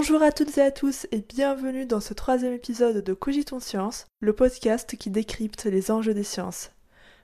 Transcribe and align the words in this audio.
Bonjour 0.00 0.22
à 0.22 0.32
toutes 0.32 0.56
et 0.56 0.62
à 0.62 0.70
tous 0.70 1.06
et 1.12 1.18
bienvenue 1.18 1.84
dans 1.84 2.00
ce 2.00 2.14
troisième 2.14 2.54
épisode 2.54 3.04
de 3.04 3.12
Cogitons 3.12 3.60
Science, 3.60 4.06
le 4.20 4.32
podcast 4.32 4.96
qui 4.96 5.10
décrypte 5.10 5.66
les 5.66 5.90
enjeux 5.90 6.14
des 6.14 6.24
sciences. 6.24 6.70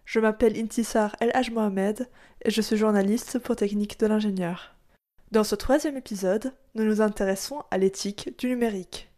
Je 0.04 0.20
m'appelle 0.20 0.58
Intisar 0.58 1.16
El 1.20 1.30
Haj 1.32 1.52
Mohamed 1.52 2.06
et 2.44 2.50
je 2.50 2.60
suis 2.60 2.76
journaliste 2.76 3.38
pour 3.38 3.56
Technique 3.56 3.98
de 3.98 4.06
l'ingénieur. 4.06 4.74
Dans 5.32 5.42
ce 5.42 5.54
troisième 5.54 5.96
épisode, 5.96 6.52
nous 6.74 6.84
nous 6.84 7.00
intéressons 7.00 7.64
à 7.70 7.78
l'éthique 7.78 8.38
du 8.38 8.48
numérique. 8.48 9.10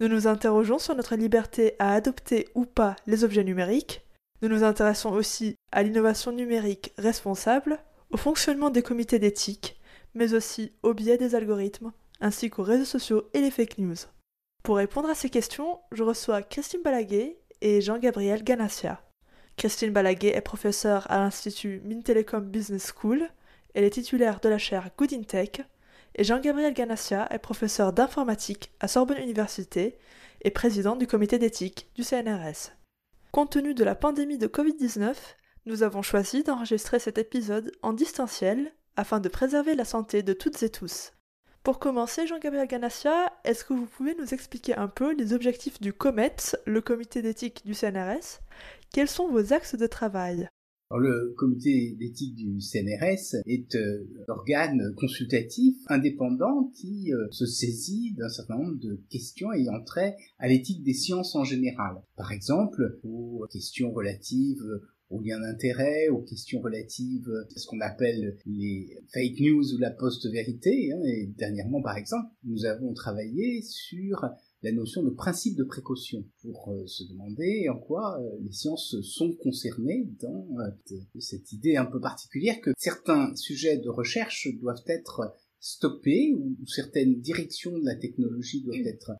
Nous 0.00 0.08
nous 0.08 0.26
interrogeons 0.26 0.78
sur 0.78 0.94
notre 0.94 1.16
liberté 1.16 1.76
à 1.78 1.94
adopter 1.94 2.48
ou 2.54 2.66
pas 2.66 2.96
les 3.06 3.24
objets 3.24 3.44
numériques. 3.44 4.04
Nous 4.42 4.50
nous 4.50 4.62
intéressons 4.62 5.12
aussi 5.12 5.56
à 5.72 5.82
l'innovation 5.82 6.32
numérique 6.32 6.92
responsable, 6.98 7.78
au 8.10 8.18
fonctionnement 8.18 8.68
des 8.68 8.82
comités 8.82 9.18
d'éthique, 9.18 9.80
mais 10.12 10.34
aussi 10.34 10.74
au 10.82 10.92
biais 10.92 11.16
des 11.16 11.34
algorithmes 11.34 11.92
ainsi 12.20 12.50
qu'aux 12.50 12.62
réseaux 12.62 12.84
sociaux 12.84 13.28
et 13.34 13.40
les 13.40 13.50
fake 13.50 13.78
news. 13.78 13.96
Pour 14.62 14.76
répondre 14.76 15.08
à 15.08 15.14
ces 15.14 15.30
questions, 15.30 15.80
je 15.92 16.02
reçois 16.02 16.42
Christine 16.42 16.82
Balaguet 16.82 17.38
et 17.60 17.80
Jean-Gabriel 17.80 18.44
Ganassia. 18.44 19.02
Christine 19.56 19.92
Balaguet 19.92 20.36
est 20.36 20.40
professeure 20.40 21.10
à 21.10 21.18
l'Institut 21.18 21.82
Mintelecom 21.84 22.44
Business 22.44 22.92
School, 22.94 23.28
elle 23.74 23.84
est 23.84 23.90
titulaire 23.90 24.40
de 24.40 24.48
la 24.48 24.58
chaire 24.58 24.90
Good 24.98 25.12
et 26.14 26.24
Jean-Gabriel 26.24 26.74
Ganassia 26.74 27.28
est 27.30 27.38
professeur 27.38 27.92
d'informatique 27.92 28.72
à 28.80 28.88
Sorbonne 28.88 29.18
Université 29.18 29.96
et 30.42 30.50
président 30.50 30.96
du 30.96 31.06
comité 31.06 31.38
d'éthique 31.38 31.88
du 31.94 32.02
CNRS. 32.02 32.72
Compte 33.32 33.52
tenu 33.52 33.74
de 33.74 33.84
la 33.84 33.94
pandémie 33.94 34.38
de 34.38 34.48
Covid-19, 34.48 35.14
nous 35.66 35.82
avons 35.82 36.02
choisi 36.02 36.42
d'enregistrer 36.42 36.98
cet 36.98 37.18
épisode 37.18 37.70
en 37.82 37.92
distanciel 37.92 38.72
afin 38.96 39.20
de 39.20 39.28
préserver 39.28 39.74
la 39.74 39.84
santé 39.84 40.22
de 40.22 40.32
toutes 40.32 40.62
et 40.62 40.70
tous. 40.70 41.12
Pour 41.62 41.78
commencer, 41.78 42.26
Jean-Gabriel 42.26 42.66
Ganassia, 42.66 43.30
est-ce 43.44 43.64
que 43.64 43.74
vous 43.74 43.84
pouvez 43.84 44.14
nous 44.14 44.32
expliquer 44.32 44.74
un 44.76 44.88
peu 44.88 45.12
les 45.14 45.34
objectifs 45.34 45.78
du 45.78 45.92
COMET, 45.92 46.56
le 46.64 46.80
comité 46.80 47.20
d'éthique 47.20 47.66
du 47.66 47.74
CNRS 47.74 48.40
Quels 48.94 49.08
sont 49.08 49.28
vos 49.28 49.52
axes 49.52 49.74
de 49.74 49.86
travail? 49.86 50.48
Le 50.90 51.34
comité 51.36 51.94
d'éthique 52.00 52.34
du 52.34 52.62
CNRS 52.62 53.42
est 53.46 53.76
euh, 53.76 54.08
un 54.26 54.32
organe 54.32 54.94
consultatif 54.96 55.76
indépendant 55.88 56.72
qui 56.74 57.12
euh, 57.12 57.28
se 57.30 57.44
saisit 57.44 58.14
d'un 58.14 58.30
certain 58.30 58.56
nombre 58.56 58.78
de 58.80 58.98
questions 59.10 59.52
ayant 59.52 59.84
trait 59.84 60.16
à 60.38 60.48
l'éthique 60.48 60.82
des 60.82 60.94
sciences 60.94 61.36
en 61.36 61.44
général. 61.44 62.02
Par 62.16 62.32
exemple, 62.32 62.98
aux 63.04 63.46
questions 63.52 63.92
relatives 63.92 64.64
aux 65.10 65.20
liens 65.20 65.40
d'intérêt, 65.40 66.08
aux 66.08 66.22
questions 66.22 66.60
relatives 66.60 67.30
à 67.54 67.58
ce 67.58 67.66
qu'on 67.66 67.80
appelle 67.80 68.36
les 68.46 68.96
fake 69.12 69.40
news 69.40 69.74
ou 69.74 69.78
la 69.78 69.90
post-vérité. 69.90 70.92
Hein, 70.92 71.02
et 71.04 71.26
dernièrement, 71.26 71.82
par 71.82 71.96
exemple, 71.96 72.28
nous 72.44 72.64
avons 72.64 72.94
travaillé 72.94 73.62
sur 73.62 74.24
la 74.62 74.72
notion 74.72 75.02
de 75.02 75.10
principe 75.10 75.56
de 75.56 75.64
précaution 75.64 76.24
pour 76.42 76.70
euh, 76.70 76.86
se 76.86 77.04
demander 77.04 77.68
en 77.68 77.78
quoi 77.78 78.20
euh, 78.20 78.38
les 78.42 78.52
sciences 78.52 79.00
sont 79.02 79.32
concernées 79.32 80.08
dans 80.20 80.46
euh, 80.58 80.96
cette 81.18 81.52
idée 81.52 81.76
un 81.76 81.86
peu 81.86 82.00
particulière 82.00 82.60
que 82.60 82.70
certains 82.76 83.34
sujets 83.36 83.78
de 83.78 83.88
recherche 83.88 84.48
doivent 84.60 84.84
être 84.86 85.34
stoppés 85.60 86.34
ou, 86.34 86.56
certaines 86.66 87.20
directions 87.20 87.78
de 87.78 87.84
la 87.84 87.94
technologie 87.94 88.62
doivent 88.62 88.86
être 88.86 89.12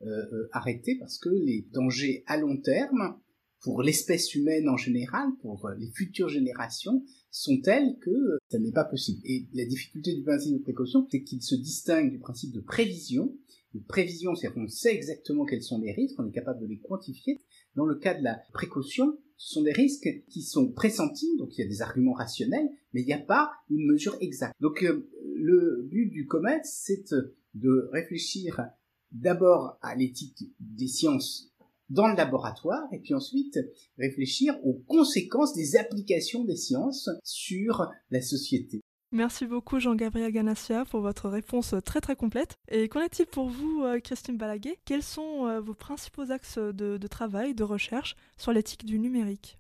arrêtées 0.53 0.97
parce 0.99 1.19
que 1.19 1.29
les 1.29 1.67
dangers 1.71 2.25
à 2.27 2.39
long 2.39 2.57
terme 2.57 3.19
pour 3.61 3.83
l'espèce 3.83 4.35
humaine 4.35 4.69
en 4.69 4.77
général, 4.77 5.29
pour 5.43 5.67
euh, 5.67 5.75
les 5.79 5.91
futures 5.91 6.29
générations, 6.29 7.05
sont 7.31 7.61
telles 7.61 7.97
que 8.01 8.11
euh, 8.11 8.39
ça 8.51 8.59
n'est 8.59 8.73
pas 8.73 8.85
possible. 8.85 9.21
Et 9.25 9.47
la 9.53 9.65
difficulté 9.65 10.15
du 10.15 10.23
principe 10.23 10.55
de 10.55 10.63
précaution, 10.63 11.07
c'est 11.11 11.23
qu'il 11.23 11.43
se 11.43 11.55
distingue 11.55 12.11
du 12.11 12.19
principe 12.19 12.53
de 12.53 12.61
prévision. 12.61 13.37
Une 13.75 13.85
prévision, 13.85 14.35
c'est 14.35 14.53
qu'on 14.53 14.67
sait 14.69 14.95
exactement 14.95 15.45
quels 15.45 15.63
sont 15.63 15.81
les 15.81 15.93
risques, 15.93 16.19
on 16.19 16.29
est 16.29 16.33
capable 16.33 16.61
de 16.61 16.67
les 16.67 16.79
quantifier. 16.79 17.39
Dans 17.77 17.87
le 17.87 17.95
cas 17.95 18.15
de 18.15 18.25
la 18.25 18.41
précaution, 18.53 19.17
ce 19.37 19.55
sont 19.55 19.63
des 19.63 19.73
risques 19.73 20.25
qui 20.29 20.43
sont 20.43 20.73
pressentis, 20.73 21.37
donc 21.39 21.57
il 21.57 21.63
y 21.63 21.65
a 21.65 21.69
des 21.69 21.83
arguments 21.83 22.13
rationnels, 22.13 22.69
mais 22.93 23.03
il 23.03 23.07
n'y 23.07 23.13
a 23.13 23.19
pas 23.19 23.53
une 23.71 23.87
mesure 23.87 24.17
exacte. 24.21 24.55
Donc 24.61 24.83
euh, 24.83 25.09
le 25.37 25.87
but 25.89 26.11
du 26.11 26.27
COMET, 26.27 26.61
c'est 26.65 27.15
de 27.55 27.89
réfléchir 27.93 28.61
d'abord 29.13 29.79
à 29.83 29.95
l'éthique 29.95 30.53
des 30.61 30.89
sciences 30.89 31.50
dans 31.91 32.09
le 32.09 32.17
laboratoire 32.17 32.85
et 32.93 32.99
puis 32.99 33.15
ensuite 33.15 33.59
réfléchir 33.99 34.55
aux 34.65 34.83
conséquences 34.87 35.55
des 35.55 35.77
applications 35.77 36.45
des 36.45 36.57
sciences 36.57 37.11
sur 37.23 37.91
la 38.11 38.23
société. 38.23 38.81
Merci 39.13 39.47
beaucoup 39.47 39.81
Jean-Gabriel 39.81 40.31
Ganassia 40.31 40.85
pour 40.85 41.01
votre 41.01 41.29
réponse 41.29 41.75
très 41.85 42.01
très 42.01 42.15
complète. 42.15 42.59
Et 42.69 42.89
qu'en 42.89 43.01
est-il 43.01 43.27
pour 43.27 43.49
vous, 43.49 43.83
euh, 43.83 43.99
Christine 43.99 44.37
Balaguet 44.37 44.79
Quels 44.85 45.03
sont 45.03 45.47
euh, 45.47 45.61
vos 45.61 45.75
principaux 45.75 46.31
axes 46.31 46.59
de, 46.59 47.07
travail, 47.09 47.53
de 47.53 47.65
recherche 47.65 48.15
sur 48.37 48.53
l'éthique 48.53 48.85
du 48.85 49.01
numérique? 49.01 49.59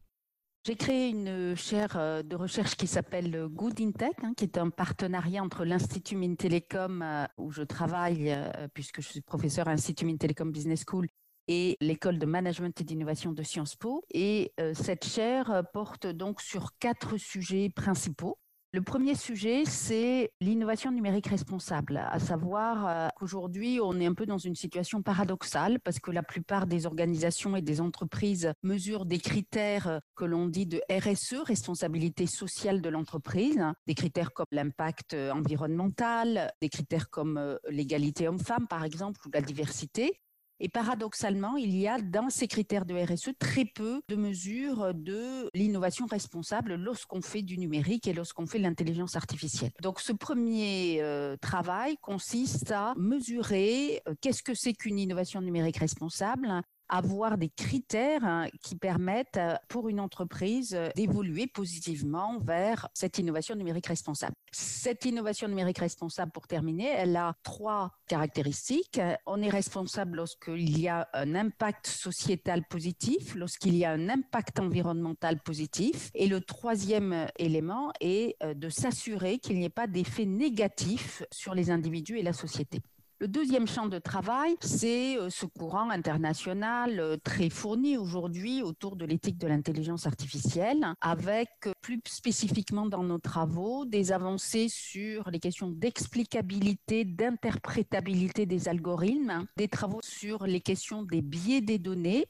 J'ai 0.64 0.76
créé 0.76 1.08
une 1.08 1.56
chaire 1.56 1.96
euh, 1.96 2.22
de 2.22 2.36
recherche 2.36 2.76
qui 2.76 2.86
s'appelle 2.86 3.48
Good 3.50 3.80
in 3.80 3.90
Tech, 3.90 4.14
hein, 4.22 4.34
qui 4.36 4.44
est 4.44 4.56
un 4.56 4.70
partenariat 4.70 5.42
entre 5.42 5.64
l'Institut 5.64 6.14
Mintelecom, 6.14 7.26
où 7.36 7.50
je 7.50 7.62
travaille, 7.62 8.32
puisque 8.72 9.00
je 9.00 9.08
suis 9.08 9.20
professeur 9.20 9.66
à 9.66 9.72
l'Institut 9.72 10.04
Mintelecom 10.04 10.52
Business 10.52 10.84
School, 10.86 11.08
et 11.50 11.76
l'école 11.80 12.20
de 12.20 12.26
management 12.26 12.80
et 12.80 12.84
d'innovation 12.84 13.32
de 13.32 13.42
Sciences 13.42 13.74
Po. 13.74 14.04
Et 14.14 14.52
euh, 14.60 14.72
cette 14.72 15.04
chaire 15.04 15.50
euh, 15.50 15.62
porte 15.64 16.06
donc 16.06 16.40
sur 16.40 16.70
quatre 16.78 17.16
sujets 17.16 17.70
principaux. 17.74 18.38
Le 18.72 18.82
premier 18.82 19.16
sujet, 19.16 19.64
c'est 19.64 20.30
l'innovation 20.40 20.92
numérique 20.92 21.26
responsable, 21.26 21.96
à 22.08 22.20
savoir 22.20 22.86
euh, 22.86 23.08
qu'aujourd'hui, 23.16 23.80
on 23.82 23.98
est 23.98 24.06
un 24.06 24.14
peu 24.14 24.26
dans 24.26 24.38
une 24.38 24.54
situation 24.54 25.02
paradoxale 25.02 25.80
parce 25.80 25.98
que 25.98 26.12
la 26.12 26.22
plupart 26.22 26.68
des 26.68 26.86
organisations 26.86 27.56
et 27.56 27.62
des 27.62 27.80
entreprises 27.80 28.52
mesurent 28.62 29.06
des 29.06 29.18
critères 29.18 30.00
que 30.14 30.24
l'on 30.24 30.46
dit 30.46 30.66
de 30.66 30.80
RSE, 30.88 31.42
responsabilité 31.44 32.26
sociale 32.26 32.80
de 32.80 32.88
l'entreprise, 32.88 33.60
des 33.88 33.94
critères 33.96 34.32
comme 34.32 34.46
l'impact 34.52 35.14
environnemental, 35.14 36.52
des 36.62 36.68
critères 36.68 37.10
comme 37.10 37.58
l'égalité 37.68 38.28
homme-femme, 38.28 38.68
par 38.68 38.84
exemple, 38.84 39.18
ou 39.26 39.30
la 39.34 39.40
diversité. 39.40 40.20
Et 40.60 40.68
paradoxalement, 40.68 41.56
il 41.56 41.74
y 41.74 41.88
a 41.88 41.98
dans 41.98 42.28
ces 42.28 42.46
critères 42.46 42.84
de 42.84 42.94
RSE 42.94 43.30
très 43.38 43.64
peu 43.64 44.02
de 44.08 44.16
mesures 44.16 44.92
de 44.94 45.48
l'innovation 45.54 46.06
responsable 46.06 46.74
lorsqu'on 46.74 47.22
fait 47.22 47.42
du 47.42 47.58
numérique 47.58 48.06
et 48.06 48.12
lorsqu'on 48.12 48.46
fait 48.46 48.58
l'intelligence 48.58 49.16
artificielle. 49.16 49.72
Donc 49.80 50.00
ce 50.00 50.12
premier 50.12 51.00
euh, 51.00 51.36
travail 51.38 51.96
consiste 52.02 52.72
à 52.72 52.92
mesurer 52.96 54.02
euh, 54.06 54.14
qu'est-ce 54.20 54.42
que 54.42 54.54
c'est 54.54 54.74
qu'une 54.74 54.98
innovation 54.98 55.40
numérique 55.40 55.78
responsable, 55.78 56.62
avoir 56.90 57.38
des 57.38 57.48
critères 57.48 58.24
hein, 58.24 58.48
qui 58.62 58.74
permettent 58.76 59.38
euh, 59.38 59.54
pour 59.68 59.88
une 59.88 60.00
entreprise 60.00 60.74
euh, 60.74 60.90
d'évoluer 60.96 61.46
positivement 61.46 62.38
vers 62.40 62.88
cette 62.92 63.18
innovation 63.18 63.54
numérique 63.54 63.86
responsable. 63.86 64.34
Cette 64.52 65.04
innovation 65.04 65.48
numérique 65.48 65.78
responsable, 65.78 66.32
pour 66.32 66.46
terminer, 66.46 66.88
elle 66.88 67.16
a 67.16 67.34
trois 67.42 67.92
caractéristiques. 68.08 69.00
On 69.26 69.40
est 69.40 69.48
responsable 69.48 70.16
lorsqu'il 70.16 70.78
y 70.78 70.88
a 70.88 71.08
un 71.14 71.34
impact 71.34 71.86
sociétal 71.86 72.64
positif, 72.68 73.34
lorsqu'il 73.36 73.76
y 73.76 73.84
a 73.84 73.92
un 73.92 74.08
impact 74.08 74.58
environnemental 74.58 75.40
positif. 75.40 76.10
Et 76.14 76.26
le 76.26 76.40
troisième 76.40 77.28
élément 77.38 77.92
est 78.00 78.36
euh, 78.42 78.54
de 78.54 78.68
s'assurer 78.68 79.38
qu'il 79.38 79.58
n'y 79.58 79.64
ait 79.64 79.70
pas 79.70 79.86
d'effet 79.86 80.26
négatif 80.26 81.22
sur 81.30 81.54
les 81.54 81.70
individus 81.70 82.18
et 82.18 82.22
la 82.22 82.32
société. 82.32 82.80
Le 83.22 83.28
deuxième 83.28 83.68
champ 83.68 83.86
de 83.86 83.98
travail, 83.98 84.56
c'est 84.62 85.18
euh, 85.18 85.28
ce 85.28 85.44
courant 85.44 85.90
international 85.90 86.98
euh, 86.98 87.18
très 87.22 87.50
fourni 87.50 87.98
aujourd'hui 87.98 88.62
autour 88.62 88.96
de 88.96 89.04
l'éthique 89.04 89.36
de 89.36 89.46
l'intelligence 89.46 90.06
artificielle, 90.06 90.94
avec 91.02 91.50
euh, 91.66 91.72
plus 91.82 92.00
spécifiquement 92.08 92.86
dans 92.86 93.02
nos 93.02 93.18
travaux 93.18 93.84
des 93.84 94.10
avancées 94.10 94.68
sur 94.70 95.30
les 95.30 95.38
questions 95.38 95.68
d'explicabilité, 95.68 97.04
d'interprétabilité 97.04 98.46
des 98.46 98.68
algorithmes, 98.68 99.44
des 99.58 99.68
travaux 99.68 100.00
sur 100.02 100.46
les 100.46 100.62
questions 100.62 101.02
des 101.02 101.20
biais 101.20 101.60
des 101.60 101.78
données 101.78 102.24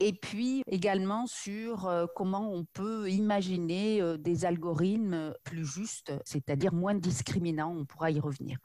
et 0.00 0.14
puis 0.14 0.62
également 0.66 1.26
sur 1.26 2.08
comment 2.16 2.50
on 2.50 2.64
peut 2.72 3.08
imaginer 3.10 4.00
des 4.18 4.44
algorithmes 4.46 5.34
plus 5.44 5.64
justes, 5.64 6.12
c'est-à-dire 6.24 6.72
moins 6.72 6.94
discriminants, 6.94 7.76
on 7.76 7.84
pourra 7.84 8.10
y 8.10 8.18
revenir 8.18 8.58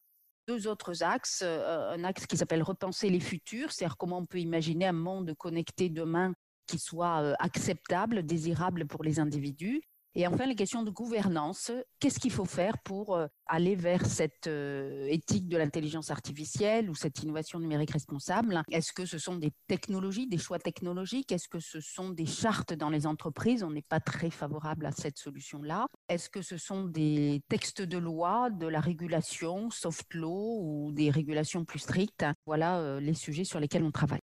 deux 0.48 0.68
autres 0.68 1.04
axes. 1.04 1.42
Euh, 1.44 1.92
un 1.92 2.04
axe 2.04 2.26
qui 2.26 2.38
s'appelle 2.38 2.64
repenser 2.64 3.10
les 3.10 3.20
futurs, 3.20 3.72
c'est-à-dire 3.72 3.98
comment 3.98 4.20
on 4.20 4.26
peut 4.26 4.40
imaginer 4.40 4.88
un 4.88 4.94
monde 4.94 5.34
connecté 5.38 5.90
demain 5.90 6.34
qui 6.66 6.80
soit 6.80 7.22
euh, 7.22 7.34
acceptable, 7.40 8.24
désirable 8.24 8.86
pour 8.88 9.04
les 9.04 9.20
individus. 9.20 9.82
Et 10.20 10.26
enfin, 10.26 10.48
les 10.48 10.56
questions 10.56 10.82
de 10.82 10.90
gouvernance. 10.90 11.72
Qu'est-ce 12.00 12.20
qu'il 12.20 12.32
faut 12.32 12.44
faire 12.44 12.80
pour 12.80 13.16
euh, 13.16 13.28
aller 13.46 13.76
vers 13.76 14.04
cette 14.04 14.48
euh, 14.48 15.06
éthique 15.10 15.48
de 15.48 15.58
l'intelligence 15.58 16.10
artificielle 16.10 16.90
ou 16.90 16.96
cette 16.96 17.22
innovation 17.22 17.60
numérique 17.60 17.92
responsable? 17.92 18.64
Est-ce 18.72 18.94
que 18.94 19.06
ce 19.06 19.20
sont 19.20 19.36
des 19.36 19.52
technologies, 19.68 20.26
des 20.26 20.40
choix 20.40 20.58
technologiques? 20.58 21.32
Est-ce 21.32 21.48
que 21.48 21.60
ce 21.60 21.80
sont 21.82 22.10
des 22.10 22.26
chartes 22.26 22.74
dans 22.74 22.90
les 22.90 23.06
entreprises? 23.06 23.62
On 23.62 23.70
n'est 23.70 23.84
pas 23.84 24.00
très 24.00 24.32
favorable 24.32 24.88
à 24.88 24.92
cette 24.92 25.20
solution-là. 25.20 25.86
Est-ce 26.10 26.32
que 26.32 26.42
ce 26.42 26.58
sont 26.58 26.86
des 26.86 27.44
textes 27.48 27.84
de 27.84 28.00
loi, 28.00 28.50
de 28.50 28.66
la 28.66 28.80
régulation, 28.80 29.70
soft 29.70 30.16
law 30.16 30.62
ou 30.64 30.92
des 30.94 31.12
régulations 31.12 31.64
plus 31.64 31.78
strictes? 31.78 32.26
Voilà 32.48 32.80
euh, 32.80 33.00
les 33.00 33.14
sujets 33.14 33.44
sur 33.44 33.60
lesquels 33.60 33.84
on 33.84 33.92
travaille. 33.92 34.22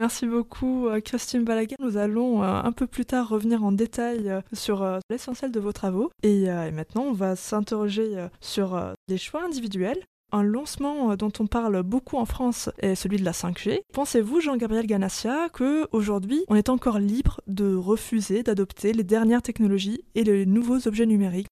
Merci 0.00 0.26
beaucoup 0.26 0.86
euh, 0.86 1.00
Christine 1.00 1.42
Balaguer. 1.42 1.74
Nous 1.80 1.96
allons 1.96 2.44
euh, 2.44 2.46
un 2.46 2.70
peu 2.70 2.86
plus 2.86 3.04
tard 3.04 3.28
revenir 3.28 3.64
en 3.64 3.72
détail 3.72 4.30
euh, 4.30 4.40
sur 4.52 4.86
l'essentiel 5.10 5.50
de 5.50 5.58
vos 5.58 5.72
travaux. 5.72 6.10
Et, 6.22 6.46
maintenant, 6.72 7.02
on 7.02 7.12
va 7.12 7.34
s'interroger 7.34 8.28
sur 8.40 8.80
des 9.08 9.18
choix 9.18 9.44
individuels. 9.44 9.98
Un 10.30 10.42
lancement 10.42 11.16
dont 11.16 11.32
on 11.40 11.46
parle 11.46 11.82
beaucoup 11.82 12.16
en 12.16 12.26
France 12.26 12.70
est 12.78 12.94
celui 12.94 13.16
de 13.16 13.24
la 13.24 13.32
5G. 13.32 13.80
Pensez-vous, 13.92 14.40
Jean-Gabriel 14.40 14.86
Ganassia, 14.86 15.48
que 15.48 15.88
aujourd'hui 15.92 16.44
on 16.48 16.54
est 16.54 16.68
encore 16.68 16.98
libre 16.98 17.40
de 17.46 17.74
refuser 17.74 18.42
d'adopter 18.42 18.92
les 18.92 19.04
dernières 19.04 19.42
technologies 19.42 20.04
et 20.14 20.24
les 20.24 20.44
nouveaux 20.44 20.86
objets 20.86 21.06
numériques? 21.06 21.48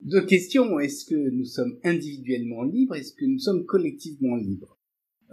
Deux 0.00 0.24
questions. 0.24 0.78
Est-ce 0.80 1.04
que 1.04 1.30
nous 1.30 1.44
sommes 1.44 1.78
individuellement 1.84 2.62
libres? 2.62 2.96
Est-ce 2.96 3.12
que 3.12 3.26
nous 3.26 3.38
sommes 3.38 3.64
collectivement 3.66 4.36
libres? 4.36 4.75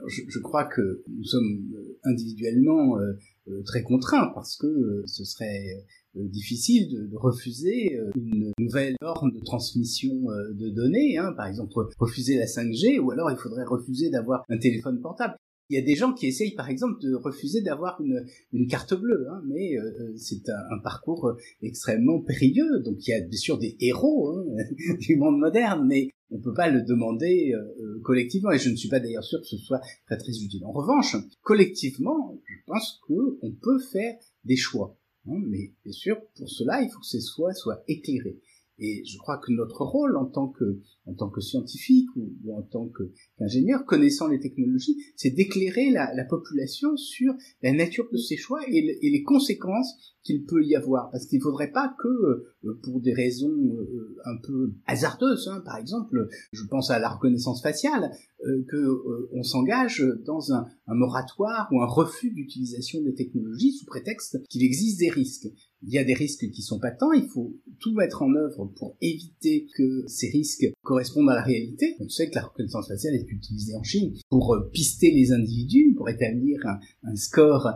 Je, 0.08 0.40
crois 0.40 0.66
que 0.66 1.04
nous 1.08 1.24
sommes 1.24 1.72
euh, 1.76 2.00
individuellement 2.04 2.98
euh, 2.98 3.14
euh, 3.48 3.64
très 3.64 3.84
contraints 3.84 4.32
parce 4.34 4.58
que 4.58 5.04
ce 5.06 5.24
serait 5.24 5.86
difficile 6.16 6.90
de, 6.90 7.18
refuser 7.18 8.00
une 8.16 8.52
nouvelle 8.60 8.96
norme 9.02 9.32
de 9.32 9.40
transmission 9.40 10.14
de 10.52 10.70
données, 10.70 11.18
hein, 11.18 11.34
par 11.36 11.48
exemple 11.48 11.74
refuser 11.98 12.38
la 12.38 12.46
5G, 12.46 13.00
ou 13.00 13.12
alors 13.12 13.32
il 13.32 13.38
faudrait 13.38 13.66
refuser 13.66 14.12
d'avoir 14.12 14.44
un 14.50 14.60
téléphone 14.60 15.02
portable. 15.02 15.36
Il 15.70 15.76
y 15.76 15.82
a 15.82 15.86
des 15.86 15.96
gens 15.96 16.14
qui 16.14 16.28
essayent, 16.28 16.56
par 16.56 16.70
exemple, 16.70 17.00
de 17.02 17.16
refuser 17.16 17.62
d'avoir 17.62 18.00
une, 18.02 18.26
une 18.52 18.68
carte 18.68 18.94
bleue, 18.94 19.28
hein, 19.32 19.42
mais 19.48 19.76
c'est 20.18 20.50
un, 20.50 20.80
parcours 20.84 21.36
extrêmement 21.62 22.20
périlleux. 22.20 22.80
Donc 22.84 23.08
il 23.08 23.12
y 23.12 23.14
a 23.14 23.22
bien 23.22 23.40
sûr 23.40 23.58
des 23.58 23.76
héros 23.80 24.32
hein, 24.32 24.44
du 25.00 25.16
monde 25.16 25.40
moderne, 25.40 25.86
mais 25.88 26.10
on 26.34 26.40
peut 26.40 26.54
pas 26.54 26.70
le 26.70 26.82
demander 26.82 27.54
euh, 27.54 27.60
euh, 27.80 28.02
collectivement, 28.04 28.52
et 28.52 28.58
je 28.58 28.70
ne 28.70 28.76
suis 28.76 28.90
pas 28.90 29.00
d'ailleurs 29.00 29.24
sûr 29.24 29.40
que 29.40 29.46
ce 29.48 29.58
soit 29.58 29.82
très 30.08 30.18
très 30.18 30.32
utile. 30.32 30.66
En 30.66 30.72
revanche, 30.72 31.16
collectivement, 31.42 32.42
je 32.46 32.56
pense 32.66 33.00
qu'on 33.08 33.52
peut 33.62 33.80
faire 33.80 34.16
des 34.44 34.56
choix. 34.56 34.98
Hein, 35.28 35.40
mais 35.46 35.74
bien 35.84 35.94
sûr, 35.94 36.18
pour 36.36 36.50
cela, 36.50 36.82
il 36.82 36.90
faut 36.90 37.00
que 37.00 37.06
ces 37.06 37.22
choix 37.22 37.54
soient 37.54 37.84
éclairés. 37.88 38.40
Et 38.80 39.04
je 39.06 39.18
crois 39.18 39.38
que 39.38 39.52
notre 39.52 39.84
rôle 39.84 40.18
en 40.18 40.26
tant 40.26 40.48
que, 40.48 40.80
en 41.06 41.14
tant 41.14 41.30
que 41.30 41.42
scientifique 41.42 42.10
ou, 42.16 42.56
en 42.56 42.64
tant 42.64 42.90
qu'ingénieur 42.90 43.86
connaissant 43.86 44.28
les 44.28 44.40
technologies, 44.40 44.98
c'est 45.16 45.30
d'éclairer 45.30 45.92
la, 45.92 46.14
la, 46.16 46.26
population 46.26 46.98
sur 46.98 47.34
la 47.62 47.72
nature 47.72 48.08
de 48.12 48.18
ces 48.18 48.36
choix 48.36 48.62
et, 48.68 49.00
et 49.02 49.10
les 49.10 49.24
conséquences 49.24 50.16
qu'il 50.24 50.46
peut 50.46 50.64
y 50.64 50.76
avoir, 50.76 51.12
parce 51.12 51.26
qu'il 51.28 51.40
ne 51.40 51.44
faudrait 51.44 51.72
pas 51.72 51.96
que, 52.00 52.08
euh, 52.08 52.53
pour 52.82 53.02
des 53.02 53.14
raisons 53.14 53.52
euh, 53.52 54.18
un 54.26 54.38
peu 54.38 54.74
hasardeuses, 54.88 55.48
hein, 55.48 55.62
par 55.66 55.78
exemple, 55.78 56.28
je 56.52 56.64
pense 56.66 56.90
à 56.92 57.00
la 57.00 57.10
reconnaissance 57.10 57.62
faciale, 57.62 58.12
euh, 58.46 58.66
que 58.70 59.30
on 59.32 59.44
s'engage 59.44 60.06
dans 60.26 60.54
un, 60.54 60.68
un, 60.88 60.96
moratoire 60.96 61.70
ou 61.72 61.82
un 61.82 61.86
refus 61.86 62.32
d'utilisation 62.32 63.02
des 63.02 63.14
technologies 63.14 63.74
sous 63.74 63.86
prétexte 63.86 64.42
qu'il 64.50 64.64
existe 64.64 65.00
des 65.00 65.10
risques. 65.10 65.48
Il 65.86 65.94
y 65.94 65.98
a 65.98 66.04
des 66.06 66.14
risques 66.14 66.50
qui 66.50 66.62
sont 66.62 66.80
patents, 66.80 67.12
il 67.12 67.28
faut 67.28 67.54
tout 67.80 67.94
mettre 67.94 68.22
en 68.22 68.34
œuvre 68.36 68.72
pour 68.78 68.96
éviter 69.02 69.68
que 69.76 70.06
ces 70.08 70.30
risques 70.30 70.66
correspondent 70.82 71.30
à 71.30 71.36
la 71.36 71.42
réalité. 71.42 71.98
On 72.00 72.08
sait 72.08 72.30
que 72.30 72.36
la 72.36 72.44
reconnaissance 72.44 72.88
faciale 72.88 73.16
est 73.16 73.30
utilisée 73.30 73.76
en 73.76 73.84
Chine 73.84 74.14
pour 74.30 74.58
pister 74.72 75.12
les 75.12 75.34
individus, 75.34 75.94
pour 75.98 76.08
établir 76.08 76.66
un, 76.66 76.80
un 77.04 77.16
score 77.18 77.70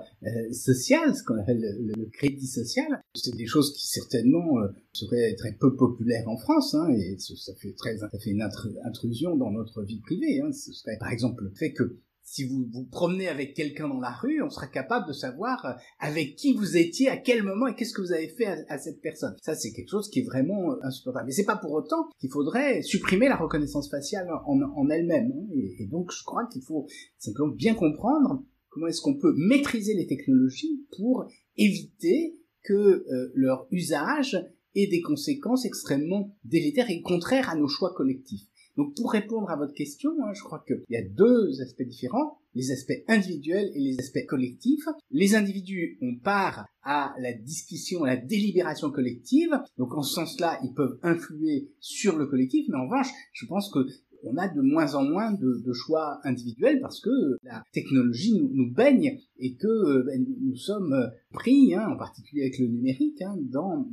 social, 0.53 1.13
ce 1.15 1.23
qu'on 1.23 1.37
appelle 1.37 1.59
le, 1.59 1.93
le 1.97 2.05
crédit 2.05 2.47
social. 2.47 3.01
C'est 3.13 3.35
des 3.35 3.45
choses 3.45 3.73
qui 3.73 3.87
certainement 3.87 4.59
euh, 4.59 4.67
seraient 4.93 5.35
très 5.35 5.53
peu 5.53 5.75
populaires 5.75 6.27
en 6.27 6.37
France, 6.37 6.73
hein, 6.75 6.89
et 6.89 7.17
ça 7.17 7.53
fait 7.55 7.73
très, 7.73 7.97
ça 7.97 8.09
fait 8.09 8.31
une 8.31 8.47
intrusion 8.83 9.35
dans 9.35 9.51
notre 9.51 9.83
vie 9.83 9.99
privée. 9.99 10.41
Hein. 10.41 10.51
Ce 10.51 10.73
serait 10.73 10.97
par 10.99 11.11
exemple 11.11 11.43
le 11.43 11.51
fait 11.55 11.73
que 11.73 11.99
si 12.27 12.43
vous 12.43 12.67
vous 12.73 12.83
promenez 12.83 13.29
avec 13.29 13.53
quelqu'un 13.53 13.87
dans 13.87 14.01
la 14.01 14.11
rue, 14.11 14.43
on 14.43 14.49
sera 14.49 14.67
capable 14.67 15.07
de 15.07 15.13
savoir 15.13 15.65
euh, 15.65 15.71
avec 15.99 16.35
qui 16.35 16.53
vous 16.53 16.75
étiez, 16.75 17.07
à 17.07 17.15
quel 17.15 17.41
moment 17.41 17.67
et 17.67 17.75
qu'est-ce 17.75 17.93
que 17.93 18.01
vous 18.01 18.11
avez 18.11 18.27
fait 18.27 18.65
à, 18.67 18.77
cette 18.77 18.99
personne. 18.99 19.33
Ça, 19.41 19.55
c'est 19.55 19.71
quelque 19.71 19.89
chose 19.89 20.09
qui 20.09 20.19
est 20.19 20.25
vraiment 20.25 20.73
euh, 20.73 20.75
insupportable. 20.83 21.27
Mais 21.27 21.31
c'est 21.31 21.45
pas 21.45 21.55
pour 21.55 21.71
autant 21.71 22.09
qu'il 22.19 22.29
faudrait 22.29 22.81
supprimer 22.81 23.29
la 23.29 23.37
reconnaissance 23.37 23.89
faciale 23.89 24.27
en, 24.45 24.89
elle-même. 24.89 25.31
Hein. 25.33 25.47
Et, 25.55 25.83
et, 25.83 25.87
donc, 25.87 26.11
je 26.11 26.21
crois 26.25 26.45
qu'il 26.47 26.63
faut 26.63 26.85
simplement 27.17 27.53
bien 27.53 27.75
comprendre 27.75 28.43
comment 28.69 28.87
est-ce 28.87 29.01
qu'on 29.01 29.17
peut 29.17 29.33
maîtriser 29.37 29.93
les 29.93 30.05
technologies 30.05 30.85
pour 30.97 31.31
éviter 31.55 32.35
que 32.63 32.73
euh, 32.73 33.31
leur 33.35 33.67
usage 33.71 34.37
ait 34.77 34.87
des 34.87 35.01
conséquences 35.01 35.65
extrêmement 35.65 36.35
délétères 36.43 36.89
et 36.89 37.01
contraires 37.01 37.49
à 37.49 37.55
nos 37.55 37.67
choix 37.67 37.93
collectifs. 37.93 38.47
Donc 38.77 38.95
pour 38.95 39.11
répondre 39.11 39.49
à 39.49 39.55
votre 39.55 39.73
question, 39.73 40.11
hein, 40.23 40.33
je 40.33 40.43
crois 40.43 40.63
qu'il 40.65 40.83
y 40.89 40.95
a 40.95 41.01
deux 41.01 41.61
aspects 41.61 41.81
différents, 41.81 42.37
les 42.53 42.71
aspects 42.71 43.03
individuels 43.07 43.71
et 43.73 43.79
les 43.79 43.99
aspects 43.99 44.25
collectifs. 44.27 44.85
Les 45.09 45.35
individus, 45.35 45.97
ont 46.01 46.15
part 46.23 46.67
à 46.83 47.13
la 47.19 47.33
discussion, 47.33 48.03
à 48.03 48.07
la 48.07 48.17
délibération 48.17 48.91
collective, 48.91 49.59
donc 49.77 49.93
en 49.95 50.03
ce 50.03 50.13
sens-là, 50.13 50.59
ils 50.63 50.73
peuvent 50.73 50.99
influer 51.01 51.71
sur 51.79 52.17
le 52.17 52.27
collectif, 52.27 52.67
mais 52.69 52.77
en 52.77 52.85
revanche, 52.85 53.09
je 53.33 53.45
pense 53.47 53.71
que 53.71 53.79
on 54.23 54.37
a 54.37 54.47
de 54.47 54.61
moins 54.61 54.95
en 54.95 55.03
moins 55.03 55.31
de, 55.31 55.73
choix 55.73 56.19
individuels 56.23 56.79
parce 56.81 56.99
que 56.99 57.37
la 57.43 57.63
technologie 57.71 58.41
nous, 58.41 58.71
baigne 58.71 59.19
et 59.37 59.55
que 59.55 59.67
euh, 59.67 60.03
ben, 60.03 60.25
nous 60.41 60.55
sommes 60.55 61.11
pris, 61.31 61.75
hein, 61.75 61.87
en 61.89 61.97
particulier 61.97 62.43
avec 62.43 62.57
le 62.59 62.67
numérique, 62.67 63.21
hein, 63.21 63.35
dans 63.51 63.85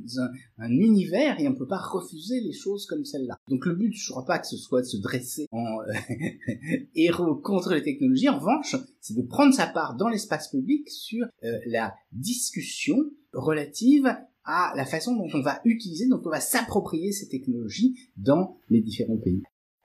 un, 0.59 0.71
univers 0.71 1.39
et 1.41 1.49
on 1.49 1.53
ne 1.53 1.57
peut 1.57 1.67
pas 1.67 1.79
refuser 1.79 2.41
les 2.41 2.53
choses 2.53 2.87
comme 2.87 3.05
celle-là. 3.05 3.37
Donc 3.49 3.67
le 3.67 3.75
but, 3.75 3.93
je 3.93 4.11
ne 4.11 4.13
crois 4.13 4.25
pas 4.25 4.39
que 4.39 4.47
ce 4.47 4.57
soit 4.57 4.83
de 4.83 4.87
se 4.87 4.97
dresser 4.97 5.47
en 5.51 5.81
euh, 5.81 5.93
héros 6.95 7.35
contre 7.37 7.75
les 7.75 7.83
technologies. 7.83 8.29
En 8.29 8.39
revanche, 8.39 8.77
c'est 9.01 9.17
de 9.17 9.23
prendre 9.23 9.53
sa 9.53 9.67
part 9.67 9.97
dans 9.97 10.09
l'espace 10.09 10.49
public 10.49 10.89
sur 10.89 11.27
euh, 11.45 11.59
la 11.67 11.95
discussion 12.13 12.97
relative 13.33 14.15
à 14.45 14.73
la 14.77 14.85
façon 14.85 15.17
dont 15.17 15.29
on 15.33 15.41
va 15.41 15.61
utiliser, 15.65 16.07
dont 16.09 16.23
on 16.25 16.31
va 16.31 16.41
s'approprier 16.41 17.13
ces 17.13 17.29
technologies 17.29 17.99
dans 18.17 18.59
les 18.69 18.81
différents 18.81 19.17
pays. 19.17 19.43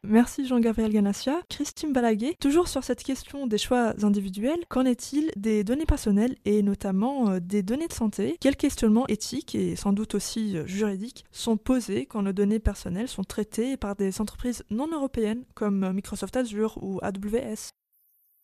Merci 0.08 0.48
Jean-Gabriel 0.48 0.94
Ganassia. 0.94 1.42
Christine 1.50 1.92
Balaguer, 1.92 2.36
toujours 2.40 2.70
sur 2.70 2.84
cette 2.86 3.04
question 3.04 3.48
des 3.48 3.58
choix 3.58 3.94
individuels, 4.02 4.64
qu'en 4.70 4.86
est-il 4.86 5.30
des 5.36 5.66
données 5.66 5.86
personnelles 5.86 6.38
et 6.46 6.64
notamment 6.64 7.32
euh, 7.32 7.40
des 7.42 7.64
données 7.64 7.88
de 7.88 7.94
santé? 7.94 8.38
Quels 8.40 8.56
questionnements 8.56 9.08
éthiques 9.08 9.56
et 9.56 9.76
sans 9.76 9.92
doute 9.92 10.16
aussi 10.16 10.58
euh, 10.58 10.66
juridiques 10.66 11.26
sont 11.32 11.58
posés 11.58 12.06
quand 12.06 12.22
nos 12.22 12.32
données 12.32 12.60
personnelles 12.60 13.10
sont 13.10 13.26
traitées 13.26 13.76
par 13.76 13.96
des 13.96 14.22
entreprises 14.22 14.64
non 14.70 14.88
européennes 14.88 15.44
comme 15.54 15.92
Microsoft 15.92 16.38
Azure 16.38 16.78
ou 16.82 17.00
AWS 17.02 17.72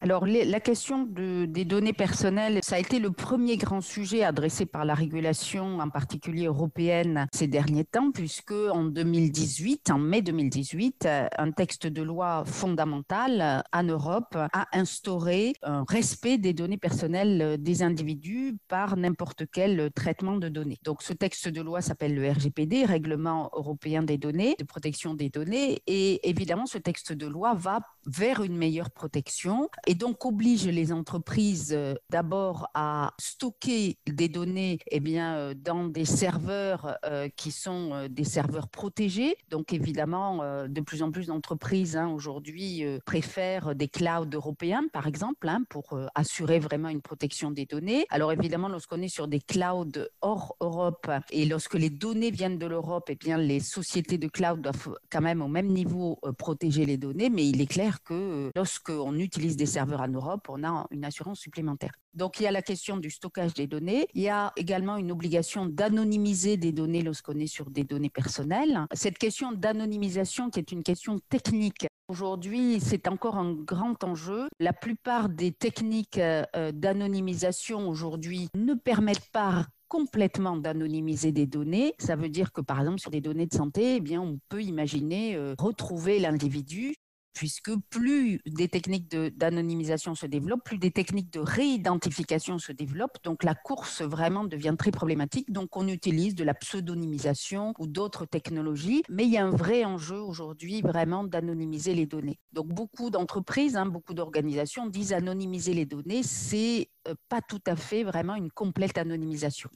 alors, 0.06 0.28
la 0.28 0.60
question 0.60 1.08
des 1.10 1.66
données 1.66 1.92
personnelles, 1.92 2.60
ça 2.62 2.76
a 2.76 2.80
été 2.80 3.00
le 3.00 3.10
premier 3.10 3.58
grand 3.58 3.82
sujet 3.82 4.24
adressé 4.24 4.68
par 4.68 4.86
la 4.86 4.94
régulation, 4.94 5.80
en 5.80 5.90
particulier 5.90 6.46
européenne, 6.46 7.26
ces 7.34 7.48
derniers 7.48 7.86
temps, 7.86 8.12
puisque 8.12 8.52
en 8.52 8.84
2018, 8.84 9.90
en 9.90 9.98
mai 9.98 10.22
2018, 10.22 11.08
un 11.36 11.52
texte 11.52 11.88
de 11.88 12.04
loi 12.04 12.44
fondamental 12.46 13.64
en 13.74 13.82
Europe 13.84 14.36
a 14.36 14.68
instauré 14.74 15.54
un 15.64 15.84
respect 15.90 16.38
des 16.38 16.54
données 16.54 16.78
personnelles 16.78 17.58
des 17.60 17.82
individus 17.82 18.58
par 18.68 18.98
n'importe 18.98 19.46
quel 19.52 19.90
traitement 19.96 20.36
de 20.36 20.50
données. 20.50 20.78
Donc, 20.84 21.02
ce 21.02 21.14
texte 21.14 21.48
de 21.48 21.62
loi 21.62 21.82
s'appelle 21.82 22.14
le 22.14 22.30
RGPD, 22.30 22.86
Règlement 22.86 23.50
européen 23.56 24.04
des 24.04 24.20
données, 24.20 24.56
de 24.60 24.66
protection 24.66 25.16
des 25.16 25.32
données, 25.32 25.82
et 25.88 26.30
évidemment, 26.30 26.68
ce 26.68 26.78
texte 26.78 27.12
de 27.12 27.26
loi 27.26 27.56
va 27.56 27.80
vers 28.06 28.44
une 28.44 28.56
meilleure 28.56 28.92
protection 28.92 29.68
donc 29.96 30.26
oblige 30.26 30.68
les 30.68 30.92
entreprises 30.92 31.74
euh, 31.74 31.96
d'abord 32.10 32.70
à 32.74 33.14
stocker 33.20 33.98
des 34.08 34.30
données 34.30 34.80
eh 34.92 35.00
bien, 35.00 35.36
euh, 35.36 35.54
dans 35.54 35.86
des 35.86 36.06
serveurs 36.06 36.98
euh, 37.06 37.30
qui 37.36 37.52
sont 37.52 38.08
des 38.10 38.24
serveurs 38.24 38.68
protégés. 38.68 39.36
Donc 39.50 39.74
évidemment, 39.74 40.66
de 40.68 40.82
plus 40.82 41.02
en 41.02 41.12
plus 41.12 41.28
d'entreprises 41.28 41.98
hein, 41.98 42.08
aujourd'hui 42.10 42.84
préfèrent 43.06 43.76
des 43.76 43.88
clouds 43.88 44.30
européens, 44.34 44.84
par 44.92 45.08
exemple, 45.08 45.48
hein, 45.48 45.64
pour 45.70 45.98
assurer 46.16 46.60
vraiment 46.60 46.90
une 46.90 47.02
protection 47.02 47.52
des 47.52 47.66
données. 47.66 48.06
Alors 48.10 48.32
évidemment, 48.32 48.68
lorsqu'on 48.68 49.02
est 49.02 49.08
sur 49.08 49.28
des 49.28 49.40
clouds 49.40 50.08
hors 50.22 50.56
Europe 50.60 51.10
et 51.32 51.46
lorsque 51.46 51.76
les 51.76 51.90
données 51.90 52.32
viennent 52.32 52.58
de 52.58 52.66
l'Europe, 52.66 53.06
eh 53.10 53.16
bien 53.16 53.38
les 53.38 53.60
sociétés 53.60 54.18
de 54.18 54.28
cloud 54.28 54.62
doivent 54.62 54.98
quand 55.12 55.22
même 55.22 55.42
au 55.42 55.48
même 55.48 55.68
niveau 55.68 56.20
protéger 56.38 56.86
les 56.86 56.98
données, 56.98 57.30
mais 57.30 57.48
il 57.48 57.62
est 57.62 57.68
clair 57.68 58.04
que 58.04 58.52
lorsqu'on 58.56 59.16
utilise 59.16 59.56
des 59.56 59.66
serveurs 59.76 60.02
en 60.02 60.08
Europe, 60.08 60.48
on 60.50 60.64
a 60.64 60.88
une 60.92 61.06
assurance 61.06 61.40
supplémentaire. 61.40 61.92
Donc 62.14 62.40
il 62.40 62.44
y 62.44 62.48
a 62.48 62.52
la 62.52 62.62
question 62.62 62.96
du 62.98 63.10
stockage 63.10 63.54
des 63.54 63.68
données. 63.68 64.08
Il 64.14 64.22
y 64.22 64.30
a 64.30 64.54
également 64.56 64.96
une 64.96 65.12
obligation 65.12 65.66
d'anonymiser 65.66 66.56
des 66.56 66.72
données 66.72 67.02
lorsqu'on 67.02 67.38
est 67.40 67.54
sur 67.58 67.70
des 67.70 67.84
données 67.84 68.10
personnelles. 68.10 68.86
Cette 68.94 69.18
question 69.18 69.52
d'anonymisation 69.52 70.50
qui 70.50 70.60
est 70.60 70.72
une 70.72 70.84
question 70.84 71.20
technique 71.30 71.88
Aujourd'hui, 72.08 72.80
c'est 72.82 73.08
encore 73.08 73.36
un 73.36 73.54
grand 73.54 74.04
enjeu. 74.04 74.48
La 74.60 74.74
plupart 74.74 75.28
des 75.28 75.52
techniques 75.52 76.20
euh, 76.20 76.72
d'anonymisation 76.72 77.90
aujourd'hui 77.90 78.48
ne 78.56 78.76
permettent 78.76 79.32
pas 79.32 79.66
complètement 79.88 80.56
d'anonymiser 80.56 81.32
des 81.32 81.48
données. 81.48 81.96
Ça 81.98 82.16
veut 82.16 82.30
dire 82.30 82.52
que, 82.52 82.62
par 82.62 82.80
exemple, 82.80 83.00
sur 83.00 83.10
des 83.10 83.22
données 83.22 83.48
de 83.48 83.56
santé, 83.56 83.96
eh 83.96 84.02
bien, 84.02 84.22
on 84.22 84.40
peut 84.50 84.62
imaginer 84.62 85.36
euh, 85.36 85.56
retrouver 85.58 86.20
l'individu 86.20 86.96
puisque 87.36 87.72
plus 87.90 88.40
des 88.48 88.70
techniques 88.70 89.10
d'anonymisation 89.10 90.16
se 90.16 90.26
développent, 90.26 90.64
plus 90.64 90.80
des 90.80 90.90
techniques 90.90 91.32
de 91.32 91.42
réidentification 91.42 92.58
se 92.58 92.72
développent. 92.72 93.20
Donc 93.24 93.44
la 93.44 93.54
course 93.54 94.02
vraiment 94.02 94.46
devient 94.46 94.76
très 94.80 94.92
problématique. 94.92 95.52
Donc 95.52 95.78
on 95.78 95.88
utilise 95.88 96.34
de 96.34 96.44
la 96.44 96.54
pseudonymisation 96.54 97.74
ou 97.78 97.88
d'autres 97.88 98.26
technologies, 98.26 99.04
mais 99.10 99.26
il 99.26 99.32
y 99.32 99.38
a 99.38 99.46
un 99.46 99.52
vrai 99.52 99.86
enjeu 99.86 100.20
aujourd'hui 100.20 100.82
vraiment 100.82 101.26
d'anonymiser 101.26 101.94
les 101.94 102.06
données. 102.06 102.40
Donc 102.54 102.68
beaucoup 102.68 103.10
d'entreprises, 103.10 103.76
hein, 103.76 103.86
beaucoup 103.86 104.14
d'organisations 104.14 104.88
disent 104.88 105.14
anonymiser 105.14 105.74
les 105.74 105.86
données, 105.86 106.24
c'est 106.24 106.90
euh, 107.08 107.16
pas 107.28 107.42
tout 107.42 107.62
à 107.68 107.76
fait 107.76 108.04
vraiment 108.04 108.36
une 108.36 108.50
complète 108.50 108.98
anonymisation. 108.98 109.70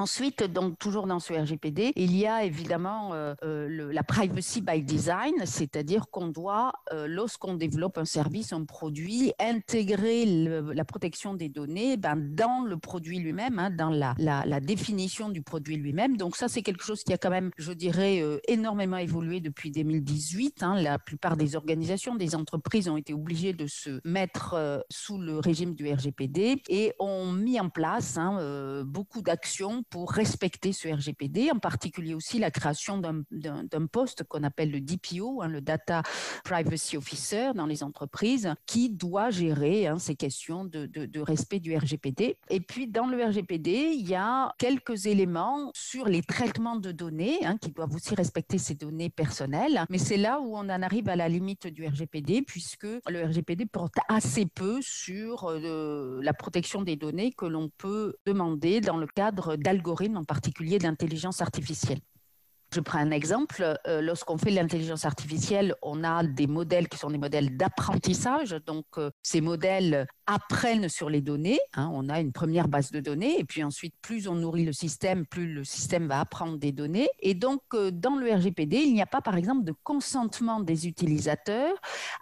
Ensuite, 0.00 0.44
donc 0.44 0.78
toujours 0.78 1.08
dans 1.08 1.18
ce 1.18 1.32
RGPD, 1.32 1.92
il 1.96 2.16
y 2.16 2.24
a 2.24 2.44
évidemment 2.44 3.14
euh, 3.14 3.34
euh, 3.42 3.92
la 3.92 4.04
privacy 4.04 4.60
by 4.60 4.80
design, 4.80 5.34
c'est-à-dire 5.44 6.08
qu'on 6.12 6.28
doit, 6.28 6.72
euh, 6.92 7.08
lorsqu'on 7.08 7.54
développe 7.54 7.98
un 7.98 8.04
service, 8.04 8.52
un 8.52 8.64
produit, 8.64 9.32
intégrer 9.40 10.24
la 10.24 10.84
protection 10.84 11.34
des 11.34 11.48
données 11.48 11.96
ben, 11.96 12.14
dans 12.14 12.62
le 12.64 12.76
produit 12.76 13.18
lui-même, 13.18 13.58
hein, 13.58 13.70
dans 13.70 13.90
la, 13.90 14.14
la, 14.18 14.60
définition 14.60 15.30
du 15.30 15.42
produit 15.42 15.76
lui-même. 15.76 16.16
Donc 16.16 16.36
ça, 16.36 16.46
c'est 16.46 16.62
quelque 16.62 16.84
chose 16.84 17.02
qui 17.02 17.12
a 17.12 17.18
quand 17.18 17.30
même, 17.30 17.50
je 17.58 17.72
dirais, 17.72 18.22
énormément 18.46 18.98
évolué 18.98 19.40
depuis 19.40 19.72
2018. 19.72 20.62
Hein. 20.62 20.80
La 20.80 21.00
plupart 21.00 21.36
des 21.36 21.56
organisations, 21.56 22.14
des 22.14 22.36
entreprises 22.36 22.88
ont 22.88 22.96
été 22.96 23.14
obligées 23.14 23.52
de 23.52 23.66
se 23.66 24.00
mettre 24.04 24.84
sous 24.90 25.18
le 25.18 25.40
régime 25.40 25.74
du 25.74 25.92
RGPD 25.92 26.62
et 26.68 26.92
ont 27.00 27.32
mis 27.32 27.58
en 27.58 27.68
place 27.68 28.16
hein, 28.16 28.84
beaucoup 28.84 29.22
d'actions 29.22 29.82
pour 29.90 30.12
respecter 30.12 30.72
ce 30.72 30.88
RGPD, 30.88 31.50
en 31.50 31.58
particulier 31.58 32.14
aussi 32.14 32.38
la 32.38 32.50
création 32.50 32.98
d'un 32.98 33.86
poste 33.90 34.24
qu'on 34.24 34.42
appelle 34.44 34.70
le 34.70 34.80
DPO, 34.80 35.42
hein, 35.42 35.48
le 35.48 35.60
Data 35.60 36.02
Privacy 36.44 36.96
Officer 36.96 37.50
dans 37.54 37.66
les 37.66 37.82
entreprises, 37.82 38.52
qui 38.66 38.90
doit 38.90 39.30
gérer 39.30 39.86
hein, 39.86 39.98
ces 39.98 40.14
questions 40.14 40.64
de, 40.64 41.20
respect 41.20 41.60
du 41.60 41.76
RGPD. 41.76 42.36
Et 42.50 42.60
puis 42.60 42.86
dans 42.86 43.06
le 43.06 43.22
RGPD, 43.22 43.92
il 43.94 44.08
y 44.08 44.14
a 44.14 44.52
quelques 44.58 45.06
éléments 45.06 45.70
sur 45.74 46.06
les 46.06 46.22
traitements 46.22 46.76
de 46.76 46.92
données 46.92 47.44
hein, 47.44 47.56
qui 47.58 47.70
doivent 47.70 47.94
aussi 47.94 48.14
respecter 48.14 48.58
ces 48.58 48.74
données 48.74 49.10
personnelles, 49.10 49.84
mais 49.90 49.98
c'est 49.98 50.16
là 50.16 50.40
où 50.40 50.56
on 50.56 50.60
en 50.60 50.82
arrive 50.82 51.08
à 51.08 51.16
la 51.16 51.28
limite 51.28 51.66
du 51.66 51.86
RGPD 51.86 52.42
puisque 52.42 52.84
le 52.84 53.24
RGPD 53.24 53.66
porte 53.66 53.96
assez 54.08 54.46
peu 54.46 54.78
sur 54.80 55.48
euh, 55.48 56.20
la 56.22 56.32
protection 56.32 56.82
des 56.82 56.96
données 56.96 57.32
que 57.32 57.46
l'on 57.46 57.68
peut 57.68 58.14
demander 58.26 58.80
dans 58.80 58.96
le 58.96 59.06
cadre 59.06 59.56
d'algorithmes 59.56 59.77
en 60.16 60.24
particulier 60.24 60.78
d'intelligence 60.78 61.40
artificielle. 61.40 62.00
Je 62.74 62.80
prends 62.80 62.98
un 62.98 63.10
exemple. 63.10 63.78
Euh, 63.86 64.02
lorsqu'on 64.02 64.36
fait 64.36 64.50
l'intelligence 64.50 65.06
artificielle, 65.06 65.74
on 65.80 66.04
a 66.04 66.22
des 66.22 66.46
modèles 66.46 66.88
qui 66.88 66.98
sont 66.98 67.10
des 67.10 67.18
modèles 67.18 67.56
d'apprentissage. 67.56 68.50
Donc, 68.66 68.84
euh, 68.98 69.10
ces 69.22 69.40
modèles 69.40 70.06
apprennent 70.26 70.90
sur 70.90 71.08
les 71.08 71.22
données. 71.22 71.58
Hein. 71.72 71.90
on 71.94 72.10
a 72.10 72.20
une 72.20 72.32
première 72.32 72.68
base 72.68 72.90
de 72.90 73.00
données 73.00 73.40
et 73.40 73.44
puis 73.44 73.64
ensuite, 73.64 73.94
plus 74.02 74.28
on 74.28 74.34
nourrit 74.34 74.66
le 74.66 74.74
système, 74.74 75.24
plus 75.24 75.54
le 75.54 75.64
système 75.64 76.06
va 76.06 76.20
apprendre 76.20 76.58
des 76.58 76.72
données. 76.72 77.08
Et 77.20 77.32
donc, 77.32 77.62
euh, 77.72 77.90
dans 77.90 78.16
le 78.16 78.30
RGPD, 78.30 78.76
il 78.76 78.92
n'y 78.92 79.00
a 79.00 79.06
pas, 79.06 79.22
par 79.22 79.36
exemple, 79.36 79.64
de 79.64 79.72
consentement 79.82 80.60
des 80.60 80.86
utilisateurs 80.86 81.74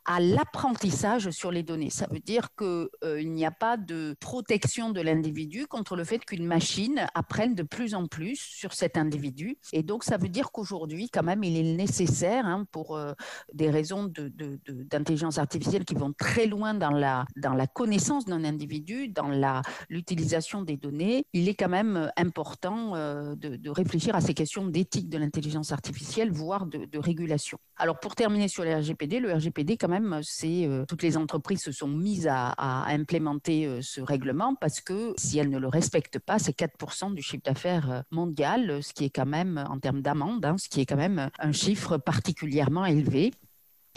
à 0.05 0.21
l'apprentissage 0.21 1.31
sur 1.31 1.51
les 1.51 1.65
données. 1.65 1.91
Ça 1.91 2.07
veut 2.09 2.21
dire 2.21 2.51
qu'il 2.57 3.33
n'y 3.33 3.45
a 3.45 3.51
pas 3.51 3.77
de 3.77 4.15
protection 4.21 4.91
de 4.91 5.01
l'individu 5.01 5.67
contre 5.67 5.97
le 5.97 6.05
fait 6.05 6.25
qu'une 6.25 6.47
machine 6.47 7.09
apprenne 7.15 7.57
de 7.57 7.65
plus 7.65 7.97
en 7.97 8.07
plus 8.07 8.37
sur 8.37 8.75
cet 8.75 8.97
individu. 8.97 9.59
Et 9.73 9.83
donc, 9.83 10.05
ça 10.05 10.17
veut 10.17 10.29
dire 10.29 10.36
qu'aujourd'hui, 10.45 11.09
quand 11.11 11.23
même, 11.23 11.45
il 11.45 11.57
est 11.57 11.75
nécessaire, 11.75 12.47
hein, 12.47 12.65
pour 12.71 12.97
euh, 12.97 13.13
des 13.53 13.71
raisons 13.71 14.11
d'intelligence 14.91 15.39
artificielle 15.39 15.85
qui 15.85 15.95
vont 15.95 16.13
très 16.13 16.47
loin 16.47 16.75
dans 16.75 16.91
la, 16.91 17.27
connaissance 17.75 18.25
d'un 18.25 18.45
individu, 18.45 19.09
dans 19.09 19.31
l'utilisation 19.89 20.63
des 20.63 20.77
données, 20.77 21.27
il 21.33 21.49
est 21.49 21.55
quand 21.55 21.69
même 21.69 21.97
euh, 21.97 22.09
important 22.17 22.95
euh, 22.95 23.35
de, 23.35 23.71
réfléchir 23.71 24.15
à 24.15 24.21
ces 24.21 24.35
questions 24.35 24.67
d'éthique 24.67 25.09
de 25.09 25.19
l'intelligence 25.19 25.73
artificielle, 25.73 26.31
voire 26.31 26.67
de, 26.67 26.99
régulation. 26.99 27.59
Alors 27.77 28.01
pour 28.01 28.15
terminer 28.15 28.49
sur 28.49 28.65
le 28.65 28.75
RGPD, 28.75 29.21
le 29.21 29.33
RGPD 29.35 29.77
quand 29.77 29.89
même, 29.89 30.21
c'est 30.23 30.67
toutes 30.89 31.03
les 31.03 31.19
entreprises 31.19 31.63
se 31.63 31.73
sont 31.73 31.89
mises 31.89 32.27
à, 32.31 32.55
implémenter 32.89 33.83
ce 33.83 34.01
règlement 34.01 34.55
parce 34.55 34.81
que 34.81 35.13
si 35.19 35.39
elles 35.39 35.51
ne 35.51 35.59
le 35.59 35.69
respectent 35.69 36.19
pas, 36.19 36.39
c'est 36.39 36.57
4% 36.57 37.13
du 37.13 37.21
chiffre 37.21 37.43
d'affaires 37.45 38.05
mondial, 38.11 38.83
ce 38.83 38.95
qui 38.95 39.05
est 39.05 39.11
quand 39.11 39.27
même 39.27 39.63
en 39.69 39.79
termes 39.79 40.01
d'amende, 40.01 40.26
hein, 40.27 40.57
ce 40.59 40.69
qui 40.69 40.81
est 40.81 40.87
quand 40.87 40.97
même 40.97 41.31
un 41.39 41.53
chiffre 41.53 41.97
particulièrement 41.99 42.85
élevé. 42.85 43.33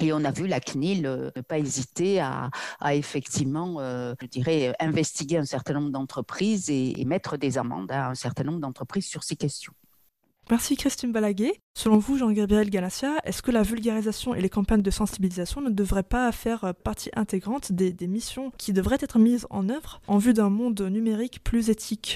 Et 0.02 0.14
on 0.14 0.24
a 0.24 0.32
vu 0.32 0.48
la 0.48 0.60
CNIL 0.60 1.06
euh, 1.06 1.30
ne 1.36 1.42
pas 1.42 1.60
hésiter 1.60 2.22
à, 2.22 2.50
effectivement, 2.92 3.76
euh, 3.80 4.14
je 4.22 4.28
dirais, 4.28 4.74
investiguer 4.80 5.38
un 5.38 5.46
certain 5.46 5.74
nombre 5.74 5.90
d'entreprises 5.90 6.70
et, 6.70 7.04
mettre 7.06 7.38
des 7.38 7.58
amendes 7.58 7.92
à 7.92 8.10
un 8.10 8.16
certain 8.16 8.44
nombre 8.44 8.60
d'entreprises 8.60 9.06
sur 9.06 9.24
ces 9.24 9.36
questions. 9.36 9.74
Merci 10.50 10.78
Christine 10.78 11.12
Balaguet. 11.12 11.60
Selon 11.76 11.98
vous, 11.98 12.18
Jean-Gabriel 12.18 12.70
Galassia, 12.70 13.18
est-ce 13.24 13.42
que 13.42 13.52
la 13.52 13.62
vulgarisation 13.62 14.34
et 14.34 14.42
les 14.42 14.50
campagnes 14.50 14.82
de 14.82 14.92
sensibilisation 14.92 15.62
ne 15.62 15.70
devraient 15.70 16.02
pas 16.02 16.32
faire 16.32 16.74
partie 16.84 17.12
intégrante 17.16 17.72
des 17.72 18.08
missions 18.08 18.52
qui 18.58 18.74
devraient 18.74 18.98
être 19.00 19.20
mises 19.20 19.46
en 19.50 19.70
œuvre 19.70 20.02
en 20.08 20.18
vue 20.18 20.34
d'un 20.34 20.50
monde 20.50 20.82
numérique 20.82 21.44
plus 21.44 21.70
éthique? 21.70 22.16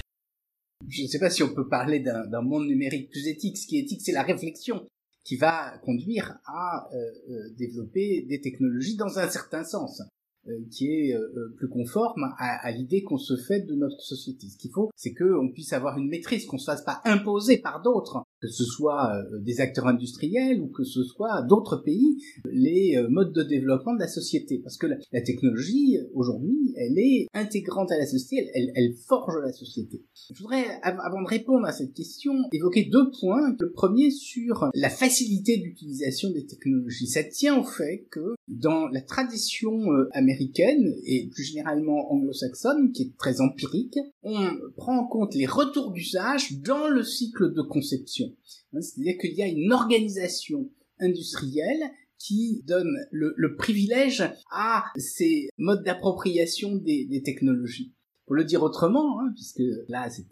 Je 0.88 1.02
ne 1.02 1.06
sais 1.08 1.18
pas 1.18 1.30
si 1.30 1.42
on 1.42 1.54
peut 1.54 1.68
parler 1.68 2.00
d'un 2.00 2.42
monde 2.42 2.66
numérique 2.66 3.10
plus 3.10 3.28
éthique. 3.28 3.58
Ce 3.58 3.66
qui 3.66 3.78
est 3.78 3.82
éthique, 3.82 4.02
c'est 4.02 4.12
la 4.12 4.22
réflexion 4.22 4.86
qui 5.24 5.36
va 5.36 5.78
conduire 5.78 6.38
à 6.44 6.88
euh, 6.92 6.96
euh, 7.30 7.50
développer 7.56 8.26
des 8.28 8.40
technologies 8.40 8.96
dans 8.96 9.18
un 9.18 9.28
certain 9.28 9.64
sens. 9.64 10.02
Euh, 10.46 10.60
qui 10.70 10.88
est 10.88 11.16
plus 11.56 11.70
conforme 11.70 12.34
à, 12.36 12.70
l'idée 12.70 13.02
qu'on 13.02 13.16
se 13.16 13.34
fait 13.34 13.60
de 13.60 13.74
notre 13.74 14.02
société. 14.02 14.46
Ce 14.48 14.58
qu'il 14.58 14.72
faut, 14.72 14.90
c'est 14.94 15.14
qu'on 15.14 15.50
puisse 15.50 15.72
avoir 15.72 15.96
une 15.96 16.10
maîtrise, 16.10 16.44
qu'on 16.44 16.58
se 16.58 16.66
fasse 16.66 16.84
pas 16.84 17.00
imposer 17.06 17.56
par 17.56 17.80
d'autres, 17.80 18.22
que 18.40 18.48
ce 18.48 18.64
soit 18.64 19.14
euh, 19.14 19.38
des 19.40 19.60
acteurs 19.60 19.86
industriels 19.86 20.60
ou 20.60 20.68
que 20.68 20.84
ce 20.84 21.02
soit 21.02 21.42
d'autres 21.42 21.76
pays, 21.76 22.18
les 22.44 22.96
modes 23.08 23.32
de 23.32 23.42
développement 23.42 23.94
de 23.94 24.00
la 24.00 24.08
société. 24.08 24.60
Parce 24.62 24.76
que 24.76 24.86
la, 24.86 25.20
technologie, 25.20 25.98
aujourd'hui, 26.12 26.74
elle 26.76 26.98
est 26.98 27.26
intégrante 27.34 27.90
à 27.90 27.98
la 27.98 28.06
société, 28.06 28.50
elle, 28.54 28.70
elle, 28.74 28.94
forge 28.94 29.34
la 29.42 29.52
société. 29.52 30.02
Je 30.32 30.38
voudrais, 30.38 30.64
avant 30.82 31.22
de 31.22 31.28
répondre 31.28 31.66
à 31.66 31.72
cette 31.72 31.92
question, 31.92 32.32
évoquer 32.52 32.84
deux 32.84 33.10
points. 33.20 33.54
Le 33.58 33.72
premier 33.72 34.10
sur 34.10 34.68
la 34.74 34.90
facilité 34.90 35.56
d'utilisation 35.56 36.30
des 36.30 36.44
technologies. 36.44 37.06
Ça 37.06 37.24
tient 37.24 37.58
au 37.58 37.64
fait 37.64 38.06
que 38.10 38.34
dans 38.48 38.88
la 38.88 39.00
tradition 39.00 39.72
américaine 40.12 40.94
et 41.04 41.28
plus 41.32 41.44
généralement 41.44 42.12
anglo-saxonne, 42.12 42.92
qui 42.92 43.02
est 43.02 43.16
très 43.16 43.40
empirique, 43.40 43.98
on 44.22 44.50
prend 44.76 44.98
en 44.98 45.06
compte 45.06 45.34
les 45.34 45.46
retours 45.46 45.92
d'usage 45.92 46.58
dans 46.60 46.88
le 46.88 47.02
cycle 47.02 47.52
de 47.52 47.62
conception. 47.62 48.23
Hein, 48.72 48.80
c'est-à-dire 48.80 49.18
qu'il 49.18 49.34
y 49.34 49.42
a 49.42 49.48
une 49.48 49.72
organisation 49.72 50.70
industrielle 51.00 51.90
qui 52.18 52.62
donne 52.66 52.96
le, 53.10 53.56
privilège 53.56 54.22
à 54.50 54.84
ces 54.96 55.48
modes 55.58 55.84
d'appropriation 55.84 56.76
des, 56.76 57.22
technologies. 57.24 57.92
Pour 58.26 58.36
le 58.36 58.44
dire 58.44 58.62
autrement, 58.62 59.20
hein, 59.20 59.30
puisque 59.34 59.62
là 59.88 60.08
c'est 60.08 60.26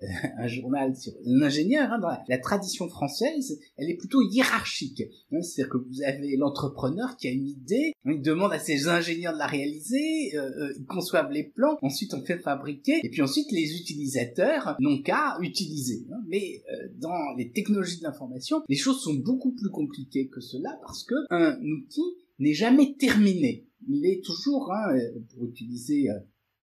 un, 0.38 0.46
journal 0.46 0.96
sur 0.96 1.12
l'ingénieur, 1.24 1.92
hein, 1.92 1.98
dans 1.98 2.10
la, 2.28 2.38
tradition 2.38 2.88
française, 2.88 3.58
elle 3.76 3.90
est 3.90 3.96
plutôt 3.96 4.22
hiérarchique. 4.22 5.02
Hein, 5.32 5.42
C'est-à-dire 5.42 5.72
que 5.72 5.78
vous 5.78 6.02
avez 6.02 6.36
l'entrepreneur 6.36 7.16
qui 7.16 7.28
a 7.28 7.30
une 7.30 7.48
idée, 7.48 7.92
hein, 8.04 8.12
il 8.14 8.22
demande 8.22 8.52
à 8.52 8.58
ses 8.58 8.88
ingénieurs 8.88 9.32
de 9.32 9.38
la 9.38 9.46
réaliser, 9.46 10.36
euh, 10.36 10.50
euh, 10.58 10.74
ils 10.78 10.86
conçoivent 10.86 11.30
les 11.30 11.44
plans, 11.44 11.78
ensuite 11.82 12.14
on 12.14 12.22
fait 12.24 12.38
fabriquer, 12.38 13.00
et 13.02 13.10
puis 13.10 13.22
ensuite 13.22 13.50
les 13.52 13.80
utilisateurs 13.80 14.76
n'ont 14.80 15.02
qu'à 15.02 15.36
utiliser. 15.40 16.06
Hein. 16.12 16.22
Mais 16.28 16.62
euh, 16.72 16.88
dans 16.98 17.34
les 17.36 17.50
technologies 17.50 17.98
de 17.98 18.04
l'information, 18.04 18.62
les 18.68 18.76
choses 18.76 19.00
sont 19.00 19.14
beaucoup 19.14 19.52
plus 19.52 19.70
compliquées 19.70 20.28
que 20.28 20.40
cela 20.40 20.78
parce 20.82 21.04
que 21.04 21.14
un 21.30 21.58
outil 21.60 22.14
n'est 22.38 22.54
jamais 22.54 22.94
terminé. 22.98 23.66
Il 23.88 24.06
est 24.06 24.22
toujours, 24.24 24.72
hein, 24.72 24.96
pour 25.32 25.46
utiliser 25.46 26.10
euh, 26.10 26.18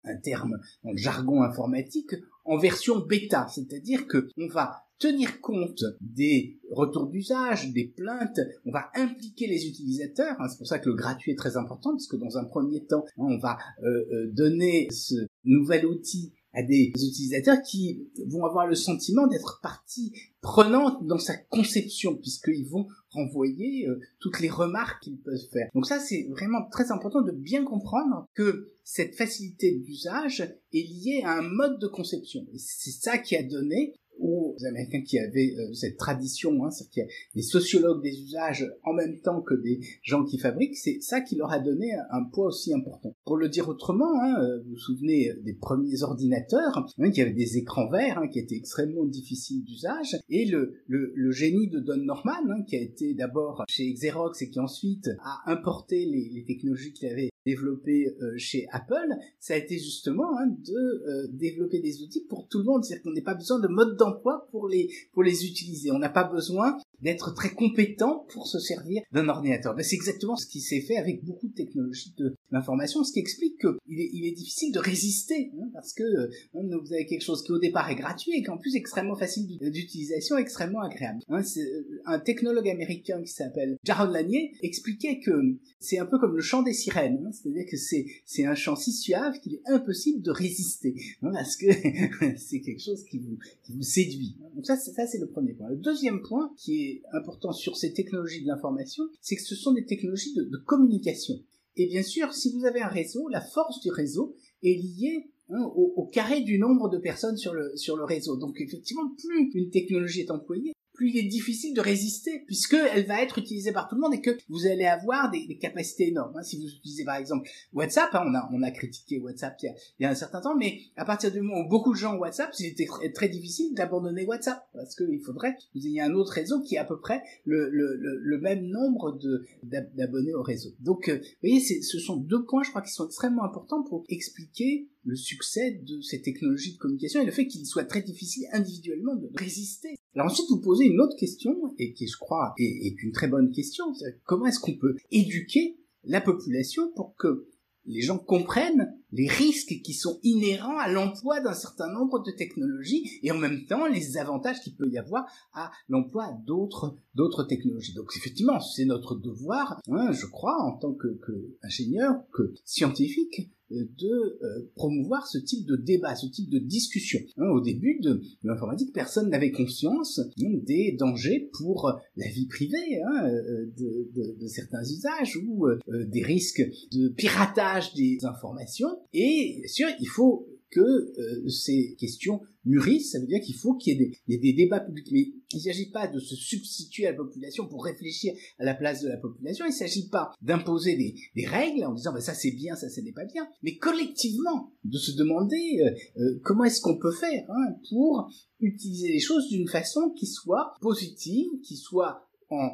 un 0.07 0.17
terme 0.17 0.57
dans 0.83 0.91
le 0.91 0.97
jargon 0.97 1.41
informatique, 1.41 2.15
en 2.45 2.57
version 2.57 2.99
bêta, 2.99 3.47
c'est-à-dire 3.53 4.07
que 4.07 4.27
on 4.37 4.47
va 4.47 4.83
tenir 4.99 5.41
compte 5.41 5.83
des 6.01 6.59
retours 6.71 7.07
d'usage, 7.07 7.71
des 7.71 7.87
plaintes, 7.87 8.39
on 8.65 8.71
va 8.71 8.89
impliquer 8.95 9.47
les 9.47 9.67
utilisateurs, 9.67 10.35
hein. 10.39 10.47
c'est 10.49 10.57
pour 10.57 10.67
ça 10.67 10.79
que 10.79 10.89
le 10.89 10.95
gratuit 10.95 11.31
est 11.31 11.37
très 11.37 11.57
important, 11.57 11.91
parce 11.91 12.07
que 12.07 12.15
dans 12.15 12.37
un 12.37 12.45
premier 12.45 12.85
temps, 12.85 13.05
on 13.17 13.37
va 13.37 13.57
euh, 13.83 14.05
euh, 14.11 14.31
donner 14.31 14.87
ce 14.91 15.15
nouvel 15.43 15.85
outil 15.85 16.33
à 16.53 16.63
des 16.63 16.91
utilisateurs 16.95 17.61
qui 17.61 18.07
vont 18.27 18.45
avoir 18.45 18.67
le 18.67 18.75
sentiment 18.75 19.27
d'être 19.27 19.59
partie 19.61 20.13
prenante 20.41 21.05
dans 21.05 21.19
sa 21.19 21.35
conception, 21.35 22.15
puisqu'ils 22.15 22.67
vont 22.67 22.87
renvoyer 23.11 23.87
euh, 23.87 23.99
toutes 24.19 24.39
les 24.39 24.49
remarques 24.49 25.03
qu'ils 25.03 25.19
peuvent 25.19 25.47
faire. 25.51 25.69
Donc 25.73 25.85
ça, 25.85 25.99
c'est 25.99 26.27
vraiment 26.29 26.67
très 26.71 26.91
important 26.91 27.21
de 27.21 27.31
bien 27.31 27.63
comprendre 27.63 28.27
que 28.33 28.71
cette 28.83 29.15
facilité 29.15 29.77
d'usage 29.79 30.41
est 30.73 30.87
liée 30.87 31.21
à 31.25 31.37
un 31.37 31.41
mode 31.41 31.79
de 31.79 31.87
conception. 31.87 32.45
Et 32.53 32.57
c'est 32.57 32.91
ça 32.91 33.17
qui 33.17 33.35
a 33.35 33.43
donné 33.43 33.93
aux 34.19 34.55
Américains 34.67 35.01
qui 35.01 35.19
avaient 35.19 35.55
euh, 35.57 35.73
cette 35.73 35.97
tradition, 35.97 36.63
hein, 36.63 36.71
c'est-à-dire 36.71 36.91
qu'il 36.91 37.03
y 37.03 37.05
a 37.05 37.09
des 37.35 37.41
sociologues 37.41 38.01
des 38.01 38.21
usages 38.21 38.69
en 38.83 38.93
même 38.93 39.19
temps 39.19 39.41
que 39.41 39.55
des 39.55 39.79
gens 40.03 40.23
qui 40.23 40.37
fabriquent, 40.37 40.75
c'est 40.75 40.99
ça 41.01 41.21
qui 41.21 41.35
leur 41.35 41.51
a 41.51 41.59
donné 41.59 41.91
un 42.11 42.23
poids 42.23 42.47
aussi 42.47 42.73
important. 42.73 43.15
Pour 43.25 43.37
le 43.37 43.49
dire 43.49 43.67
autrement, 43.69 44.21
hein, 44.21 44.41
euh, 44.41 44.61
vous 44.63 44.71
vous 44.71 44.77
souvenez 44.77 45.33
des 45.43 45.53
premiers 45.53 46.03
ordinateurs, 46.03 46.87
hein, 46.97 47.11
qui 47.11 47.21
avaient 47.21 47.33
des 47.33 47.57
écrans 47.57 47.89
verts, 47.89 48.19
hein, 48.19 48.27
qui 48.27 48.39
étaient 48.39 48.55
extrêmement 48.55 49.05
difficiles 49.05 49.63
d'usage, 49.63 50.17
et 50.29 50.45
le, 50.45 50.75
le, 50.87 51.11
le, 51.15 51.31
génie 51.31 51.67
de 51.67 51.79
Don 51.79 51.97
Norman, 51.97 52.31
hein, 52.49 52.63
qui 52.67 52.75
a 52.75 52.81
été 52.81 53.13
d'abord 53.13 53.63
chez 53.69 53.91
Xerox 53.93 54.41
et 54.41 54.49
qui 54.49 54.59
ensuite 54.59 55.09
a 55.23 55.51
importé 55.51 56.05
les, 56.05 56.29
les 56.33 56.43
technologies 56.43 56.93
qu'il 56.93 57.09
avait 57.09 57.29
développé 57.47 58.13
euh, 58.21 58.33
chez 58.37 58.67
Apple, 58.71 59.15
ça 59.39 59.53
a 59.53 59.57
été 59.57 59.75
justement 59.77 60.37
hein, 60.37 60.47
de 60.47 60.73
euh, 60.73 61.27
développer 61.31 61.79
des 61.79 62.03
outils 62.03 62.25
pour 62.27 62.47
tout 62.49 62.59
le 62.59 62.65
monde. 62.65 62.83
C'est-à-dire 62.83 63.03
qu'on 63.03 63.11
n'a 63.11 63.21
pas 63.21 63.35
besoin 63.35 63.59
de 63.59 63.69
mode 63.69 63.95
d'emploi 63.95 64.47
pour 64.51 64.67
les 64.67 64.89
pour 65.13 65.23
les 65.23 65.45
utiliser. 65.45 65.91
On 65.91 65.99
n'a 65.99 66.09
pas 66.09 66.25
besoin 66.25 66.77
d'être 67.01 67.33
très 67.33 67.49
compétent 67.49 68.25
pour 68.29 68.47
se 68.47 68.59
servir 68.59 69.01
d'un 69.11 69.29
ordinateur. 69.29 69.75
Ben, 69.75 69.83
c'est 69.83 69.95
exactement 69.95 70.35
ce 70.35 70.47
qui 70.47 70.61
s'est 70.61 70.81
fait 70.81 70.97
avec 70.97 71.23
beaucoup 71.23 71.47
de 71.47 71.53
technologies 71.53 72.13
de 72.17 72.35
l'information, 72.51 73.03
ce 73.03 73.13
qui 73.13 73.19
explique 73.19 73.59
qu'il 73.59 73.99
est, 73.99 74.09
il 74.13 74.25
est 74.25 74.31
difficile 74.31 74.73
de 74.73 74.79
résister, 74.79 75.51
hein, 75.59 75.69
parce 75.73 75.93
que 75.93 76.03
hein, 76.03 76.61
vous 76.61 76.93
avez 76.93 77.05
quelque 77.05 77.23
chose 77.23 77.43
qui 77.43 77.51
au 77.51 77.59
départ 77.59 77.89
est 77.89 77.95
gratuit 77.95 78.31
et 78.35 78.43
qui 78.43 78.49
en 78.49 78.57
plus 78.57 78.75
est 78.75 78.79
extrêmement 78.79 79.15
facile 79.15 79.47
d'utilisation, 79.59 80.37
extrêmement 80.37 80.81
agréable. 80.81 81.19
Hein, 81.29 81.41
euh, 81.57 82.01
un 82.05 82.19
technologue 82.19 82.69
américain 82.69 83.21
qui 83.21 83.31
s'appelle 83.31 83.77
Jaron 83.83 84.11
Lanier 84.11 84.53
expliquait 84.61 85.19
que 85.19 85.31
c'est 85.79 85.99
un 85.99 86.05
peu 86.05 86.17
comme 86.19 86.35
le 86.35 86.41
chant 86.41 86.63
des 86.63 86.73
sirènes, 86.73 87.23
hein, 87.25 87.31
c'est-à-dire 87.31 87.65
que 87.69 87.77
c'est, 87.77 88.45
un 88.45 88.55
chant 88.55 88.75
si 88.75 88.91
suave 88.91 89.39
qu'il 89.39 89.55
est 89.55 89.61
impossible 89.65 90.21
de 90.21 90.31
résister, 90.31 90.95
hein, 91.21 91.31
parce 91.33 91.57
que 91.57 91.65
c'est 92.37 92.61
quelque 92.61 92.81
chose 92.81 93.03
qui 93.03 93.19
vous, 93.19 93.37
qui 93.63 93.73
vous 93.73 93.83
séduit. 93.83 94.35
Donc 94.55 94.65
ça, 94.65 94.77
ça, 94.77 95.05
c'est 95.05 95.19
le 95.19 95.27
premier 95.27 95.53
point. 95.53 95.69
Le 95.69 95.75
deuxième 95.75 96.21
point 96.21 96.51
qui 96.57 96.83
est 96.83 96.86
important 97.13 97.51
sur 97.51 97.77
ces 97.77 97.93
technologies 97.93 98.41
de 98.41 98.47
l'information, 98.47 99.03
c'est 99.21 99.35
que 99.35 99.41
ce 99.41 99.55
sont 99.55 99.73
des 99.73 99.85
technologies 99.85 100.33
de, 100.35 100.57
communication. 100.65 101.35
Et 101.75 101.87
bien 101.87 102.03
sûr, 102.03 102.33
si 102.33 102.51
vous 102.53 102.65
avez 102.65 102.81
un 102.81 102.87
réseau, 102.87 103.27
la 103.29 103.41
force 103.41 103.79
du 103.81 103.91
réseau 103.91 104.35
est 104.63 104.81
liée 104.81 105.29
hein, 105.49 105.63
au, 105.75 105.93
au, 105.95 106.05
carré 106.05 106.41
du 106.41 106.57
nombre 106.57 106.89
de 106.89 106.97
personnes 106.97 107.37
sur 107.37 107.53
le 107.53 108.03
réseau. 108.03 108.37
Donc 108.37 108.59
effectivement, 108.59 109.09
plus 109.17 109.51
une 109.53 109.69
technologie 109.69 110.21
est 110.21 110.31
employée, 110.31 110.73
plus 110.97 111.11
il 111.11 111.17
est 111.17 111.27
difficile 111.29 111.73
de 111.73 111.79
résister, 111.79 112.43
puisque 112.45 112.73
elle 112.73 113.05
va 113.05 113.21
être 113.21 113.37
utilisée 113.37 113.71
par 113.71 113.87
tout 113.87 113.95
le 113.95 114.01
monde 114.01 114.15
et 114.15 114.21
que 114.21 114.35
vous 114.49 114.65
allez 114.65 114.85
avoir 114.85 115.29
des, 115.31 115.45
des 115.47 115.57
capacités 115.57 116.07
énormes. 116.09 116.35
Hein. 116.35 116.43
Si 116.43 116.57
vous 116.57 116.67
utilisez 116.67 117.05
par 117.05 117.15
exemple 117.15 117.47
WhatsApp, 117.71 118.09
hein, 118.13 118.23
on, 118.25 118.33
a, 118.33 118.49
on 118.51 118.63
a 118.63 118.71
critiqué 118.71 119.19
WhatsApp 119.19 119.55
il 119.61 119.65
y, 119.67 119.69
a, 119.69 119.73
il 119.99 120.03
y, 120.03 120.05
a, 120.05 120.09
un 120.09 120.15
certain 120.15 120.41
temps, 120.41 120.55
mais 120.57 120.79
à 120.97 121.05
partir 121.05 121.31
du 121.31 121.39
moment 121.39 121.61
où 121.61 121.69
beaucoup 121.69 121.93
de 121.93 121.97
gens 121.97 122.15
ont 122.15 122.19
WhatsApp, 122.19 122.53
c'était 122.53 122.85
très, 122.85 123.11
très 123.11 123.29
difficile 123.29 123.73
d'abandonner 123.75 124.25
WhatsApp, 124.25 124.67
parce 124.73 124.95
qu'il 124.95 125.21
faudrait 125.21 125.53
que 125.53 125.61
vous 125.75 125.85
ayez 125.85 126.01
un 126.01 126.13
autre 126.13 126.33
réseau 126.33 126.61
qui 126.61 126.77
a 126.77 126.81
à 126.81 126.85
peu 126.85 126.99
près 126.99 127.21
le, 127.45 127.69
le, 127.69 127.95
le, 127.95 128.17
le 128.19 128.37
même 128.39 128.65
nombre 128.65 129.17
d'abonnés 129.63 130.33
au 130.33 130.41
réseau. 130.41 130.71
Donc, 130.79 131.09
euh, 131.09 131.17
vous 131.17 131.49
voyez, 131.49 131.59
ce 131.59 131.99
sont 131.99 132.17
deux 132.17 132.43
points, 132.43 132.63
je 132.63 132.71
crois, 132.71 132.81
qui 132.81 132.91
sont 132.91 133.05
extrêmement 133.05 133.43
importants 133.43 133.83
pour 133.83 134.03
expliquer 134.09 134.87
le 135.07 135.15
succès 135.15 135.79
de 135.83 136.01
ces 136.01 136.21
technologies 136.21 136.73
de 136.73 136.77
communication 136.77 137.21
et 137.21 137.25
le 137.25 137.31
fait 137.31 137.47
qu'il 137.47 137.65
soit 137.65 137.85
très 137.85 138.01
difficile 138.01 138.45
individuellement 138.51 139.15
de 139.15 139.29
résister. 139.35 139.95
Alors 140.13 140.27
ensuite, 140.27 140.49
vous 140.49 140.59
posez 140.59 140.85
une 140.85 140.99
autre 140.99 141.15
question, 141.17 141.55
et 141.77 141.93
qui, 141.93 142.07
je 142.07 142.17
crois, 142.17 142.53
est, 142.59 143.01
une 143.01 143.13
très 143.13 143.29
bonne 143.29 143.49
question. 143.51 143.85
Comment 144.25 144.47
est-ce 144.47 144.59
qu'on 144.59 144.77
peut 144.77 144.95
éduquer 145.11 145.77
la 146.03 146.19
population 146.19 146.91
pour 146.95 147.15
que 147.15 147.47
les 147.85 148.01
gens 148.01 148.17
comprennent 148.17 148.93
les 149.11 149.27
risques 149.27 149.81
qui 149.83 149.93
sont 149.93 150.19
inhérents 150.23 150.77
à 150.77 150.89
l'emploi 150.89 151.39
d'un 151.39 151.53
certain 151.53 151.91
nombre 151.91 152.23
de 152.23 152.31
technologies 152.31 153.19
et 153.23 153.31
en 153.31 153.37
même 153.37 153.65
temps 153.65 153.87
les 153.87 154.17
avantages 154.17 154.61
qu'il 154.61 154.75
peut 154.75 154.89
y 154.89 154.97
avoir 154.97 155.25
à 155.53 155.71
l'emploi 155.87 156.37
d'autres 156.45 156.97
d'autres 157.15 157.43
technologies. 157.43 157.93
Donc 157.93 158.11
effectivement, 158.15 158.59
c'est 158.59 158.85
notre 158.85 159.15
devoir, 159.15 159.79
hein, 159.89 160.11
je 160.11 160.25
crois, 160.25 160.55
en 160.61 160.77
tant 160.77 160.93
que, 160.93 161.07
que 161.07 161.57
ingénieur, 161.63 162.15
que 162.31 162.53
scientifique, 162.63 163.49
de 163.69 164.39
euh, 164.43 164.71
promouvoir 164.75 165.27
ce 165.27 165.37
type 165.37 165.65
de 165.65 165.75
débat, 165.75 166.15
ce 166.15 166.27
type 166.27 166.49
de 166.49 166.59
discussion. 166.59 167.19
Hein, 167.37 167.49
au 167.49 167.61
début 167.61 167.99
de, 168.01 168.21
l'informatique, 168.43 168.93
personne 168.93 169.29
n'avait 169.29 169.51
conscience 169.51 170.19
hein, 170.19 170.59
des 170.63 170.95
dangers 170.97 171.49
pour 171.53 171.99
la 172.15 172.27
vie 172.29 172.45
privée 172.47 173.01
hein, 173.05 173.27
euh, 173.27 173.65
de, 173.77 174.09
de, 174.15 174.37
de, 174.39 174.47
certains 174.47 174.83
usages 174.83 175.37
ou 175.45 175.67
euh, 175.67 175.79
des 176.05 176.23
risques 176.23 176.63
de 176.91 177.09
piratage 177.09 177.93
des 177.93 178.19
informations. 178.23 178.96
Et 179.13 179.57
bien 179.59 179.67
sûr, 179.67 179.87
il 179.99 180.07
faut 180.07 180.47
que 180.69 180.79
euh, 180.81 181.49
ces 181.49 181.95
questions 181.97 182.41
mûrissent, 182.65 183.11
ça 183.11 183.19
veut 183.19 183.25
dire 183.25 183.39
qu'il 183.41 183.55
faut 183.55 183.75
qu'il 183.75 183.93
y, 183.93 184.03
ait 184.03 184.11
des, 184.27 184.37
des 184.37 184.53
débats 184.53 184.81
publics. 184.81 185.07
Mais 185.11 185.33
il 185.53 185.57
ne 185.57 185.61
s'agit 185.61 185.89
pas 185.89 186.07
de 186.07 186.19
se 186.19 186.35
substituer 186.35 187.07
à 187.07 187.11
la 187.11 187.17
population 187.17 187.67
pour 187.67 187.85
réfléchir 187.85 188.33
à 188.59 188.65
la 188.65 188.73
place 188.73 189.01
de 189.01 189.07
la 189.07 189.17
population, 189.17 189.65
il 189.65 189.69
ne 189.69 189.73
s'agit 189.73 190.09
pas 190.09 190.33
d'imposer 190.41 190.97
des, 190.97 191.15
des, 191.35 191.45
règles 191.45 191.85
en 191.85 191.93
disant 191.93 192.13
ben, 192.13 192.19
ça 192.19 192.33
c'est 192.33 192.51
bien, 192.51 192.75
ça 192.75 192.89
ce 192.89 192.99
n'est 192.99 193.13
pas 193.13 193.25
bien, 193.25 193.47
mais 193.63 193.77
collectivement 193.77 194.73
de 194.83 194.97
se 194.97 195.13
demander 195.13 195.79
euh, 195.81 196.21
euh, 196.21 196.39
comment 196.43 196.65
est-ce 196.65 196.81
qu'on 196.81 196.97
peut 196.97 197.13
faire 197.13 197.45
hein, 197.49 197.75
pour 197.89 198.29
utiliser 198.59 199.09
les 199.09 199.19
choses 199.19 199.47
d'une 199.47 199.67
façon 199.67 200.11
qui 200.17 200.27
soit 200.27 200.73
positive, 200.81 201.47
qui 201.63 201.77
soit 201.77 202.27
en 202.49 202.71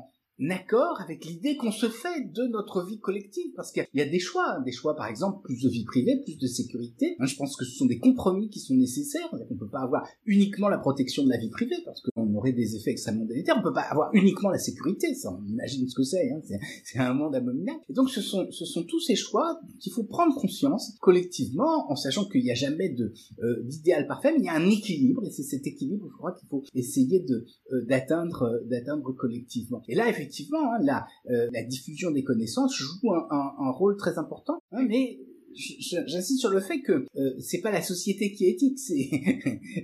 accord 0.49 0.99
avec 1.01 1.25
l'idée 1.25 1.57
qu'on 1.57 1.71
se 1.71 1.87
fait 1.87 2.31
de 2.33 2.43
notre 2.47 2.85
vie 2.85 2.99
collective, 2.99 3.51
parce 3.55 3.71
qu'il 3.71 3.85
y 3.93 4.01
a 4.01 4.05
des 4.05 4.19
choix, 4.19 4.59
des 4.65 4.71
choix 4.71 4.95
par 4.95 5.07
exemple 5.07 5.41
plus 5.43 5.61
de 5.61 5.69
vie 5.69 5.85
privée, 5.85 6.19
plus 6.23 6.37
de 6.37 6.47
sécurité. 6.47 7.15
Hein, 7.19 7.25
je 7.25 7.35
pense 7.35 7.55
que 7.55 7.65
ce 7.65 7.75
sont 7.75 7.85
des 7.85 7.99
compromis 7.99 8.49
qui 8.49 8.59
sont 8.59 8.75
nécessaires. 8.75 9.27
On 9.31 9.37
ne 9.37 9.59
peut 9.59 9.69
pas 9.69 9.81
avoir 9.81 10.07
uniquement 10.25 10.69
la 10.69 10.77
protection 10.77 11.23
de 11.23 11.29
la 11.29 11.37
vie 11.37 11.49
privée, 11.49 11.75
parce 11.85 12.01
qu'on 12.01 12.33
aurait 12.35 12.53
des 12.53 12.75
effets 12.75 12.91
extrêmement 12.91 13.25
délétères. 13.25 13.55
On 13.55 13.59
ne 13.59 13.63
peut 13.63 13.73
pas 13.73 13.81
avoir 13.81 14.09
uniquement 14.13 14.49
la 14.49 14.57
sécurité, 14.57 15.13
ça 15.15 15.31
on 15.31 15.45
imagine 15.45 15.87
ce 15.87 15.95
que 15.95 16.03
c'est. 16.03 16.31
Hein. 16.31 16.41
C'est 16.83 16.99
un 16.99 17.13
monde 17.13 17.35
abominable. 17.35 17.79
Et 17.89 17.93
donc 17.93 18.09
ce 18.09 18.21
sont, 18.21 18.47
tous 18.87 18.99
ces 18.99 19.15
choix 19.15 19.59
qu'il 19.79 19.93
faut 19.93 20.03
prendre 20.03 20.35
conscience 20.35 20.95
collectivement, 20.99 21.91
en 21.91 21.95
sachant 21.95 22.25
qu'il 22.25 22.43
n'y 22.43 22.51
a 22.51 22.55
jamais 22.55 22.95
euh, 23.41 23.63
d'idéal 23.63 24.07
parfait, 24.07 24.31
mais 24.33 24.39
il 24.39 24.45
y 24.45 24.49
a 24.49 24.55
un 24.55 24.69
équilibre, 24.69 25.23
et 25.25 25.31
c'est 25.31 25.43
cet 25.43 25.67
équilibre, 25.67 26.07
je 26.11 26.17
crois, 26.17 26.33
qu'il 26.33 26.47
faut 26.49 26.63
essayer 26.73 27.25
euh, 27.29 27.85
d'atteindre 27.85 28.43
euh, 28.43 28.67
d'atteindre 28.67 29.11
collectivement. 29.13 29.83
Et 29.87 29.95
là, 29.95 30.09
effectivement 30.09 30.22
effectivement, 30.23 30.73
hein, 30.73 30.79
la, 30.81 31.05
euh, 31.29 31.49
la, 31.51 31.63
diffusion 31.63 32.11
des 32.11 32.23
connaissances 32.23 32.75
joue 32.75 33.13
un 33.13 33.71
rôle 33.71 33.97
très 33.97 34.17
important, 34.17 34.59
hein, 34.71 34.85
mais 34.87 35.19
j'insiste 35.55 36.39
sur 36.39 36.49
le 36.49 36.59
fait 36.59 36.81
que 36.81 37.05
euh, 37.15 37.35
c'est 37.39 37.61
pas 37.61 37.71
la 37.71 37.81
société 37.81 38.31
qui 38.31 38.45
est 38.45 38.51
éthique, 38.51 38.79
c'est 38.79 39.09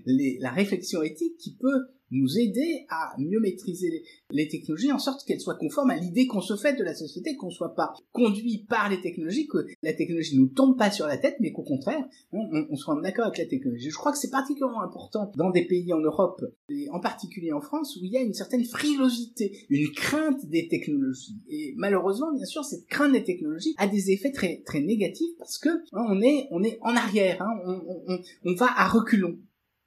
la 0.40 0.52
réflexion 0.52 1.02
éthique 1.04 1.38
qui 1.38 1.56
peut 1.56 1.88
nous 2.12 2.38
aider 2.38 2.86
à 2.90 3.14
mieux 3.18 3.40
maîtriser 3.40 4.04
les, 4.32 4.48
technologies 4.48 4.92
en 4.92 5.00
sorte 5.00 5.26
qu'elles 5.26 5.42
soient 5.42 5.56
conformes 5.56 5.92
à 5.92 5.98
l'idée 5.98 6.28
qu'on 6.28 6.42
se 6.42 6.56
fait 6.56 6.74
de 6.74 6.84
la 6.84 6.96
société, 6.96 7.36
qu'on 7.36 7.52
soit 7.52 7.76
pas 7.76 7.94
conduit 8.12 8.66
par 8.68 8.90
les 8.90 9.00
technologies, 9.02 9.48
que 9.48 9.66
la 9.84 9.94
technologie 9.94 10.38
nous 10.38 10.48
tombe 10.48 10.78
pas 10.78 10.92
sur 10.92 11.06
la 11.06 11.18
tête, 11.18 11.36
mais 11.40 11.52
qu'au 11.52 11.64
contraire, 11.64 12.04
on, 12.32 12.66
on, 12.70 12.76
soit 12.76 12.96
en 12.96 13.04
accord 13.04 13.26
avec 13.26 13.38
la 13.38 13.46
technologie. 13.46 13.90
Je 13.90 13.98
crois 13.98 14.12
que 14.12 14.18
c'est 14.18 14.32
particulièrement 14.32 14.82
important 14.82 15.32
dans 15.36 15.52
des 15.52 15.66
pays 15.66 15.94
en 15.94 16.00
Europe, 16.00 16.44
et 16.70 16.90
en 16.90 17.00
particulier 17.00 17.52
en 17.52 17.62
France, 17.62 17.96
où 17.98 18.00
il 18.04 18.12
y 18.12 18.18
a 18.18 18.22
une 18.22 18.34
certaine 18.34 18.64
frilosité, 18.64 19.66
une 19.70 19.92
crainte 19.92 20.46
des 20.48 20.68
technologies. 20.68 21.38
Et 21.50 21.74
malheureusement, 21.78 22.34
bien 22.34 22.46
sûr, 22.46 22.64
cette 22.64 22.88
crainte 22.88 23.14
des 23.14 23.24
technologies 23.24 23.76
a 23.78 23.88
des 23.88 24.12
effets 24.12 24.32
très 24.32 24.62
très 24.66 24.82
négatifs 24.82 25.36
parce 25.38 25.58
que 25.58 25.70
hein, 25.70 26.06
on 26.10 26.22
est 26.22 26.48
on 26.52 26.64
est 26.64 26.80
en 26.82 26.96
arrière, 26.96 27.42
hein, 27.42 27.60
on, 27.66 28.04
on, 28.08 28.20
on 28.46 28.54
va 28.56 28.68
à 28.76 28.88
reculons. 28.88 29.38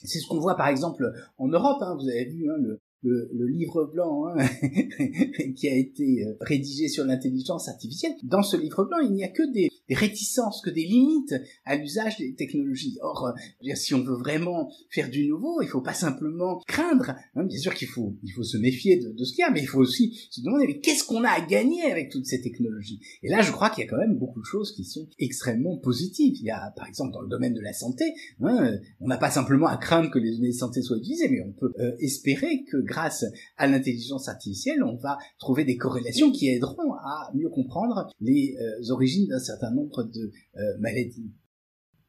C'est 0.04 0.18
ce 0.18 0.26
qu'on 0.26 0.40
voit 0.40 0.56
par 0.56 0.68
exemple 0.68 1.12
en 1.38 1.48
Europe. 1.48 1.78
Hein, 1.80 1.96
vous 1.98 2.08
avez 2.08 2.24
vu 2.26 2.50
hein, 2.50 2.56
le, 2.58 2.80
le, 3.02 3.46
livre 3.46 3.84
blanc 3.84 4.26
hein, 4.26 4.36
qui 5.56 5.68
a 5.68 5.76
été 5.76 6.24
euh, 6.24 6.34
rédigé 6.40 6.88
sur 6.88 7.04
l'intelligence 7.04 7.68
artificielle. 7.68 8.12
Dans 8.22 8.42
ce 8.42 8.56
livre 8.56 8.84
blanc, 8.84 8.98
il 9.02 9.12
n'y 9.12 9.24
a 9.24 9.28
que 9.28 9.42
des, 9.52 9.68
des 9.88 9.94
réticences, 9.94 10.60
que 10.62 10.70
des 10.70 10.84
limites 10.84 11.34
à 11.64 11.76
l'usage 11.76 12.18
des 12.18 12.34
technologies. 12.34 12.98
Or, 13.00 13.26
euh, 13.26 13.74
si 13.74 13.94
on 13.94 14.02
veut 14.02 14.16
vraiment 14.16 14.70
faire 14.90 15.10
du 15.10 15.26
nouveau, 15.26 15.60
il 15.62 15.68
faut 15.68 15.80
pas 15.80 15.94
simplement 15.94 16.60
craindre. 16.66 17.14
Hein, 17.34 17.44
bien 17.44 17.58
sûr 17.58 17.74
qu'il 17.74 17.88
faut, 17.88 18.16
il 18.22 18.30
faut 18.30 18.42
se 18.42 18.56
méfier 18.56 18.96
de, 18.98 19.10
de 19.10 19.24
ce 19.24 19.32
qu'il 19.34 19.40
y 19.40 19.44
a, 19.44 19.50
mais 19.50 19.60
il 19.60 19.66
faut 19.66 19.80
aussi 19.80 20.18
se 20.30 20.40
demander 20.40 20.66
mais 20.66 20.80
qu'est-ce 20.80 21.04
qu'on 21.04 21.24
a 21.24 21.30
à 21.30 21.40
gagner 21.40 21.82
avec 21.90 22.10
toutes 22.10 22.26
ces 22.26 22.40
technologies? 22.40 23.00
Et 23.22 23.28
là, 23.28 23.42
je 23.42 23.50
crois 23.50 23.70
qu'il 23.70 23.84
y 23.84 23.86
a 23.86 23.90
quand 23.90 23.98
même 23.98 24.16
beaucoup 24.18 24.40
de 24.40 24.46
choses 24.46 24.72
qui 24.72 24.84
sont 24.84 25.08
extrêmement 25.18 25.76
positives. 25.78 26.36
Il 26.38 26.44
y 26.44 26.50
a, 26.50 26.72
par 26.76 26.86
exemple, 26.86 27.12
dans 27.12 27.20
le 27.20 27.28
domaine 27.28 27.54
de 27.54 27.60
la 27.60 27.72
santé, 27.72 28.04
hein, 28.40 28.78
on 29.00 29.08
n'a 29.08 29.18
pas 29.18 29.30
simplement 29.30 29.66
à 29.66 29.76
craindre 29.76 30.10
que 30.10 30.18
les 30.18 30.30
données 30.30 30.50
de 30.50 30.54
santé 30.54 30.82
soient 30.82 30.98
utilisées, 30.98 31.28
mais 31.28 31.40
on 31.40 31.52
peut 31.52 31.72
euh, 31.78 31.92
espérer 31.98 32.64
que 32.64 32.76
grâce 32.78 33.24
à 33.56 33.66
l'intelligence 33.66 34.28
artificielle, 34.28 34.82
on 34.82 34.96
va 34.96 35.18
trouver 35.38 35.64
des 35.64 35.76
corrélations 35.76 36.30
qui 36.30 36.48
aideront 36.48 36.92
à 36.94 37.30
mieux 37.34 37.48
comprendre 37.48 38.08
les 38.20 38.56
euh, 38.60 38.90
origines 38.92 39.28
d'un 39.28 39.38
certain 39.38 39.71
nombre 39.72 40.04
de 40.04 40.30
euh, 40.56 40.78
maladies. 40.78 41.32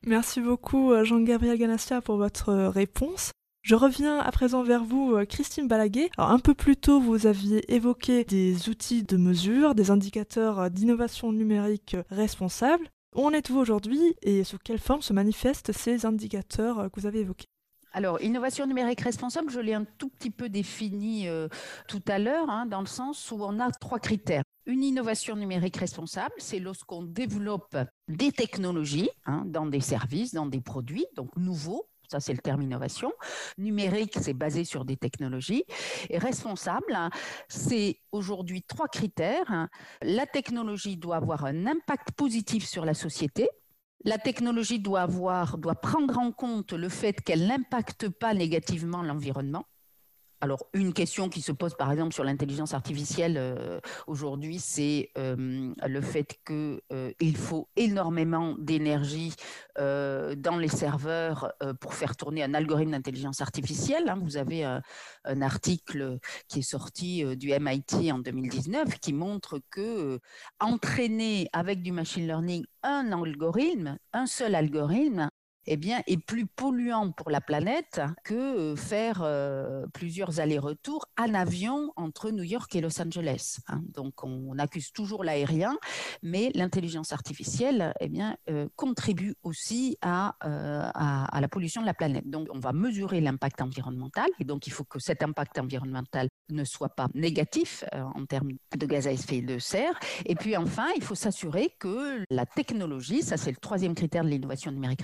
Merci 0.05 0.41
beaucoup 0.41 0.91
Jean-Gabriel 1.03 1.57
Ganassia 1.57 2.01
pour 2.01 2.17
votre 2.17 2.53
réponse. 2.53 3.31
Je 3.61 3.75
reviens 3.75 4.19
à 4.19 4.29
présent 4.33 4.61
vers 4.61 4.83
vous, 4.83 5.15
Christine 5.29 5.69
Balaguet. 5.69 6.09
Alors, 6.17 6.31
un 6.31 6.39
peu 6.39 6.53
plus 6.53 6.75
tôt, 6.75 6.99
vous 6.99 7.25
aviez 7.25 7.73
évoqué 7.73 8.25
des 8.25 8.67
outils 8.67 9.03
de 9.03 9.15
mesure, 9.15 9.75
des 9.75 9.91
indicateurs 9.91 10.69
d'innovation 10.69 11.31
numérique 11.31 11.95
responsables. 12.09 12.89
Où 13.15 13.25
en 13.25 13.31
êtes-vous 13.31 13.59
aujourd'hui 13.59 14.15
et 14.21 14.43
sous 14.43 14.57
quelle 14.57 14.79
forme 14.79 15.01
se 15.01 15.13
manifestent 15.13 15.71
ces 15.71 16.05
indicateurs 16.05 16.91
que 16.91 16.99
vous 16.99 17.07
avez 17.07 17.21
évoqués? 17.21 17.47
Alors, 17.95 18.19
innovation 18.23 18.65
numérique 18.65 19.01
responsable, 19.01 19.51
je 19.51 19.59
l'ai 19.59 19.75
un 19.75 19.85
tout 19.85 20.09
petit 20.09 20.31
peu 20.31 20.49
défini 20.49 21.27
euh, 21.27 21.47
tout 21.87 22.01
à 22.07 22.17
l'heure, 22.17 22.49
hein, 22.49 22.65
dans 22.65 22.81
le 22.81 22.87
sens 22.87 23.29
où 23.29 23.37
on 23.39 23.59
a 23.59 23.69
trois 23.71 23.99
critères. 23.99 24.41
Une 24.65 24.83
innovation 24.83 25.35
numérique 25.35 25.75
responsable, 25.75 26.33
c'est 26.37 26.59
lorsqu'on 26.59 27.03
développe 27.03 27.75
des 28.07 28.31
technologies 28.31 29.09
hein, 29.25 29.43
dans 29.45 29.65
des 29.65 29.81
services, 29.81 30.33
dans 30.33 30.45
des 30.45 30.61
produits, 30.61 31.05
donc 31.15 31.35
nouveaux, 31.35 31.89
ça 32.09 32.21
c'est 32.21 32.31
le 32.31 32.39
terme 32.39 32.61
innovation. 32.61 33.11
Numérique, 33.57 34.17
c'est 34.21 34.33
basé 34.33 34.63
sur 34.63 34.85
des 34.85 34.95
technologies. 34.95 35.65
Et 36.09 36.17
responsable, 36.17 36.97
c'est 37.49 37.99
aujourd'hui 38.13 38.61
trois 38.63 38.87
critères. 38.87 39.67
La 40.01 40.25
technologie 40.25 40.95
doit 40.95 41.17
avoir 41.17 41.43
un 41.43 41.67
impact 41.67 42.11
positif 42.11 42.65
sur 42.65 42.85
la 42.85 42.93
société. 42.93 43.49
La 44.05 44.17
technologie 44.17 44.79
doit 44.79 45.01
avoir, 45.01 45.57
doit 45.57 45.75
prendre 45.75 46.17
en 46.19 46.31
compte 46.31 46.71
le 46.71 46.87
fait 46.87 47.19
qu'elle 47.21 47.47
n'impacte 47.47 48.07
pas 48.07 48.33
négativement 48.33 49.01
l'environnement. 49.01 49.65
Alors, 50.43 50.67
une 50.73 50.91
question 50.91 51.29
qui 51.29 51.41
se 51.41 51.53
pose 51.53 51.73
par 51.73 51.89
exemple 51.89 52.13
sur 52.13 52.25
l'intelligence 52.25 52.73
artificielle 52.73 53.37
euh, 53.37 53.79
aujourd'hui, 54.07 54.59
c'est 54.59 55.09
euh, 55.17 55.73
le 55.87 56.01
fait 56.01 56.37
qu'il 56.45 56.81
euh, 56.91 57.33
faut 57.33 57.69
énormément 57.77 58.53
d'énergie 58.59 59.33
dans 59.77 60.57
les 60.59 60.67
serveurs 60.67 61.51
pour 61.79 61.95
faire 61.95 62.15
tourner 62.15 62.43
un 62.43 62.53
algorithme 62.53 62.91
d'intelligence 62.91 63.41
artificielle. 63.41 64.07
Hein. 64.07 64.19
Vous 64.21 64.37
avez 64.37 64.63
un 64.63 65.41
article 65.41 66.19
qui 66.47 66.59
est 66.59 66.61
sorti 66.61 67.23
du 67.35 67.51
MIT 67.51 68.11
en 68.11 68.19
2019 68.19 68.99
qui 68.99 69.13
montre 69.13 69.59
que 69.71 70.19
entraîner 70.59 71.49
avec 71.53 71.81
du 71.81 71.91
machine 71.91 72.27
learning 72.27 72.65
un 72.83 73.11
algorithme, 73.11 73.97
un 74.13 74.27
seul 74.27 74.53
algorithme, 74.53 75.29
eh 75.65 75.77
bien, 75.77 76.01
est 76.07 76.17
plus 76.17 76.45
polluant 76.45 77.11
pour 77.11 77.29
la 77.29 77.41
planète 77.41 78.01
que 78.23 78.75
faire 78.75 79.27
plusieurs 79.93 80.39
allers-retours 80.39 81.05
en 81.19 81.33
avion 81.33 81.91
entre 81.95 82.31
New 82.31 82.43
York 82.43 82.73
et 82.75 82.81
Los 82.81 83.01
Angeles. 83.01 83.59
Hein. 83.67 83.81
Donc, 83.93 84.23
on, 84.23 84.57
accuse 84.59 84.91
toujours 84.91 85.23
l'aérien, 85.23 85.75
mais 86.21 86.51
l'intelligence 86.53 87.11
artificielle, 87.11 87.93
eh 87.99 88.07
bien, 88.07 88.37
contribue 88.75 89.35
aussi 89.41 89.97
à, 90.01 90.35
à, 90.41 91.41
la 91.41 91.47
pollution 91.47 91.81
de 91.81 91.87
la 91.87 91.93
planète. 91.93 92.29
Donc, 92.29 92.47
on 92.53 92.59
va 92.59 92.71
mesurer 92.71 93.19
l'impact 93.19 93.61
environnemental, 93.61 94.29
et 94.39 94.43
donc 94.43 94.67
il 94.67 94.73
faut 94.73 94.83
que 94.83 94.99
cet 94.99 95.23
impact 95.23 95.57
environnemental 95.57 96.27
ne 96.49 96.63
soit 96.63 96.95
pas 96.95 97.07
négatif 97.13 97.83
en 97.93 98.25
termes 98.25 98.51
de 98.77 98.85
gaz 98.85 99.07
à 99.07 99.11
effet 99.11 99.41
de 99.41 99.59
serre. 99.59 99.99
Et 100.25 100.35
puis, 100.35 100.55
enfin, 100.55 100.87
il 100.95 101.03
faut 101.03 101.15
s'assurer 101.15 101.73
que 101.79 102.23
la 102.29 102.45
technologie, 102.45 103.21
ça 103.21 103.37
c'est 103.37 103.51
le 103.51 103.57
troisième 103.57 103.95
critère 103.95 104.23
de 104.23 104.29
l'innovation 104.29 104.71
numérique 104.71 105.03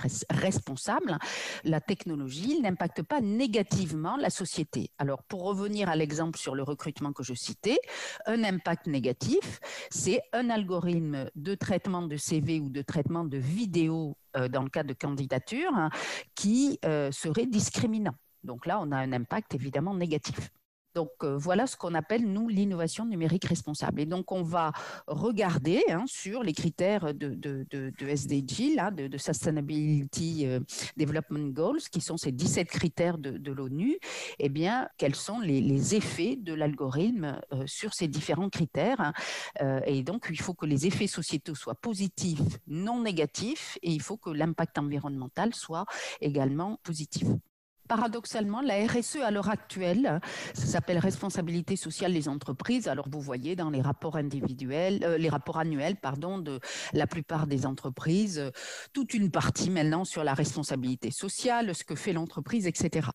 responsable, 0.50 1.16
la 1.64 1.80
technologie 1.80 2.60
n'impacte 2.60 3.02
pas 3.02 3.20
négativement 3.20 4.16
la 4.16 4.30
société. 4.30 4.90
Alors, 4.98 5.22
pour 5.22 5.42
revenir 5.42 5.88
à 5.88 5.96
l'exemple 5.96 6.38
sur 6.38 6.54
le 6.54 6.64
recrutement 6.64 7.12
que 7.12 7.22
je 7.22 7.34
citais, 7.34 7.78
un 8.26 8.42
impact 8.42 8.86
négatif, 8.86 9.60
c'est 9.90 10.20
un 10.32 10.50
algorithme 10.50 11.30
de 11.34 11.54
traitement 11.54 12.02
de 12.02 12.16
CV 12.16 12.60
ou 12.60 12.68
de 12.68 12.82
traitement 12.82 13.24
de 13.24 13.38
vidéo 13.38 14.16
euh, 14.36 14.48
dans 14.48 14.62
le 14.62 14.70
cas 14.70 14.82
de 14.82 14.94
candidature 14.94 15.72
qui 16.34 16.78
euh, 16.84 17.12
serait 17.12 17.46
discriminant. 17.46 18.16
Donc 18.42 18.66
là, 18.66 18.80
on 18.82 18.90
a 18.90 18.96
un 18.96 19.12
impact 19.12 19.54
évidemment 19.54 19.94
négatif. 19.94 20.50
Donc 20.94 21.10
euh, 21.22 21.36
voilà 21.36 21.66
ce 21.66 21.76
qu'on 21.76 21.94
appelle, 21.94 22.24
nous, 22.24 22.48
l'innovation 22.48 23.04
numérique 23.04 23.44
responsable. 23.44 24.00
Et 24.00 24.06
donc 24.06 24.32
on 24.32 24.42
va 24.42 24.72
regarder 25.06 25.82
hein, 25.88 26.04
sur 26.06 26.42
les 26.42 26.52
critères 26.52 27.14
de, 27.14 27.66
SDG, 28.00 28.74
là, 28.74 28.90
de, 28.90 29.16
Sustainability 29.16 30.46
euh, 30.46 30.60
Development 30.96 31.52
Goals, 31.52 31.80
qui 31.90 32.00
sont 32.00 32.16
ces 32.16 32.32
17 32.32 32.68
critères 32.68 33.18
de, 33.18 33.52
l'ONU, 33.52 33.98
eh 34.38 34.48
bien, 34.48 34.88
quels 34.96 35.14
sont 35.14 35.40
les, 35.40 35.94
effets 35.94 36.36
de 36.36 36.54
l'algorithme 36.54 37.40
euh, 37.52 37.64
sur 37.66 37.94
ces 37.94 38.06
différents 38.06 38.50
critères. 38.50 39.00
Hein. 39.00 39.12
et 39.86 40.02
donc 40.02 40.26
il 40.30 40.40
faut 40.40 40.54
que 40.54 40.66
les 40.66 40.86
effets 40.86 41.06
sociétaux 41.06 41.54
soient 41.54 41.74
positifs, 41.74 42.40
non 42.66 43.02
négatifs, 43.02 43.78
et 43.82 43.90
il 43.90 44.02
faut 44.02 44.16
que 44.16 44.30
l'impact 44.30 44.78
environnemental 44.78 45.54
soit 45.54 45.86
également 46.20 46.78
positif 46.82 47.26
paradoxalement, 47.90 48.60
la 48.60 48.86
RSE 48.86 49.16
à 49.16 49.32
l'heure 49.32 49.48
actuelle, 49.48 50.20
ça 50.54 50.66
s'appelle 50.66 50.98
responsabilité 50.98 51.74
sociale 51.74 52.12
des 52.12 52.28
entreprises. 52.28 52.86
Alors 52.86 53.08
vous 53.08 53.20
voyez 53.20 53.56
dans 53.56 53.68
les 53.68 53.82
rapports 53.82 54.14
individuels, 54.14 55.00
euh, 55.02 55.18
les 55.18 55.28
rapports 55.28 55.58
annuels, 55.58 55.96
pardon, 55.96 56.38
de 56.38 56.60
la 56.92 57.08
plupart 57.08 57.48
des 57.48 57.66
entreprises, 57.66 58.38
euh, 58.38 58.50
toute 58.92 59.12
une 59.12 59.32
partie 59.32 59.70
maintenant 59.70 60.04
sur 60.04 60.22
la 60.22 60.34
responsabilité 60.34 61.10
sociale, 61.10 61.74
ce 61.74 61.82
que 61.82 61.96
fait 61.96 62.12
l'entreprise, 62.12 62.68
etc 62.68 63.10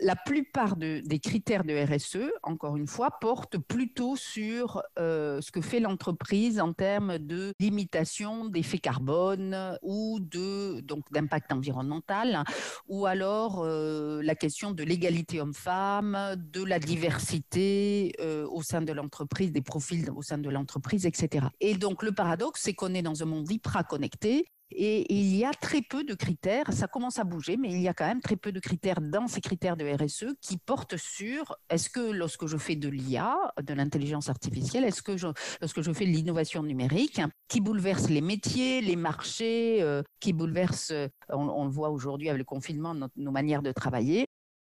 la 0.00 0.16
plupart 0.16 0.76
des 0.76 1.18
critères 1.18 1.64
de 1.64 1.74
RSE, 1.74 2.30
encore 2.42 2.76
une 2.76 2.86
fois, 2.86 3.10
portent 3.20 3.58
plutôt 3.58 4.16
sur 4.16 4.82
euh, 4.98 5.40
ce 5.40 5.52
que 5.52 5.60
fait 5.60 5.80
l'entreprise 5.80 6.60
en 6.60 6.72
termes 6.72 7.18
de 7.18 7.52
limitation 7.60 8.46
d'effets 8.46 8.78
carbone 8.78 9.78
ou 9.82 10.18
de 10.20 10.80
donc 10.80 11.10
d'impact 11.12 11.52
environnemental, 11.52 12.44
ou 12.88 13.06
alors 13.06 13.62
euh, 13.62 14.22
la 14.22 14.34
question 14.34 14.72
de 14.72 14.82
l'égalité 14.82 15.40
homme-femme, 15.40 16.36
de 16.36 16.64
la 16.64 16.78
diversité 16.78 18.12
euh, 18.20 18.46
au 18.48 18.62
sein 18.62 18.82
de 18.82 18.92
l'entreprise, 18.92 19.52
des 19.52 19.62
profils 19.62 20.10
au 20.10 20.22
sein 20.22 20.38
de 20.38 20.48
l'entreprise, 20.48 21.06
etc. 21.06 21.46
Et 21.60 21.74
donc 21.74 22.02
le 22.02 22.12
paradoxe, 22.12 22.62
c'est 22.62 22.74
qu'on 22.74 22.94
est 22.94 23.02
dans 23.02 23.22
un 23.22 23.26
monde 23.26 23.50
hyper 23.50 23.86
connecté 23.86 24.46
et 24.72 25.12
il 25.12 25.36
y 25.36 25.44
a 25.44 25.52
très 25.52 25.82
peu 25.82 26.04
de 26.04 26.14
critères, 26.14 26.72
ça 26.72 26.86
commence 26.86 27.18
à 27.18 27.24
bouger, 27.24 27.56
mais 27.56 27.68
il 27.68 27.80
y 27.80 27.88
a 27.88 27.94
quand 27.94 28.06
même 28.06 28.20
très 28.20 28.36
peu 28.36 28.52
de 28.52 28.60
critères 28.60 29.00
dans 29.00 29.26
ces 29.26 29.40
critères 29.40 29.76
de 29.76 29.84
RSE 29.84 30.34
qui 30.40 30.58
portent 30.58 30.96
sur 30.96 31.56
est-ce 31.68 31.90
que 31.90 32.00
lorsque 32.00 32.46
je 32.46 32.56
fais 32.56 32.76
de 32.76 32.88
l'IA, 32.88 33.36
de 33.62 33.74
l'intelligence 33.74 34.28
artificielle, 34.28 34.84
est-ce 34.84 35.02
que 35.02 35.16
je, 35.16 35.26
lorsque 35.60 35.82
je 35.82 35.92
fais 35.92 36.06
de 36.06 36.10
l'innovation 36.10 36.62
numérique, 36.62 37.20
qui 37.48 37.60
bouleverse 37.60 38.08
les 38.08 38.20
métiers, 38.20 38.80
les 38.80 38.96
marchés, 38.96 39.82
euh, 39.82 40.02
qui 40.20 40.32
bouleverse, 40.32 40.90
euh, 40.92 41.08
on, 41.28 41.64
le 41.64 41.70
voit 41.70 41.90
aujourd'hui 41.90 42.28
avec 42.28 42.38
le 42.38 42.44
confinement, 42.44 42.94
nos 43.16 43.30
manières 43.30 43.62
de 43.62 43.72
travailler, 43.72 44.26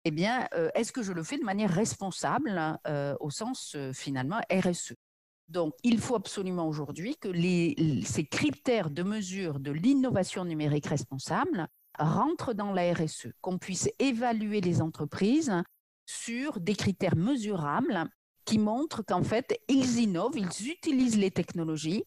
eh 0.05 0.11
bien, 0.11 0.47
euh, 0.53 0.69
est-ce 0.75 0.91
que 0.91 1.01
je 1.01 1.11
le 1.11 1.23
fais 1.23 1.37
de 1.37 1.43
manière 1.43 1.71
responsable 1.71 2.79
au 3.19 3.29
sens 3.29 3.75
finalement 3.93 4.39
RSE 4.51 4.93
donc, 5.49 5.73
il 5.83 5.99
faut 5.99 6.15
absolument 6.15 6.67
aujourd'hui 6.67 7.15
que 7.15 7.29
ces 8.03 8.25
critères 8.25 8.89
de 8.89 9.03
mesure 9.03 9.59
de 9.59 9.71
l'innovation 9.71 10.43
numérique 10.43 10.87
responsable 10.87 11.67
rentrent 11.97 12.53
dans 12.53 12.73
la 12.73 12.93
RSE, 12.93 13.27
qu'on 13.41 13.57
puisse 13.57 13.89
évaluer 13.99 14.59
les 14.61 14.81
entreprises 14.81 15.53
sur 16.05 16.59
des 16.59 16.75
critères 16.75 17.15
mesurables 17.15 18.09
qui 18.45 18.59
montrent 18.59 19.03
qu'en 19.03 19.23
fait, 19.23 19.59
ils 19.67 19.99
innovent, 19.99 20.37
ils 20.37 20.69
utilisent 20.69 21.17
les 21.17 21.31
technologies 21.31 22.03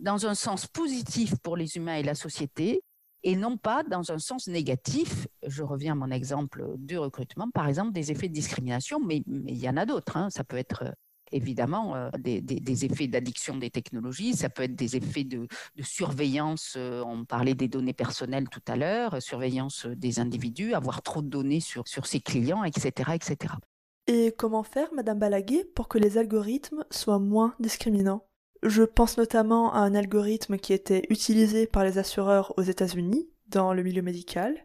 dans 0.00 0.26
un 0.26 0.34
sens 0.34 0.66
positif 0.66 1.34
pour 1.42 1.56
les 1.56 1.76
humains 1.76 1.96
et 1.96 2.02
la 2.02 2.14
société, 2.14 2.82
et 3.22 3.36
non 3.36 3.56
pas 3.56 3.82
dans 3.84 4.12
un 4.12 4.18
sens 4.18 4.48
négatif. 4.48 5.26
Je 5.46 5.62
reviens 5.62 5.92
à 5.92 5.94
mon 5.96 6.10
exemple 6.10 6.64
du 6.78 6.98
recrutement, 6.98 7.48
par 7.50 7.68
exemple, 7.68 7.92
des 7.92 8.12
effets 8.12 8.28
de 8.28 8.34
discrimination, 8.34 9.00
mais, 9.00 9.22
il 9.26 9.56
y 9.56 9.68
en 9.68 9.76
a 9.76 9.86
d'autres. 9.86 10.16
Hein. 10.16 10.30
Ça 10.30 10.44
peut 10.44 10.56
être 10.56 10.94
évidemment 11.34 11.94
euh, 11.96 12.10
des, 12.18 12.84
effets 12.84 13.06
d'addiction 13.06 13.56
des 13.56 13.70
technologies, 13.70 14.34
ça 14.34 14.48
peut 14.48 14.62
être 14.62 14.74
des 14.74 14.96
effets 14.96 15.24
de, 15.24 15.46
surveillance, 15.82 16.74
euh, 16.76 17.02
on 17.04 17.24
parlait 17.24 17.54
des 17.54 17.68
données 17.68 17.92
personnelles 17.92 18.48
tout 18.48 18.62
à 18.66 18.76
l'heure, 18.76 19.20
surveillance 19.20 19.86
des 19.86 20.20
individus, 20.20 20.74
avoir 20.74 21.02
trop 21.02 21.22
de 21.22 21.28
données 21.28 21.60
sur, 21.60 21.86
sur 21.88 22.06
ses 22.06 22.20
clients, 22.20 22.64
etc., 22.64 23.10
etc. 23.14 23.54
Et 24.06 24.34
comment 24.36 24.62
faire, 24.62 24.92
Madame 24.94 25.18
Balaguer, 25.18 25.64
pour 25.74 25.88
que 25.88 25.98
les 25.98 26.18
algorithmes 26.18 26.84
soient 26.90 27.18
moins 27.18 27.54
discriminants? 27.58 28.26
Je 28.62 28.82
pense 28.82 29.18
notamment 29.18 29.72
à 29.74 29.80
un 29.80 29.94
algorithme 29.94 30.56
qui 30.56 30.72
était 30.72 31.04
utilisé 31.10 31.66
par 31.66 31.84
les 31.84 31.98
assureurs 31.98 32.54
aux 32.56 32.62
États-Unis 32.62 33.28
dans 33.48 33.74
le 33.74 33.82
milieu 33.82 34.02
médical 34.02 34.56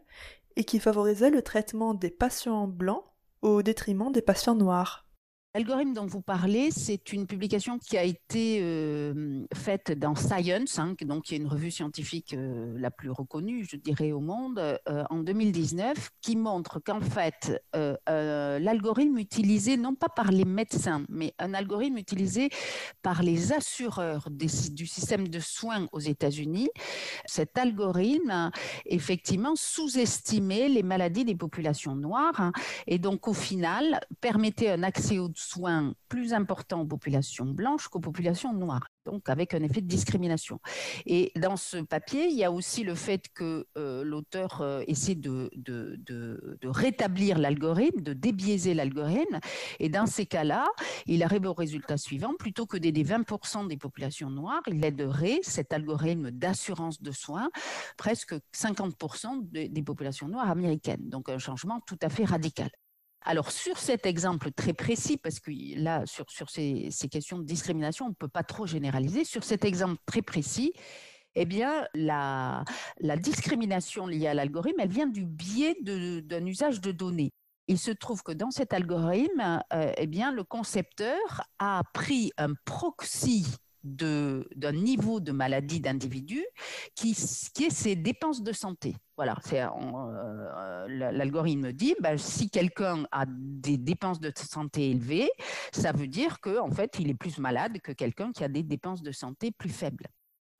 et 0.56 0.64
qui 0.64 0.78
favorisait 0.78 1.30
le 1.30 1.42
traitement 1.42 1.94
des 1.94 2.10
patients 2.10 2.66
blancs 2.66 3.04
au 3.42 3.62
détriment 3.62 4.12
des 4.12 4.22
patients 4.22 4.54
noirs. 4.54 5.06
L'algorithme 5.52 5.94
dont 5.94 6.06
vous 6.06 6.20
parlez, 6.20 6.70
c'est 6.70 7.12
une 7.12 7.26
publication 7.26 7.76
qui 7.76 7.98
a 7.98 8.04
été 8.04 8.60
euh, 8.62 9.44
faite 9.52 9.90
dans 9.90 10.14
Science, 10.14 10.78
hein, 10.78 10.94
donc 11.00 11.24
qui 11.24 11.34
est 11.34 11.38
une 11.38 11.48
revue 11.48 11.72
scientifique 11.72 12.34
euh, 12.34 12.72
la 12.78 12.92
plus 12.92 13.10
reconnue, 13.10 13.66
je 13.68 13.74
dirais, 13.74 14.12
au 14.12 14.20
monde, 14.20 14.60
euh, 14.60 15.02
en 15.10 15.18
2019, 15.18 16.10
qui 16.20 16.36
montre 16.36 16.78
qu'en 16.78 17.00
fait, 17.00 17.60
l'algorithme 18.06 19.18
utilisé 19.18 19.76
non 19.76 19.96
pas 19.96 20.08
par 20.08 20.30
les 20.30 20.44
médecins, 20.44 21.04
mais 21.08 21.34
un 21.40 21.52
algorithme 21.52 21.98
utilisé 21.98 22.50
par 23.02 23.24
les 23.24 23.52
assureurs 23.52 24.28
du 24.30 24.48
système 24.48 25.26
de 25.26 25.40
soins 25.40 25.88
aux 25.90 25.98
États-Unis, 25.98 26.68
cet 27.26 27.58
algorithme 27.58 28.52
effectivement 28.86 29.56
sous-estimait 29.56 30.68
les 30.68 30.84
maladies 30.84 31.24
des 31.24 31.34
populations 31.34 31.96
noires 31.96 32.40
hein, 32.40 32.52
et 32.86 33.00
donc 33.00 33.26
au 33.26 33.34
final 33.34 33.98
permettait 34.20 34.70
un 34.70 34.84
accès 34.84 35.18
aux 35.18 35.28
soins 35.40 35.94
plus 36.08 36.32
importants 36.34 36.82
aux 36.82 36.86
populations 36.86 37.46
blanches 37.46 37.88
qu'aux 37.88 38.00
populations 38.00 38.52
noires, 38.52 38.88
donc 39.06 39.28
avec 39.28 39.54
un 39.54 39.62
effet 39.62 39.80
de 39.80 39.86
discrimination. 39.86 40.60
Et 41.06 41.32
dans 41.36 41.56
ce 41.56 41.78
papier, 41.78 42.26
il 42.26 42.36
y 42.36 42.44
a 42.44 42.52
aussi 42.52 42.84
le 42.84 42.94
fait 42.94 43.28
que 43.34 43.66
euh, 43.76 44.04
l'auteur 44.04 44.60
euh, 44.60 44.82
essaie 44.86 45.14
de, 45.14 45.50
de, 45.56 45.96
de, 45.98 46.38
rétablir 46.64 47.38
l'algorithme, 47.38 48.00
de 48.00 48.12
débiaiser 48.12 48.74
l'algorithme, 48.74 49.40
et 49.78 49.88
dans 49.88 50.06
ces 50.06 50.26
cas-là, 50.26 50.66
il 51.06 51.22
arrive 51.22 51.46
au 51.46 51.54
résultat 51.54 51.96
suivant, 51.96 52.34
plutôt 52.38 52.66
que 52.66 52.76
d'aider 52.76 53.02
20% 53.02 53.66
des 53.66 53.76
populations 53.76 54.30
noires, 54.30 54.62
il 54.66 54.84
aiderait 54.84 55.40
cet 55.42 55.72
algorithme 55.72 56.30
d'assurance 56.30 57.02
de 57.02 57.12
soins 57.12 57.50
presque 57.96 58.34
50% 58.54 59.50
des 59.50 59.82
populations 59.82 60.28
noires 60.28 60.50
américaines. 60.50 61.08
Donc 61.08 61.28
un 61.28 61.38
changement 61.38 61.80
tout 61.86 61.98
à 62.02 62.08
fait 62.08 62.24
radical. 62.24 62.70
Alors 63.22 63.50
sur 63.50 63.78
cet 63.78 64.06
exemple 64.06 64.50
très 64.50 64.72
précis, 64.72 65.16
parce 65.18 65.40
que 65.40 65.50
là, 65.76 66.04
sur, 66.06 66.26
ces, 66.48 66.90
questions 67.10 67.38
de 67.38 67.44
discrimination, 67.44 68.06
on 68.06 68.10
ne 68.10 68.14
peut 68.14 68.28
pas 68.28 68.42
trop 68.42 68.66
généraliser, 68.66 69.24
sur 69.24 69.44
cet 69.44 69.64
exemple 69.64 70.00
très 70.06 70.22
précis, 70.22 70.72
eh 71.34 71.44
bien, 71.44 71.86
la, 71.94 72.64
discrimination 73.18 74.06
liée 74.06 74.26
à 74.26 74.34
l'algorithme, 74.34 74.80
elle 74.80 74.90
vient 74.90 75.06
du 75.06 75.26
biais 75.26 75.76
d'un 75.82 76.46
usage 76.46 76.80
de 76.80 76.92
données. 76.92 77.30
Il 77.68 77.78
se 77.78 77.90
trouve 77.90 78.22
que 78.22 78.32
dans 78.32 78.50
cet 78.50 78.72
algorithme, 78.72 79.62
euh, 79.72 79.92
eh 79.96 80.06
bien, 80.06 80.32
le 80.32 80.42
concepteur 80.42 81.42
a 81.58 81.82
pris 81.94 82.32
un 82.36 82.54
proxy 82.64 83.46
d'un 83.82 84.72
niveau 84.72 85.20
de 85.20 85.32
maladie 85.32 85.80
d'individu 85.80 86.44
qui, 86.94 87.10
est 87.12 87.70
ses 87.70 87.96
dépenses 87.96 88.42
de 88.42 88.52
santé. 88.52 88.94
Voilà, 89.16 89.36
euh, 89.52 90.86
l'algorithme 90.88 91.72
dit 91.72 91.94
bah, 92.00 92.16
si 92.16 92.48
quelqu'un 92.48 93.04
a 93.12 93.24
des 93.28 93.76
dépenses 93.76 94.20
de 94.20 94.32
santé 94.34 94.90
élevées, 94.90 95.30
ça 95.72 95.92
veut 95.92 96.06
dire 96.06 96.40
qu'en 96.40 96.68
en 96.68 96.70
fait, 96.70 96.96
il 96.98 97.10
est 97.10 97.14
plus 97.14 97.38
malade 97.38 97.80
que 97.82 97.92
quelqu'un 97.92 98.32
qui 98.32 98.44
a 98.44 98.48
des 98.48 98.62
dépenses 98.62 99.02
de 99.02 99.12
santé 99.12 99.50
plus 99.50 99.70
faibles. 99.70 100.06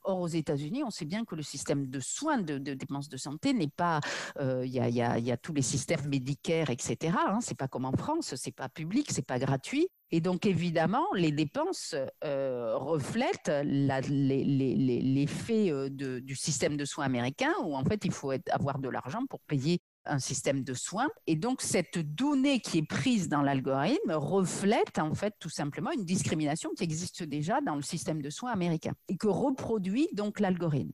Or, 0.03 0.21
aux 0.21 0.29
États-Unis, 0.29 0.83
on 0.85 0.91
sait 0.91 1.05
bien 1.05 1.25
que 1.25 1.35
le 1.35 1.43
système 1.43 1.87
de 1.87 2.01
soins 2.01 2.39
de, 2.39 2.59
dépenses 2.59 3.09
de 3.09 3.17
santé 3.17 3.53
n'est 3.53 3.69
pas. 3.69 4.01
Euh, 4.39 4.65
il 4.65 4.73
y, 4.73 5.03
a, 5.03 5.37
tous 5.37 5.53
les 5.53 5.63
systèmes 5.63 6.09
médicaires, 6.09 6.71
etc. 6.71 7.15
Hein, 7.27 7.39
c'est 7.41 7.57
pas 7.57 7.69
comme 7.69 7.85
en 7.85 7.93
France, 7.93 8.35
c'est 8.37 8.55
pas 8.55 8.69
public, 8.69 9.09
c'est 9.11 9.27
pas 9.27 9.39
gratuit. 9.39 9.89
Et 10.13 10.21
donc, 10.21 10.47
évidemment, 10.47 11.07
les 11.15 11.31
dépenses 11.31 11.95
euh, 12.25 12.77
reflètent 12.77 13.53
l'effet 13.63 15.71
euh, 15.71 15.89
du 15.89 16.35
système 16.35 16.77
de 16.77 16.85
soins 16.85 17.05
américain, 17.05 17.53
où 17.63 17.77
en 17.77 17.85
fait, 17.85 18.05
il 18.05 18.13
faut 18.13 18.33
avoir 18.51 18.79
de 18.79 18.89
l'argent 18.89 19.25
pour 19.29 19.41
payer 19.41 19.81
un 20.07 20.19
système 20.19 20.63
de 20.63 20.75
soins. 20.75 21.09
Et 21.27 21.37
donc, 21.37 21.63
cette 21.63 21.99
donnée 21.99 22.61
qui 22.61 22.79
est 22.79 22.87
prise 22.87 23.29
dans 23.29 23.43
l'algorithme 23.43 24.13
reflète 24.13 24.99
en 24.99 25.15
fait 25.15 25.35
tout 25.39 25.49
simplement 25.51 25.93
une 25.93 26.05
discrimination 26.05 26.71
qui 26.77 26.85
existe 26.85 27.23
déjà 27.23 27.61
dans 27.61 27.77
le 27.77 27.83
système 27.83 28.23
de 28.23 28.31
soins 28.31 28.53
américain 28.53 28.93
et 29.09 29.17
que 29.17 29.29
reproduit 29.29 30.09
donc 30.13 30.41
l'algorithme. 30.41 30.93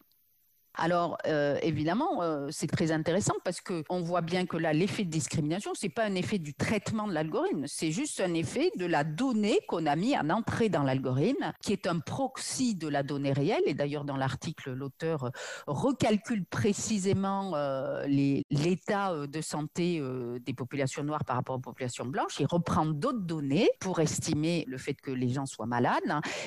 Alors 0.79 1.17
euh, 1.27 1.59
évidemment, 1.63 2.23
euh, 2.23 2.49
c'est 2.51 2.67
très 2.67 2.93
intéressant 2.93 3.33
parce 3.45 3.63
qu'on 3.63 4.03
voit 4.03 4.21
bien 4.21 4.45
que 4.45 4.59
là, 4.59 4.75
l'effet 4.75 5.05
de 5.05 5.11
discrimination, 5.11 5.73
c'est 5.75 5.89
pas 5.89 6.05
un 6.05 6.15
effet 6.15 6.39
du 6.39 6.53
traitement 6.53 7.09
de 7.09 7.15
l'algorithme, 7.15 7.65
c'est 7.67 7.91
juste 7.91 8.21
un 8.21 8.35
effet 8.35 8.71
de 8.77 8.85
la 8.85 9.03
donnée 9.03 9.59
qu'on 9.69 9.87
a 9.87 9.97
mis 9.97 10.17
en 10.19 10.29
entrée 10.29 10.69
dans 10.69 10.83
l'algorithme, 10.83 11.53
qui 11.63 11.73
est 11.73 11.87
un 11.87 11.99
proxy 11.99 12.75
de 12.75 12.89
la 12.89 13.03
donnée 13.03 13.33
réelle. 13.33 13.63
Et 13.65 13.73
d'ailleurs, 13.73 14.05
dans 14.05 14.19
l'article, 14.19 14.73
l'auteur 14.73 15.31
recalcule 15.67 16.45
précisément 16.45 17.53
euh, 17.55 18.07
l'état 18.07 19.27
de 19.27 19.41
santé 19.41 20.03
des 20.45 20.53
populations 20.53 21.05
noires 21.05 21.25
par 21.25 21.37
rapport 21.37 21.57
aux 21.57 21.61
populations 21.61 22.05
blanches. 22.05 22.39
Il 22.39 22.47
reprend 22.47 22.85
d'autres 22.85 23.25
données 23.25 23.71
pour 23.81 24.01
estimer 24.01 24.65
le 24.69 24.77
fait 24.77 24.95
que 24.95 25.11
les 25.11 25.31
gens 25.31 25.47
soient 25.47 25.67
malades. 25.67 26.03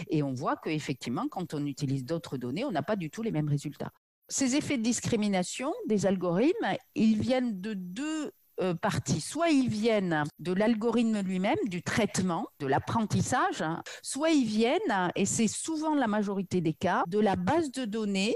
et 0.08 0.22
on 0.22 0.34
voit 0.34 0.58
qu'effectivement, 0.58 1.28
quand 1.30 1.56
on 1.56 1.66
utilise 1.66 2.06
d'autres 2.06 2.38
données, 2.38 2.64
on 2.64 2.72
n'a 2.72 2.84
pas 2.84 2.96
du 2.96 3.10
tout 3.10 3.24
les 3.24 3.32
mêmes 3.32 3.50
résultats. 3.50 3.92
Ces 4.30 4.56
effets 4.56 4.78
de 4.78 4.84
discrimination 4.84 5.74
des 5.88 6.06
algorithmes, 6.06 6.78
ils 6.96 7.20
viennent 7.20 7.60
de 7.60 7.74
deux 7.74 8.32
euh, 8.62 8.74
parties. 8.74 9.22
Soit 9.22 9.50
ils 9.50 9.70
viennent 9.70 10.24
de 10.40 10.52
l'algorithme 10.52 11.22
lui-même, 11.22 11.58
du 11.68 11.82
traitement, 11.82 12.46
de 12.60 12.68
l'apprentissage, 12.68 13.62
hein. 13.62 13.82
soit 14.04 14.32
ils 14.32 14.46
viennent, 14.46 15.12
et 15.16 15.26
c'est 15.26 15.48
souvent 15.48 15.96
la 15.96 16.08
majorité 16.08 16.60
des 16.60 16.74
cas, 16.74 17.04
de 17.08 17.20
la 17.20 17.36
base 17.36 17.72
de 17.72 17.86
données 17.86 18.36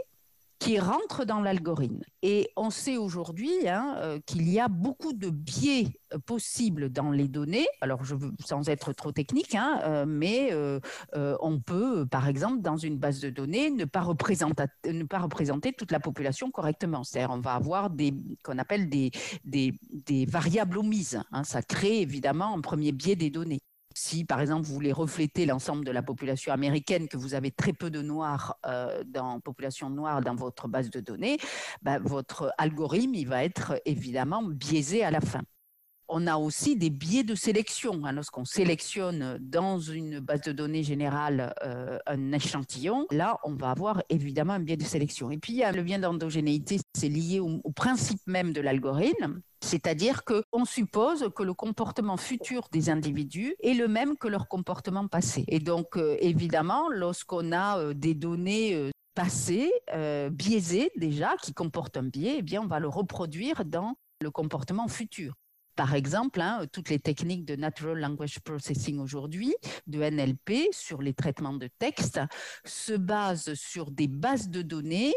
qui 0.63 0.80
rentre 0.80 1.26
dans 1.26 1.41
l'algorithme. 1.41 2.04
Et 2.21 2.49
on 2.56 2.69
sait 2.69 2.95
aujourd'hui 2.95 3.67
hein, 3.67 3.95
euh, 3.97 4.19
qu'il 4.26 4.49
y 4.49 4.62
a 4.62 4.69
beaucoup 4.69 5.12
de 5.12 5.30
biais 5.30 5.88
euh, 6.13 6.19
possibles 6.19 6.89
dans 6.89 7.12
les 7.12 7.28
données. 7.28 7.67
Alors, 7.82 8.06
je 8.06 8.15
veux, 8.15 8.32
sans 8.45 8.69
être 8.69 8.93
trop 8.93 9.12
technique, 9.12 9.56
hein, 9.56 9.82
euh, 9.84 10.06
mais 10.08 10.54
on 11.13 11.60
peut, 11.60 12.06
par 12.06 12.30
exemple, 12.30 12.62
dans 12.62 12.78
une 12.78 12.97
base 12.97 13.19
de 13.19 13.30
données, 13.30 13.71
ne 13.71 13.84
pas 13.84 14.02
représenter, 14.02 15.73
toute 15.73 15.91
la 15.91 15.99
population 15.99 16.49
correctement. 16.49 17.04
C'est-à-dire, 17.04 17.36
on 17.36 17.41
va 17.41 17.56
avoir 17.56 17.89
des 17.89 18.13
qu'on 18.43 18.58
appelle 18.58 18.89
des, 18.89 19.12
variables 20.26 20.78
omises. 20.78 21.21
Hein. 21.34 21.43
Ça 21.43 21.62
crée 21.62 22.02
évidemment 22.02 22.56
un 22.56 22.62
premier 22.62 22.93
biais 22.93 23.17
des 23.17 23.30
données. 23.30 23.60
Si, 23.94 24.26
par 24.26 24.42
exemple, 24.42 24.66
vous 24.66 24.74
voulez 24.74 24.92
refléter 24.92 25.46
l'ensemble 25.46 25.86
de 25.86 25.92
la 25.92 26.04
population 26.04 26.52
américaine, 26.52 27.08
que 27.08 27.18
vous 27.18 27.34
avez 27.34 27.52
très 27.52 27.74
peu 27.74 27.90
de 27.90 28.02
noirs 28.02 28.58
euh, 28.66 29.04
dans 29.06 29.40
population 29.40 29.90
noire 29.90 30.22
dans 30.22 30.36
votre 30.36 30.68
base 30.68 30.90
de 30.90 31.00
données, 31.00 31.38
bah, 31.82 32.00
votre 32.00 32.54
algorithme, 32.58 33.14
il 33.16 33.28
va 33.28 33.44
être 33.44 33.82
évidemment 33.86 34.44
biaisé 34.44 35.04
à 35.04 35.12
la 35.12 35.22
fin. 35.22 35.42
On 36.15 36.28
a 36.28 36.38
aussi 36.38 36.76
des 36.76 36.91
biais 36.91 37.23
de 37.23 37.34
sélection. 37.34 38.02
Hein. 38.06 38.12
Lorsqu'on 38.12 38.45
sélectionne 38.45 39.39
dans 39.41 39.80
une 39.80 40.19
base 40.19 40.41
de 40.41 40.52
données 40.52 40.84
générale 40.84 41.56
euh, 41.63 41.97
un 42.06 42.32
échantillon, 42.32 43.08
là, 43.10 43.39
on 43.43 43.56
va 43.56 43.71
avoir 43.71 44.04
évidemment 44.10 44.54
un 44.54 44.60
biais 44.60 44.78
de 44.78 44.84
sélection. 44.84 45.32
Et 45.32 45.39
puis, 45.39 45.63
le 45.73 45.82
biais 45.82 45.97
d'endogénéité, 45.97 46.80
c'est 46.95 47.10
lié 47.10 47.39
au, 47.39 47.60
principe 47.76 48.19
même 48.28 48.54
de 48.54 48.62
l'algorithme. 48.62 49.41
C'est-à-dire 49.62 50.21
qu'on 50.23 50.65
suppose 50.65 51.32
que 51.36 51.41
le 51.41 51.56
comportement 51.56 52.17
futur 52.17 52.67
des 52.71 52.91
individus 52.91 53.56
est 53.63 53.73
le 53.73 53.88
même 53.88 54.15
que 54.15 54.28
leur 54.28 54.47
comportement 54.47 55.08
passé. 55.08 55.45
Et 55.47 55.58
donc, 55.58 55.97
euh, 55.97 56.15
évidemment, 56.19 56.89
lorsqu'on 56.89 57.52
a 57.52 57.80
euh, 57.80 57.95
des 57.95 58.13
données 58.13 58.91
passées, 59.15 59.71
biaisées 60.32 60.91
déjà, 60.95 61.36
qui 61.41 61.56
comportent 61.56 61.97
un 61.97 62.04
biais, 62.04 62.36
eh 62.38 62.41
bien, 62.43 62.62
on 62.62 62.67
va 62.67 62.80
le 62.80 62.88
reproduire 62.88 63.65
dans 63.65 63.95
le 64.21 64.30
comportement 64.30 64.88
futur. 64.88 65.34
Par 65.76 65.96
exemple, 65.96 66.40
hein, 66.42 66.66
toutes 66.72 66.90
les 66.90 67.00
techniques 67.00 67.46
de 67.46 67.56
Natural 67.56 68.00
Language 68.00 68.40
Processing 68.40 69.00
aujourd'hui, 69.00 69.54
de 69.88 70.00
NLP, 70.00 70.70
sur 70.72 71.02
les 71.02 71.14
traitements 71.14 71.54
de 71.54 71.68
texte, 71.80 72.20
se 72.64 72.94
basent 72.94 73.54
sur 73.56 73.92
des 73.92 74.08
bases 74.08 74.50
de 74.50 74.62
données 74.62 75.14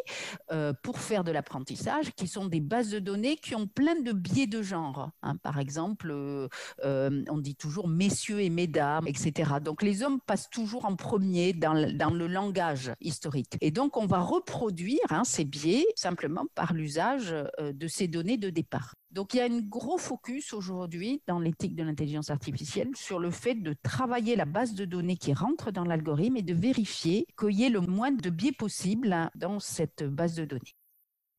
euh, 0.53 0.73
pour 0.83 0.99
faire 0.99 1.25
de 1.25 1.31
l'apprentissage, 1.31 2.13
qui 2.17 2.27
sont 2.27 2.47
des 2.47 2.61
bases 2.61 2.91
de 2.91 2.99
données 2.99 3.37
qui 3.37 3.55
ont 3.55 3.67
plein 3.67 4.01
de 4.01 4.13
biais 4.13 4.47
de 4.47 4.63
genre. 4.63 5.11
Hein. 5.23 5.37
Par 5.37 5.59
exemple, 5.59 6.11
euh, 6.11 6.49
euh, 6.85 7.23
on 7.29 7.39
dit 7.39 7.57
toujours 7.57 7.89
messieurs 7.89 8.41
et 8.41 8.51
mesdames, 8.51 9.07
etc. 9.07 9.55
Donc 9.63 9.83
les 9.83 10.03
hommes 10.03 10.21
passent 10.27 10.51
toujours 10.51 10.87
en 10.87 10.97
premier 10.97 11.53
dans 11.53 11.75
le, 11.75 12.27
langage 12.27 12.93
historique. 13.01 13.57
Et 13.61 13.71
donc 13.71 13.97
on 13.97 14.07
va 14.07 14.21
reproduire 14.21 14.99
hein, 15.11 15.23
ces 15.25 15.45
biais 15.45 15.87
simplement 15.95 16.47
par 16.55 16.73
l'usage 16.73 17.35
de 17.61 17.89
ces 17.89 18.09
données 18.09 18.37
de 18.37 18.51
départ. 18.51 18.95
Donc 19.11 19.35
il 19.35 19.39
y 19.39 19.41
a 19.41 19.45
un 19.45 19.61
gros 19.61 19.99
focus 19.99 20.53
aujourd'hui 20.53 21.23
dans 21.27 21.39
l'éthique 21.39 21.75
de 21.75 21.83
l'intelligence 21.83 22.31
artificielle 22.31 22.91
sur 22.95 23.19
le 23.19 23.31
fait 23.31 23.55
de 23.55 23.75
travailler 23.83 24.37
la 24.37 24.45
base 24.45 24.75
de 24.75 24.85
données 24.85 25.17
qui 25.17 25.33
rentre 25.33 25.71
dans 25.71 25.85
l'algorithme 25.85 26.37
et 26.37 26.43
de 26.43 26.55
vérifier 26.55 27.27
qu'il 27.39 27.53
y 27.53 27.65
ait 27.65 27.71
le 27.71 27.81
moins 27.81 28.13
de 28.13 28.31
biais 28.31 28.53
possible 28.53 29.31
dans 29.35 29.61
cette 29.61 30.05
base 30.05 30.35
de 30.35 30.45
données. 30.45 30.75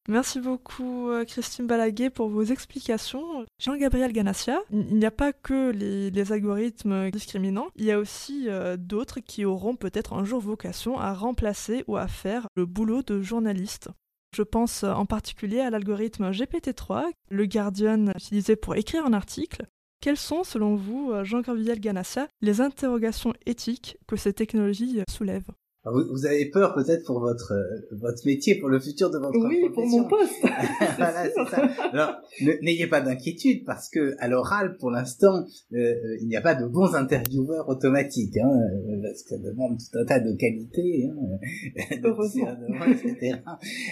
Merci 0.09 0.39
beaucoup 0.39 1.09
euh, 1.09 1.25
Christine 1.25 1.67
Balaguet 1.67 2.09
pour 2.09 2.29
vos 2.29 2.43
explications. 2.43 3.45
Jean-Gabriel 3.59 4.13
Ganassia, 4.13 4.61
il 4.71 4.95
n'y 4.95 5.05
a 5.05 5.11
pas 5.11 5.33
que 5.33 5.71
les, 5.71 6.31
algorithmes 6.31 7.11
discriminants, 7.11 7.67
il 7.75 7.83
y 7.83 7.91
a 7.91 7.99
aussi 7.99 8.47
euh, 8.47 8.77
d'autres 8.77 9.19
qui 9.19 9.43
auront 9.43 9.75
peut-être 9.75 10.13
un 10.13 10.23
jour 10.23 10.39
vocation 10.39 10.97
à 10.97 11.13
remplacer 11.13 11.83
ou 11.87 11.97
à 11.97 12.07
faire 12.07 12.47
le 12.55 12.65
boulot 12.65 13.03
de 13.03 13.21
journaliste. 13.21 13.89
Je 14.37 14.43
pense 14.43 14.83
en 14.83 15.07
particulier 15.07 15.61
à 15.61 15.71
l'algorithme 15.71 16.29
GPT-3, 16.29 17.05
le 17.31 17.47
Guardian 17.47 18.09
utilisé 18.09 18.55
pour 18.55 18.75
écrire 18.75 19.03
un 19.03 19.13
article. 19.13 19.65
Quelles 19.99 20.15
sont, 20.15 20.43
selon 20.43 20.75
vous, 20.75 21.09
euh, 21.11 21.23
Jean-Gabriel 21.23 21.79
Ganassia, 21.79 22.27
les 22.41 22.61
interrogations 22.61 23.33
éthiques 23.47 23.97
que 24.05 24.15
ces 24.15 24.33
technologies 24.33 25.01
soulèvent? 25.09 25.49
Vous, 25.91 26.25
avez 26.25 26.45
peur 26.49 26.73
peut-être 26.73 27.05
pour 27.05 27.19
votre 27.19 27.53
euh, 27.53 27.87
votre 27.91 28.25
métier, 28.25 28.55
pour 28.55 28.69
le 28.69 28.79
futur 28.79 29.09
de 29.09 29.17
votre 29.17 29.37
oui, 29.37 29.69
pour 29.73 29.85
mon 29.85 30.07
poste. 30.07 30.33
voilà, 30.97 31.25
c'est 31.25 31.55
ça. 31.55 31.69
Alors, 31.91 32.15
n'ayez 32.61 32.87
pas 32.87 33.01
d'inquiétude 33.01 33.63
parce 33.65 33.89
que 33.89 34.15
à 34.19 34.27
l'oral, 34.27 34.77
pour 34.77 34.91
l'instant, 34.91 35.45
euh, 35.73 35.77
euh, 35.77 36.17
il 36.21 36.27
n'y 36.27 36.35
a 36.35 36.41
pas 36.41 36.55
de 36.55 36.65
bons 36.65 36.95
intervieweurs 36.95 37.69
automatiques, 37.69 38.37
hein, 38.37 38.59
parce 39.01 39.23
que 39.23 39.29
ça 39.29 39.37
demande 39.37 39.77
tout 39.77 39.99
un 39.99 40.05
tas 40.05 40.19
de 40.19 40.33
qualités, 40.33 41.09
hein, 41.09 41.15
de 42.01 42.91
etc. 42.91 43.37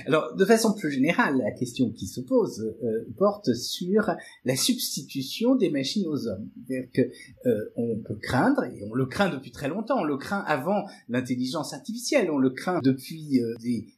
Alors, 0.07 0.35
de 0.35 0.45
façon 0.45 0.73
plus 0.73 0.91
générale, 0.91 1.37
la 1.37 1.51
question 1.51 1.91
qui 1.91 2.07
se 2.07 2.21
pose 2.21 2.75
porte 3.17 3.53
sur 3.53 4.11
la 4.43 4.55
substitution 4.55 5.55
des 5.55 5.69
machines 5.69 6.07
aux 6.07 6.27
hommes. 6.27 6.49
C'est-à-dire 6.67 6.89
que 6.93 7.01
on 7.75 7.97
peut 7.99 8.17
craindre, 8.21 8.63
et 8.63 8.83
on 8.89 8.93
le 8.93 9.05
craint 9.05 9.29
depuis 9.29 9.51
très 9.51 9.67
longtemps, 9.67 9.99
on 9.99 10.03
le 10.03 10.17
craint 10.17 10.43
avant 10.47 10.85
l'intelligence 11.09 11.73
on 12.29 12.37
le 12.37 12.49
craint 12.49 12.79
depuis 12.83 13.41
euh, 13.41 13.55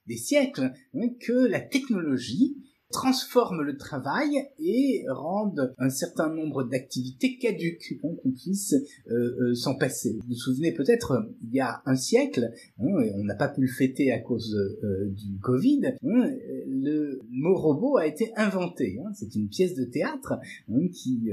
des, 0.07 0.17
siècles, 0.17 0.71
hein, 0.95 1.09
que 1.19 1.47
la 1.47 1.59
technologie 1.59 2.57
transforme 2.89 3.63
le 3.63 3.75
travail 3.75 4.47
et 4.59 5.03
rende 5.09 5.75
un 5.77 5.89
certain 5.89 6.33
nombre 6.33 6.63
d'activités 6.63 7.37
caduques, 7.37 7.99
hein, 8.01 8.15
qu'on 8.23 8.31
puisse 8.31 8.73
euh, 9.11 9.35
euh, 9.41 9.55
s'en 9.55 9.75
passer. 9.75 10.17
Vous 10.21 10.29
vous 10.29 10.35
souvenez 10.35 10.71
peut-être, 10.71 11.29
il 11.43 11.53
y 11.53 11.59
a 11.59 11.81
un 11.85 11.97
siècle, 11.97 12.49
hein, 12.79 13.01
et 13.03 13.11
on 13.13 13.25
n'a 13.25 13.35
pas 13.35 13.49
pu 13.49 13.61
le 13.61 13.67
fêter 13.67 14.13
à 14.13 14.19
cause 14.19 14.55
du 15.09 15.37
Covid, 15.39 15.95
le 16.01 17.19
mot 17.29 17.57
robot 17.57 17.97
a 17.97 18.07
été 18.07 18.31
inventé. 18.37 18.97
C'est 19.13 19.35
une 19.35 19.49
pièce 19.49 19.75
de 19.75 19.83
théâtre 19.83 20.39
qui 20.93 21.29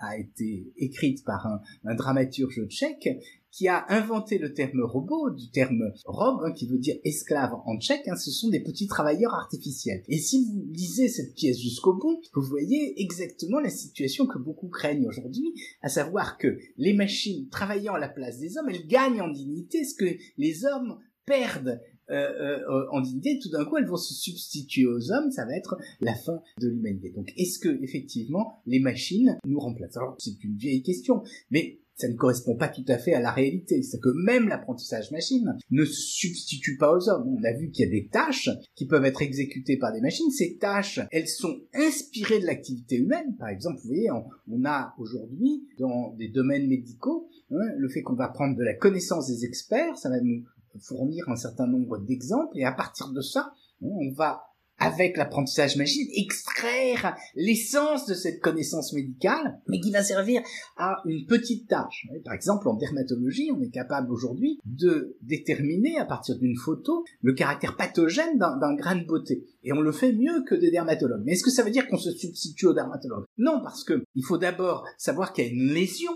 a 0.00 0.16
été 0.16 0.72
écrite 0.76 1.24
par 1.24 1.60
un 1.84 1.94
dramaturge 1.96 2.68
tchèque 2.68 3.08
qui 3.54 3.68
a 3.68 3.84
inventé 3.88 4.38
le 4.38 4.52
terme 4.52 4.82
robot, 4.82 5.30
du 5.30 5.48
terme 5.50 5.92
robe, 6.06 6.42
hein, 6.44 6.52
qui 6.52 6.66
veut 6.66 6.78
dire 6.78 6.96
esclave 7.04 7.52
en 7.66 7.78
tchèque, 7.78 8.08
hein, 8.08 8.16
ce 8.16 8.32
sont 8.32 8.48
des 8.48 8.60
petits 8.60 8.88
travailleurs 8.88 9.34
artificiels. 9.34 10.02
Et 10.08 10.18
si 10.18 10.44
vous 10.44 10.66
lisez 10.72 11.08
cette 11.08 11.34
pièce 11.34 11.60
jusqu'au 11.60 11.94
bout, 11.94 12.20
vous 12.34 12.42
voyez 12.42 13.00
exactement 13.00 13.60
la 13.60 13.70
situation 13.70 14.26
que 14.26 14.38
beaucoup 14.38 14.68
craignent 14.68 15.06
aujourd'hui, 15.06 15.54
à 15.82 15.88
savoir 15.88 16.36
que 16.36 16.58
les 16.78 16.94
machines 16.94 17.48
travaillant 17.48 17.94
à 17.94 18.00
la 18.00 18.08
place 18.08 18.40
des 18.40 18.58
hommes, 18.58 18.70
elles 18.70 18.88
gagnent 18.88 19.22
en 19.22 19.30
dignité, 19.30 19.84
ce 19.84 19.94
que 19.94 20.16
les 20.36 20.64
hommes 20.64 20.98
perdent 21.24 21.80
euh, 22.10 22.60
euh, 22.68 22.86
en 22.90 23.00
dignité, 23.00 23.38
tout 23.40 23.50
d'un 23.50 23.64
coup, 23.64 23.76
elles 23.76 23.86
vont 23.86 23.96
se 23.96 24.12
substituer 24.14 24.86
aux 24.86 25.12
hommes, 25.12 25.30
ça 25.30 25.46
va 25.46 25.56
être 25.56 25.78
la 26.00 26.14
fin 26.14 26.42
de 26.60 26.68
l'humanité. 26.68 27.10
Donc, 27.10 27.32
est-ce 27.36 27.58
que 27.58 27.82
effectivement 27.82 28.62
les 28.66 28.80
machines 28.80 29.38
nous 29.46 29.58
remplacent? 29.60 29.96
Alors, 29.96 30.16
c'est 30.18 30.42
une 30.42 30.56
vieille 30.56 30.82
question, 30.82 31.22
mais 31.50 31.80
ça 31.96 32.08
ne 32.08 32.14
correspond 32.14 32.56
pas 32.56 32.68
tout 32.68 32.84
à 32.88 32.98
fait 32.98 33.14
à 33.14 33.20
la 33.20 33.30
réalité. 33.30 33.82
C'est 33.82 34.00
que 34.00 34.08
même 34.24 34.48
l'apprentissage 34.48 35.10
machine 35.10 35.56
ne 35.70 35.84
se 35.84 36.00
substitue 36.00 36.76
pas 36.76 36.92
aux 36.92 37.08
hommes. 37.08 37.28
On 37.28 37.44
a 37.44 37.52
vu 37.52 37.70
qu'il 37.70 37.84
y 37.84 37.88
a 37.88 37.90
des 37.90 38.08
tâches 38.08 38.50
qui 38.74 38.86
peuvent 38.86 39.04
être 39.04 39.22
exécutées 39.22 39.76
par 39.76 39.92
des 39.92 40.00
machines. 40.00 40.30
Ces 40.30 40.56
tâches, 40.56 41.00
elles 41.12 41.28
sont 41.28 41.60
inspirées 41.72 42.40
de 42.40 42.46
l'activité 42.46 42.96
humaine. 42.96 43.36
Par 43.38 43.48
exemple, 43.48 43.78
vous 43.82 43.88
voyez, 43.88 44.10
on, 44.10 44.64
a 44.64 44.94
aujourd'hui 44.98 45.68
dans 45.78 46.14
des 46.14 46.28
domaines 46.28 46.68
médicaux 46.68 47.28
hein, 47.50 47.74
le 47.76 47.88
fait 47.88 48.02
qu'on 48.02 48.14
va 48.14 48.28
prendre 48.28 48.56
de 48.56 48.64
la 48.64 48.74
connaissance 48.74 49.28
des 49.28 49.44
experts, 49.44 49.98
ça 49.98 50.08
va 50.08 50.20
nous 50.20 50.42
fournir 50.80 51.28
un 51.28 51.36
certain 51.36 51.66
nombre 51.66 51.98
d'exemples 51.98 52.58
et 52.58 52.64
à 52.64 52.72
partir 52.72 53.12
de 53.12 53.20
ça, 53.20 53.52
hein, 53.82 53.88
on 53.90 54.12
va 54.12 54.42
avec 54.84 55.16
l'apprentissage 55.16 55.76
machine, 55.76 56.06
extraire 56.14 57.16
l'essence 57.34 58.06
de 58.06 58.14
cette 58.14 58.40
connaissance 58.40 58.92
médicale, 58.92 59.58
mais 59.68 59.80
qui 59.80 59.90
va 59.90 60.02
servir 60.02 60.42
à 60.76 61.02
une 61.06 61.26
petite 61.26 61.68
tâche. 61.68 62.06
Par 62.24 62.34
exemple, 62.34 62.68
en 62.68 62.74
dermatologie, 62.74 63.50
on 63.52 63.62
est 63.62 63.70
capable 63.70 64.12
aujourd'hui 64.12 64.58
de 64.66 65.16
déterminer 65.22 65.98
à 65.98 66.04
partir 66.04 66.38
d'une 66.38 66.56
photo 66.56 67.04
le 67.22 67.32
caractère 67.32 67.76
pathogène 67.76 68.38
d'un 68.38 68.74
grain 68.74 68.96
de 68.96 69.06
beauté. 69.06 69.44
Et 69.62 69.72
on 69.72 69.80
le 69.80 69.92
fait 69.92 70.12
mieux 70.12 70.44
que 70.46 70.54
des 70.54 70.70
dermatologues. 70.70 71.22
Mais 71.24 71.32
est-ce 71.32 71.44
que 71.44 71.50
ça 71.50 71.62
veut 71.62 71.70
dire 71.70 71.88
qu'on 71.88 71.96
se 71.96 72.10
substitue 72.10 72.66
aux 72.66 72.74
dermatologues 72.74 73.24
Non, 73.38 73.60
parce 73.62 73.84
que 73.84 74.04
il 74.14 74.24
faut 74.24 74.38
d'abord 74.38 74.86
savoir 74.98 75.32
qu'il 75.32 75.44
y 75.44 75.48
a 75.48 75.50
une 75.50 75.72
lésion 75.72 76.12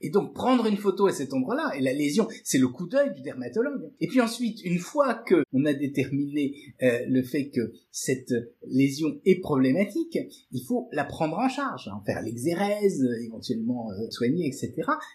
et 0.00 0.10
donc 0.10 0.34
prendre 0.34 0.66
une 0.66 0.76
photo 0.76 1.06
à 1.06 1.12
cet 1.12 1.32
endroit-là, 1.32 1.72
et 1.76 1.80
la 1.80 1.92
lésion, 1.92 2.28
c'est 2.44 2.58
le 2.58 2.68
coup 2.68 2.86
d'œil 2.86 3.12
du 3.14 3.22
dermatologue. 3.22 3.90
Et 4.00 4.06
puis 4.06 4.20
ensuite, 4.20 4.62
une 4.64 4.78
fois 4.78 5.14
que 5.14 5.42
on 5.52 5.64
a 5.64 5.72
déterminé 5.72 6.54
euh, 6.82 7.00
le 7.08 7.22
fait 7.22 7.50
que 7.50 7.72
cette 7.90 8.32
lésion 8.66 9.20
est 9.24 9.40
problématique, 9.40 10.18
il 10.52 10.64
faut 10.64 10.88
la 10.92 11.04
prendre 11.04 11.38
en 11.38 11.48
charge, 11.48 11.88
hein, 11.88 12.00
faire 12.06 12.22
l'exérèse, 12.22 13.04
éventuellement 13.24 13.90
euh, 13.92 14.10
soigner, 14.10 14.46
etc. 14.46 14.72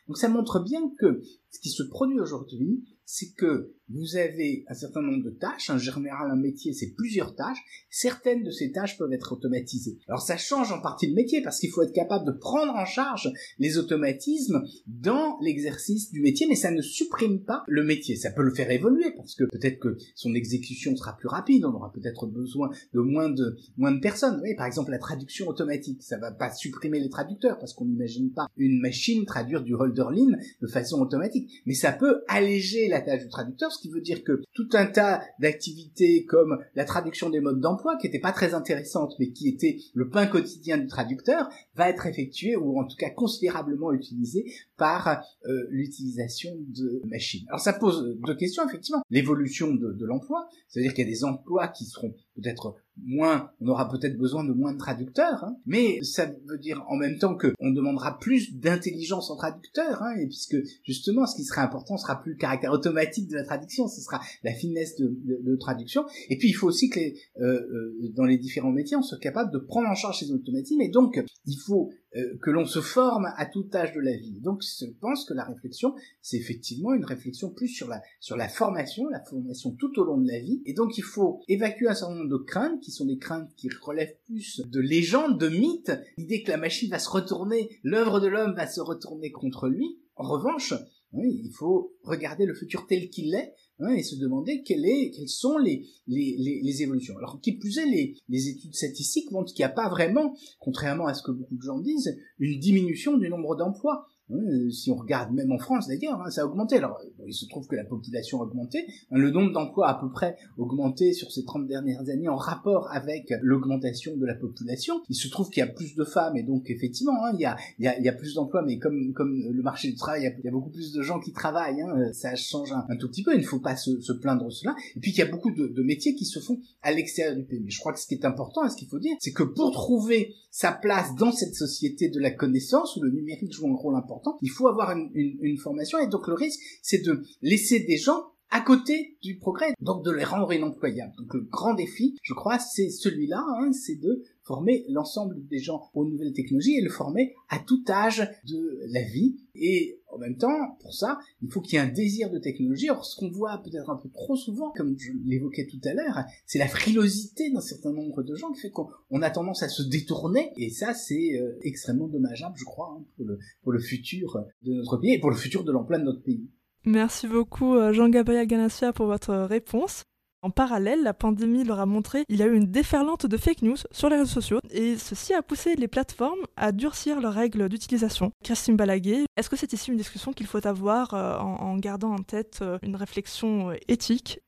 Donc 0.07 0.17
ça 0.17 0.29
montre 0.29 0.63
bien 0.63 0.91
que 0.99 1.21
ce 1.51 1.59
qui 1.59 1.69
se 1.69 1.83
produit 1.83 2.19
aujourd'hui, 2.19 2.83
c'est 3.05 3.33
que 3.33 3.73
vous 3.89 4.15
avez 4.15 4.65
un 4.67 4.73
certain 4.73 5.01
nombre 5.01 5.23
de 5.23 5.29
tâches. 5.29 5.69
En 5.69 5.77
général, 5.77 6.31
un 6.31 6.35
métier, 6.35 6.73
c'est 6.73 6.93
plusieurs 6.95 7.35
tâches. 7.35 7.59
Certaines 7.89 8.43
de 8.43 8.49
ces 8.49 8.71
tâches 8.71 8.97
peuvent 8.97 9.11
être 9.13 9.33
automatisées. 9.33 9.99
Alors 10.07 10.21
ça 10.21 10.37
change 10.37 10.71
en 10.71 10.81
partie 10.81 11.07
le 11.07 11.13
métier 11.13 11.41
parce 11.41 11.59
qu'il 11.59 11.69
faut 11.69 11.83
être 11.83 11.93
capable 11.93 12.25
de 12.25 12.31
prendre 12.31 12.73
en 12.73 12.85
charge 12.85 13.31
les 13.59 13.77
automatismes 13.77 14.63
dans 14.87 15.37
l'exercice 15.41 16.11
du 16.11 16.21
métier, 16.21 16.47
mais 16.47 16.55
ça 16.55 16.71
ne 16.71 16.81
supprime 16.81 17.43
pas 17.43 17.63
le 17.67 17.83
métier. 17.83 18.15
Ça 18.15 18.31
peut 18.31 18.41
le 18.41 18.53
faire 18.53 18.71
évoluer 18.71 19.11
parce 19.15 19.35
que 19.35 19.43
peut-être 19.45 19.79
que 19.79 19.97
son 20.15 20.33
exécution 20.33 20.95
sera 20.95 21.15
plus 21.17 21.27
rapide. 21.27 21.65
On 21.65 21.73
aura 21.73 21.91
peut-être 21.91 22.25
besoin 22.27 22.69
de 22.93 22.99
moins 22.99 23.29
de 23.29 23.57
moins 23.77 23.91
de 23.91 23.99
personnes. 23.99 24.39
Oui, 24.43 24.55
par 24.55 24.65
exemple, 24.65 24.91
la 24.91 24.99
traduction 24.99 25.47
automatique, 25.47 26.01
ça 26.01 26.17
va 26.17 26.31
pas 26.31 26.51
supprimer 26.51 26.99
les 26.99 27.09
traducteurs 27.09 27.59
parce 27.59 27.73
qu'on 27.73 27.85
n'imagine 27.85 28.31
pas 28.31 28.47
une 28.57 28.79
machine 28.79 29.25
traduire 29.25 29.61
du 29.61 29.75
Holderlin 29.75 30.37
de 30.61 30.67
façon 30.67 31.01
automatique, 31.01 31.51
mais 31.65 31.73
ça 31.73 31.91
peut 31.91 32.23
alléger 32.27 32.87
la 32.87 33.01
du 33.03 33.29
traducteur 33.29 33.71
ce 33.71 33.81
qui 33.81 33.89
veut 33.89 34.01
dire 34.01 34.23
que 34.23 34.41
tout 34.53 34.69
un 34.73 34.85
tas 34.85 35.21
d'activités 35.39 36.25
comme 36.25 36.57
la 36.75 36.85
traduction 36.85 37.29
des 37.29 37.39
modes 37.39 37.59
d'emploi, 37.59 37.97
qui 37.97 38.07
n'était 38.07 38.19
pas 38.19 38.31
très 38.31 38.53
intéressante, 38.53 39.15
mais 39.19 39.31
qui 39.31 39.47
était 39.47 39.77
le 39.93 40.09
pain 40.09 40.27
quotidien 40.27 40.77
du 40.77 40.87
traducteur, 40.87 41.49
va 41.75 41.89
être 41.89 42.05
effectué 42.05 42.55
ou 42.55 42.79
en 42.79 42.85
tout 42.85 42.97
cas 42.97 43.09
considérablement 43.09 43.91
utilisé 43.91 44.45
par 44.77 45.23
euh, 45.45 45.67
l'utilisation 45.69 46.51
de 46.69 47.01
machines. 47.05 47.45
Alors 47.47 47.59
ça 47.59 47.73
pose 47.73 48.17
deux 48.25 48.35
questions, 48.35 48.67
effectivement. 48.67 49.01
L'évolution 49.09 49.73
de 49.73 50.05
l'emploi, 50.05 50.47
c'est-à-dire 50.67 50.93
qu'il 50.93 51.05
y 51.05 51.07
a 51.07 51.11
des 51.11 51.23
emplois 51.23 51.67
qui 51.67 51.85
seront 51.85 52.13
peut-être 52.35 52.75
moins, 53.01 53.51
on 53.59 53.67
aura 53.67 53.89
peut-être 53.89 54.17
besoin 54.17 54.43
de 54.43 54.53
moins 54.53 54.73
de 54.73 54.77
traducteurs, 54.77 55.43
hein, 55.43 55.57
mais 55.65 56.01
ça 56.03 56.25
veut 56.25 56.57
dire 56.57 56.83
en 56.87 56.95
même 56.95 57.17
temps 57.17 57.35
que 57.35 57.53
on 57.59 57.71
demandera 57.71 58.19
plus 58.19 58.55
d'intelligence 58.55 59.29
en 59.29 59.35
traducteur, 59.35 60.01
hein, 60.03 60.15
et 60.19 60.27
puisque 60.27 60.57
justement 60.83 61.25
ce 61.25 61.35
qui 61.35 61.43
sera 61.43 61.63
important 61.63 61.97
sera 61.97 62.21
plus 62.21 62.33
le 62.33 62.37
caractère 62.37 62.71
automatique 62.71 63.29
de 63.29 63.35
la 63.35 63.43
traduction, 63.43 63.87
ce 63.87 64.01
sera 64.01 64.21
la 64.43 64.53
finesse 64.53 64.95
de, 64.97 65.17
de, 65.25 65.55
traduction, 65.55 66.05
et 66.29 66.37
puis 66.37 66.49
il 66.49 66.53
faut 66.53 66.67
aussi 66.67 66.89
que 66.89 66.99
les, 66.99 67.15
euh, 67.39 67.45
euh, 67.45 68.11
dans 68.15 68.25
les 68.25 68.37
différents 68.37 68.71
métiers 68.71 68.97
on 68.97 69.03
soit 69.03 69.19
capable 69.19 69.51
de 69.51 69.59
prendre 69.59 69.87
en 69.87 69.95
charge 69.95 70.19
ces 70.19 70.31
automatismes, 70.31 70.81
et 70.81 70.89
donc 70.89 71.23
il 71.45 71.57
faut 71.65 71.91
euh, 72.15 72.37
que 72.41 72.51
l'on 72.51 72.65
se 72.65 72.79
forme 72.81 73.27
à 73.37 73.45
tout 73.45 73.67
âge 73.73 73.93
de 73.93 73.99
la 73.99 74.15
vie. 74.15 74.39
Donc 74.41 74.61
je 74.61 74.85
pense 74.99 75.25
que 75.25 75.33
la 75.33 75.43
réflexion, 75.43 75.95
c'est 76.21 76.37
effectivement 76.37 76.93
une 76.93 77.05
réflexion 77.05 77.49
plus 77.49 77.67
sur 77.67 77.87
la 77.87 78.01
sur 78.19 78.35
la 78.35 78.47
formation, 78.47 79.07
la 79.09 79.23
formation 79.23 79.71
tout 79.71 79.99
au 79.99 80.03
long 80.03 80.17
de 80.17 80.27
la 80.27 80.39
vie, 80.39 80.61
et 80.65 80.73
donc 80.73 80.97
il 80.97 81.03
faut 81.03 81.41
évacuer 81.47 81.87
un 81.87 81.95
certain 81.95 82.15
nombre 82.15 82.29
de 82.29 82.43
craintes 82.43 82.81
qui 82.81 82.91
sont 82.91 83.05
des 83.05 83.17
craintes 83.17 83.49
qui 83.55 83.69
relèvent 83.81 84.15
plus 84.25 84.61
de 84.65 84.79
légendes, 84.79 85.39
de 85.39 85.49
mythes, 85.49 85.91
l'idée 86.17 86.43
que 86.43 86.51
la 86.51 86.57
machine 86.57 86.89
va 86.89 86.99
se 86.99 87.09
retourner, 87.09 87.69
l'œuvre 87.83 88.19
de 88.19 88.27
l'homme 88.27 88.55
va 88.55 88.67
se 88.67 88.81
retourner 88.81 89.31
contre 89.31 89.67
lui. 89.67 89.99
En 90.15 90.27
revanche, 90.27 90.73
il 91.15 91.51
faut 91.51 91.93
regarder 92.03 92.45
le 92.45 92.55
futur 92.55 92.87
tel 92.87 93.09
qu'il 93.09 93.33
est 93.35 93.53
hein, 93.79 93.93
et 93.93 94.03
se 94.03 94.15
demander 94.15 94.63
quelles 94.63 94.85
sont 95.27 95.57
les, 95.57 95.85
les, 96.07 96.61
les, 96.63 96.81
évolutions. 96.81 97.17
Alors, 97.17 97.39
qui 97.41 97.53
plus 97.53 97.77
est, 97.77 97.85
les, 97.85 98.15
les 98.29 98.49
études 98.49 98.73
statistiques 98.73 99.31
montrent 99.31 99.53
qu'il 99.53 99.63
n'y 99.63 99.71
a 99.71 99.73
pas 99.73 99.89
vraiment, 99.89 100.35
contrairement 100.59 101.05
à 101.05 101.13
ce 101.13 101.23
que 101.23 101.31
beaucoup 101.31 101.55
de 101.55 101.61
gens 101.61 101.79
disent, 101.79 102.17
une 102.39 102.59
diminution 102.59 103.17
du 103.17 103.29
nombre 103.29 103.55
d'emplois. 103.55 104.07
Hein, 104.31 104.69
si 104.71 104.89
on 104.89 104.95
regarde 104.95 105.33
même 105.33 105.51
en 105.51 105.57
France 105.57 105.87
d'ailleurs, 105.87 106.21
hein, 106.21 106.29
ça 106.29 106.43
a 106.43 106.45
augmenté. 106.45 106.77
Alors 106.77 106.97
il 107.27 107.33
se 107.33 107.45
trouve 107.45 107.67
que 107.67 107.75
la 107.75 107.83
population 107.83 108.41
a 108.41 108.45
augmenté, 108.45 108.85
hein, 109.11 109.17
le 109.17 109.31
nombre 109.31 109.51
d'emplois 109.51 109.89
a 109.89 109.97
à 109.97 109.99
peu 109.99 110.09
près 110.09 110.37
augmenté 110.57 111.11
sur 111.11 111.29
ces 111.31 111.43
30 111.43 111.67
dernières 111.67 112.07
années 112.09 112.29
en 112.29 112.37
rapport 112.37 112.89
avec 112.91 113.33
l'augmentation 113.41 114.15
de 114.15 114.25
la 114.25 114.35
population. 114.35 115.01
Il 115.09 115.15
se 115.15 115.27
trouve 115.27 115.49
qu'il 115.49 115.59
y 115.59 115.67
a 115.67 115.71
plus 115.71 115.95
de 115.95 116.05
femmes 116.05 116.37
et 116.37 116.43
donc 116.43 116.69
effectivement 116.69 117.13
il, 117.33 117.41
y 117.41 117.45
a, 117.45 117.57
il, 117.79 117.85
y 117.85 117.87
a, 117.87 117.99
il 117.99 118.05
y 118.05 118.09
a 118.09 118.13
plus 118.13 118.35
d'emplois, 118.35 118.63
mais 118.65 118.79
comme, 118.79 119.13
comme 119.13 119.43
le 119.51 119.61
marché 119.61 119.89
du 119.89 119.95
travail, 119.95 120.33
il 120.39 120.45
y 120.45 120.47
a, 120.47 120.51
beaucoup 120.51 120.69
plus 120.69 120.93
de 120.93 121.01
gens 121.01 121.19
qui 121.19 121.33
travaillent, 121.33 121.83
ça 122.13 122.35
change 122.35 122.71
un, 122.71 122.95
tout 122.95 123.09
petit 123.09 123.23
peu, 123.23 123.33
il 123.33 123.41
ne 123.41 123.45
faut 123.45 123.59
pas 123.59 123.75
se, 123.75 123.99
se 123.99 124.13
plaindre 124.13 124.45
de 124.45 124.49
cela. 124.51 124.73
Et 124.95 124.99
puis 124.99 125.11
il 125.11 125.17
y 125.17 125.21
a 125.21 125.25
beaucoup 125.25 125.51
de, 125.51 125.67
de 125.67 125.83
métiers 125.83 126.15
qui 126.15 126.25
se 126.25 126.39
font 126.39 126.59
à 126.81 126.91
l'extérieur 126.91 127.35
du 127.35 127.43
pays. 127.43 127.59
Mais 127.61 127.71
je 127.71 127.79
crois 127.79 127.91
que 127.91 127.99
ce 127.99 128.07
qui 128.07 128.13
est 128.13 128.25
important 128.25 128.65
et 128.65 128.69
ce 128.69 128.77
qu'il 128.77 128.87
faut 128.87 128.99
dire, 128.99 129.15
c'est 129.19 129.33
que 129.33 129.43
pour 129.43 129.71
trouver 129.71 130.35
sa 130.53 130.71
place 130.71 131.15
dans 131.15 131.31
cette 131.31 131.55
société 131.55 132.09
de 132.09 132.19
la 132.19 132.29
connaissance 132.29 132.95
où 132.95 133.01
le 133.01 133.09
numérique 133.09 133.51
joue 133.51 133.67
un 133.67 133.75
rôle 133.75 133.95
important, 133.95 134.12
il 134.41 134.49
faut 134.49 134.67
avoir 134.67 134.91
une, 134.91 135.57
formation 135.57 135.99
et 135.99 136.07
donc 136.07 136.27
le 136.27 136.33
risque, 136.33 136.59
c'est 136.81 137.03
de 137.05 137.23
laisser 137.41 137.81
des 137.81 137.97
gens 137.97 138.33
à 138.49 138.61
côté 138.61 139.17
du 139.23 139.37
progrès, 139.37 139.73
donc 139.81 140.03
de 140.03 140.11
les 140.11 140.23
rendre 140.23 140.53
inemployables. 140.53 141.13
Donc 141.17 141.33
le 141.33 141.41
grand 141.41 141.73
défi, 141.73 142.15
je 142.21 142.33
crois, 142.33 142.59
c'est 142.59 142.89
celui-là, 142.89 143.43
hein, 143.59 143.71
c'est 143.71 143.95
de 143.95 144.23
former 144.43 144.85
l'ensemble 144.89 145.45
des 145.47 145.59
gens 145.59 145.89
aux 145.93 146.05
nouvelles 146.05 146.33
technologies 146.33 146.77
et 146.77 146.81
le 146.81 146.89
former 146.89 147.33
à 147.49 147.59
tout 147.59 147.83
âge 147.87 148.29
de 148.47 148.81
la 148.87 149.01
vie. 149.01 149.37
Et 149.55 149.99
en 150.07 150.17
même 150.17 150.37
temps, 150.37 150.77
pour 150.81 150.93
ça, 150.93 151.19
il 151.41 151.51
faut 151.51 151.61
qu'il 151.61 151.77
y 151.77 151.81
ait 151.81 151.85
un 151.85 151.91
désir 151.91 152.29
de 152.29 152.39
technologie. 152.39 152.89
Or, 152.89 153.05
ce 153.05 153.15
qu'on 153.17 153.29
voit 153.29 153.61
peut-être 153.63 153.89
un 153.89 153.95
peu 153.95 154.09
trop 154.09 154.35
souvent, 154.35 154.71
comme 154.75 154.95
je 154.97 155.11
l'évoquais 155.25 155.67
tout 155.67 155.79
à 155.85 155.93
l'heure, 155.93 156.23
c'est 156.45 156.59
la 156.59 156.67
frilosité 156.67 157.51
d'un 157.51 157.61
certain 157.61 157.93
nombre 157.93 158.23
de 158.23 158.35
gens 158.35 158.51
qui 158.51 158.61
fait 158.61 158.71
qu'on 158.71 159.21
a 159.21 159.29
tendance 159.29 159.63
à 159.63 159.69
se 159.69 159.83
détourner. 159.83 160.51
Et 160.57 160.69
ça, 160.69 160.93
c'est 160.93 161.39
euh, 161.39 161.57
extrêmement 161.61 162.07
dommageable, 162.07 162.55
je 162.57 162.65
crois, 162.65 162.97
hein, 162.97 163.03
pour, 163.15 163.25
le, 163.25 163.39
pour 163.63 163.71
le 163.71 163.79
futur 163.79 164.45
de 164.63 164.73
notre 164.73 164.97
pays 164.97 165.13
et 165.13 165.19
pour 165.19 165.29
le 165.29 165.37
futur 165.37 165.63
de 165.63 165.71
l'emploi 165.71 165.97
de 165.97 166.03
notre 166.03 166.21
pays. 166.21 166.49
Merci 166.85 167.27
beaucoup 167.27 167.75
euh, 167.75 167.93
Jean-Gabriel 167.93 168.45
Ganassia 168.45 168.91
pour 168.91 169.05
votre 169.05 169.33
réponse. 169.33 170.03
En 170.43 170.49
parallèle, 170.49 171.03
la 171.03 171.13
pandémie 171.13 171.63
leur 171.63 171.79
a 171.79 171.85
montré 171.85 172.25
qu'il 172.25 172.35
y 172.35 172.43
a 172.43 172.47
eu 172.47 172.55
une 172.55 172.69
déferlante 172.69 173.25
de 173.25 173.37
fake 173.37 173.61
news 173.61 173.77
sur 173.91 174.09
les 174.09 174.17
réseaux 174.17 174.41
sociaux 174.41 174.59
et 174.71 174.97
ceci 174.97 175.33
a 175.33 175.41
poussé 175.41 175.77
les 175.77 175.87
plateformes 175.87 176.41
à 176.57 176.73
durcir 176.73 177.21
leurs 177.21 177.33
règles 177.33 177.69
d'utilisation. 177.69 178.33
Christine 178.43 178.75
Balaguer, 178.75 179.23
est-ce 179.37 179.49
que 179.49 179.55
c'est 179.55 179.71
ici 179.71 179.89
une 179.89 179.95
discussion 179.95 180.33
qu'il 180.33 180.45
faut 180.45 180.67
avoir 180.67 181.13
euh, 181.13 181.37
en, 181.37 181.77
gardant 181.77 182.11
en 182.11 182.23
tête 182.23 182.59
euh, 182.61 182.77
une 182.83 182.97
réflexion 182.97 183.71
éthique? 183.87 184.41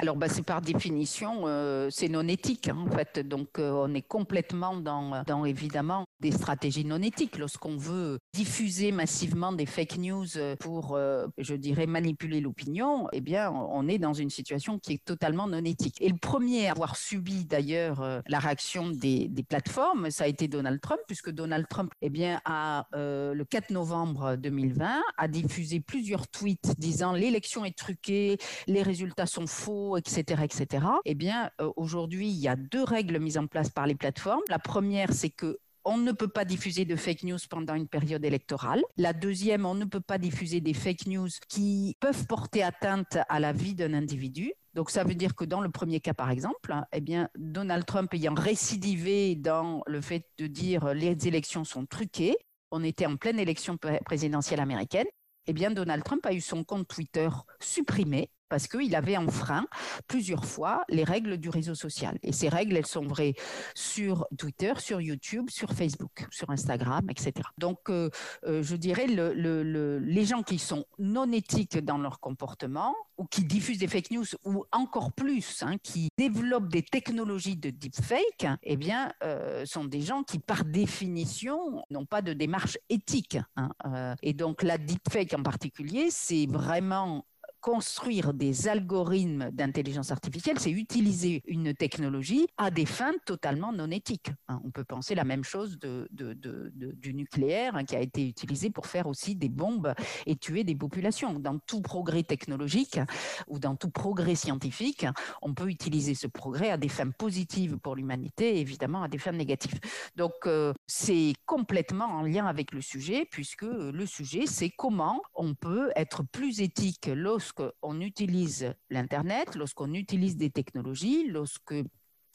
Alors, 0.00 0.16
bah, 0.16 0.28
c'est 0.28 0.42
par 0.42 0.62
définition, 0.62 1.44
c'est 1.90 2.08
non 2.08 2.26
éthique 2.26 2.68
hein, 2.68 2.76
en 2.86 2.90
fait. 2.90 3.20
Donc, 3.20 3.58
on 3.58 3.92
est 3.94 4.02
complètement 4.02 4.76
dans, 4.76 5.44
évidemment 5.44 6.04
des 6.20 6.30
stratégies 6.32 6.84
non 6.84 7.02
éthiques. 7.02 7.38
Lorsqu'on 7.38 7.76
veut 7.76 8.18
diffuser 8.32 8.92
massivement 8.92 9.52
des 9.52 9.66
fake 9.66 9.98
news 9.98 10.26
pour, 10.58 10.96
euh, 10.96 11.26
je 11.38 11.54
dirais, 11.54 11.86
manipuler 11.86 12.40
l'opinion, 12.40 13.08
eh 13.12 13.20
bien, 13.20 13.50
on 13.50 13.88
est 13.88 13.98
dans 13.98 14.14
une 14.14 14.30
situation 14.30 14.78
qui 14.78 14.94
est 14.94 15.04
totalement 15.04 15.46
non 15.46 15.64
éthique. 15.64 15.96
Et 16.00 16.08
le 16.08 16.16
premier 16.16 16.68
à 16.68 16.72
avoir 16.72 16.96
subi 16.96 17.44
d'ailleurs 17.44 18.00
euh, 18.02 18.20
la 18.26 18.38
réaction 18.38 18.88
des, 18.90 19.30
plateformes, 19.48 20.10
ça 20.10 20.24
a 20.24 20.26
été 20.26 20.48
Donald 20.48 20.80
Trump, 20.80 21.00
puisque 21.06 21.30
Donald 21.30 21.66
Trump, 21.68 21.92
eh 22.02 22.10
bien, 22.10 22.40
a, 22.44 22.86
euh, 22.94 23.34
le 23.34 23.44
4 23.44 23.70
novembre 23.70 24.36
2020, 24.36 25.02
a 25.16 25.28
diffusé 25.28 25.80
plusieurs 25.80 26.28
tweets 26.28 26.78
disant 26.78 27.12
l'élection 27.12 27.64
est 27.64 27.76
truquée, 27.76 28.38
les 28.66 28.82
résultats 28.82 29.26
sont 29.26 29.46
faux, 29.46 29.89
etc., 29.96 30.42
etc. 30.44 30.86
Eh 31.04 31.14
bien, 31.14 31.50
aujourd'hui, 31.76 32.28
il 32.28 32.38
y 32.38 32.48
a 32.48 32.56
deux 32.56 32.84
règles 32.84 33.18
mises 33.18 33.38
en 33.38 33.46
place 33.46 33.70
par 33.70 33.86
les 33.86 33.94
plateformes. 33.94 34.42
La 34.48 34.58
première, 34.58 35.12
c'est 35.12 35.30
que 35.30 35.58
on 35.84 35.96
ne 35.96 36.12
peut 36.12 36.28
pas 36.28 36.44
diffuser 36.44 36.84
de 36.84 36.94
fake 36.96 37.22
news 37.22 37.38
pendant 37.48 37.74
une 37.74 37.88
période 37.88 38.24
électorale. 38.24 38.82
La 38.96 39.12
deuxième, 39.12 39.64
on 39.64 39.74
ne 39.74 39.84
peut 39.84 40.00
pas 40.00 40.18
diffuser 40.18 40.60
des 40.60 40.74
fake 40.74 41.06
news 41.06 41.28
qui 41.48 41.96
peuvent 42.00 42.26
porter 42.26 42.62
atteinte 42.62 43.18
à 43.28 43.40
la 43.40 43.52
vie 43.52 43.74
d'un 43.74 43.94
individu. 43.94 44.52
Donc 44.74 44.90
ça 44.90 45.04
veut 45.04 45.14
dire 45.14 45.34
que 45.34 45.44
dans 45.44 45.60
le 45.60 45.70
premier 45.70 46.00
cas, 46.00 46.14
par 46.14 46.30
exemple, 46.30 46.74
eh 46.92 47.00
bien, 47.00 47.28
Donald 47.36 47.86
Trump 47.86 48.12
ayant 48.14 48.34
récidivé 48.34 49.34
dans 49.34 49.82
le 49.86 50.00
fait 50.00 50.24
de 50.38 50.46
dire 50.46 50.92
les 50.94 51.26
élections 51.26 51.64
sont 51.64 51.86
truquées, 51.86 52.36
on 52.70 52.84
était 52.84 53.06
en 53.06 53.16
pleine 53.16 53.38
élection 53.38 53.78
présidentielle 54.04 54.60
américaine, 54.60 55.06
eh 55.46 55.52
bien, 55.52 55.70
Donald 55.70 56.04
Trump 56.04 56.24
a 56.26 56.32
eu 56.32 56.40
son 56.40 56.62
compte 56.62 56.86
Twitter 56.86 57.28
supprimé 57.58 58.30
parce 58.50 58.66
qu'il 58.66 58.94
avait 58.94 59.16
enfreint 59.16 59.66
plusieurs 60.08 60.44
fois 60.44 60.84
les 60.90 61.04
règles 61.04 61.38
du 61.38 61.48
réseau 61.48 61.74
social. 61.74 62.18
Et 62.22 62.32
ces 62.32 62.50
règles, 62.50 62.76
elles 62.76 62.86
sont 62.86 63.06
vraies 63.06 63.34
sur 63.74 64.26
Twitter, 64.36 64.74
sur 64.78 65.00
YouTube, 65.00 65.48
sur 65.48 65.70
Facebook, 65.70 66.26
sur 66.30 66.50
Instagram, 66.50 67.08
etc. 67.08 67.32
Donc, 67.56 67.88
euh, 67.88 68.10
euh, 68.44 68.62
je 68.62 68.76
dirais, 68.76 69.06
le, 69.06 69.98
les 69.98 70.24
gens 70.24 70.42
qui 70.42 70.58
sont 70.58 70.84
non 70.98 71.30
éthiques 71.32 71.78
dans 71.78 71.96
leur 71.96 72.20
comportement, 72.20 72.94
ou 73.16 73.24
qui 73.24 73.44
diffusent 73.44 73.78
des 73.78 73.86
fake 73.86 74.10
news, 74.10 74.26
ou 74.44 74.64
encore 74.72 75.12
plus, 75.12 75.62
hein, 75.62 75.76
qui 75.82 76.08
développent 76.18 76.68
des 76.68 76.82
technologies 76.82 77.56
de 77.56 77.70
deepfake, 77.70 78.46
eh 78.62 78.76
bien, 78.76 79.12
euh, 79.22 79.64
sont 79.64 79.84
des 79.84 80.00
gens 80.00 80.24
qui, 80.24 80.38
par 80.40 80.64
définition, 80.64 81.84
n'ont 81.90 82.06
pas 82.06 82.22
de 82.22 82.32
démarche 82.32 82.78
éthique. 82.88 83.38
Hein. 83.56 84.16
et 84.22 84.32
donc, 84.32 84.62
la 84.62 84.76
deepfake 84.76 85.34
en 85.34 85.42
particulier, 85.42 86.08
c'est 86.10 86.46
vraiment 86.46 87.24
construire 87.60 88.32
des 88.32 88.68
algorithmes 88.68 89.50
d'intelligence 89.50 90.10
artificielle, 90.10 90.58
c'est 90.58 90.70
utiliser 90.70 91.42
une 91.46 91.74
technologie 91.74 92.46
à 92.56 92.70
des 92.70 92.86
fins 92.86 93.12
totalement 93.26 93.72
non 93.72 93.90
éthiques. 93.90 94.30
Hein. 94.48 94.60
On 94.64 94.70
peut 94.70 94.84
penser 94.84 95.14
la 95.14 95.24
même 95.24 95.44
chose 95.44 95.78
du 96.10 97.14
nucléaire 97.14 97.76
hein, 97.76 97.84
qui 97.84 97.96
a 97.96 98.00
été 98.00 98.26
utilisé 98.26 98.70
pour 98.70 98.86
faire 98.86 99.06
aussi 99.06 99.36
des 99.36 99.48
bombes 99.48 99.92
et 100.26 100.36
tuer 100.36 100.64
des 100.64 100.74
populations. 100.74 101.38
Dans 101.38 101.58
tout 101.58 101.82
progrès 101.82 102.22
technologique 102.22 102.98
ou 103.46 103.58
dans 103.58 103.76
tout 103.76 103.90
progrès 103.90 104.34
scientifique, 104.34 105.06
on 105.42 105.54
peut 105.54 105.68
utiliser 105.68 106.14
ce 106.14 106.26
progrès 106.26 106.70
à 106.70 106.76
des 106.76 106.88
fins 106.88 107.10
positives 107.10 107.78
pour 107.78 107.96
l'humanité 107.96 108.56
et 108.56 108.60
évidemment 108.60 109.02
à 109.02 109.08
des 109.08 109.18
fins 109.18 109.32
négatives. 109.32 109.78
Donc 110.16 110.32
euh, 110.46 110.72
c'est 110.86 111.34
complètement 111.46 112.06
en 112.06 112.22
lien 112.22 112.46
avec 112.46 112.72
le 112.72 112.80
sujet 112.80 113.26
puisque 113.30 113.62
le 113.62 114.06
sujet 114.06 114.46
c'est 114.46 114.70
comment 114.70 115.20
on 115.34 115.54
peut 115.54 115.90
être 115.96 116.22
plus 116.22 116.60
éthique 116.60 117.10
lorsque 117.12 117.49
lorsqu'on 117.50 118.00
utilise 118.00 118.74
l'Internet, 118.90 119.54
lorsqu'on 119.56 119.92
utilise 119.94 120.36
des 120.36 120.50
technologies, 120.50 121.26
lorsque 121.28 121.74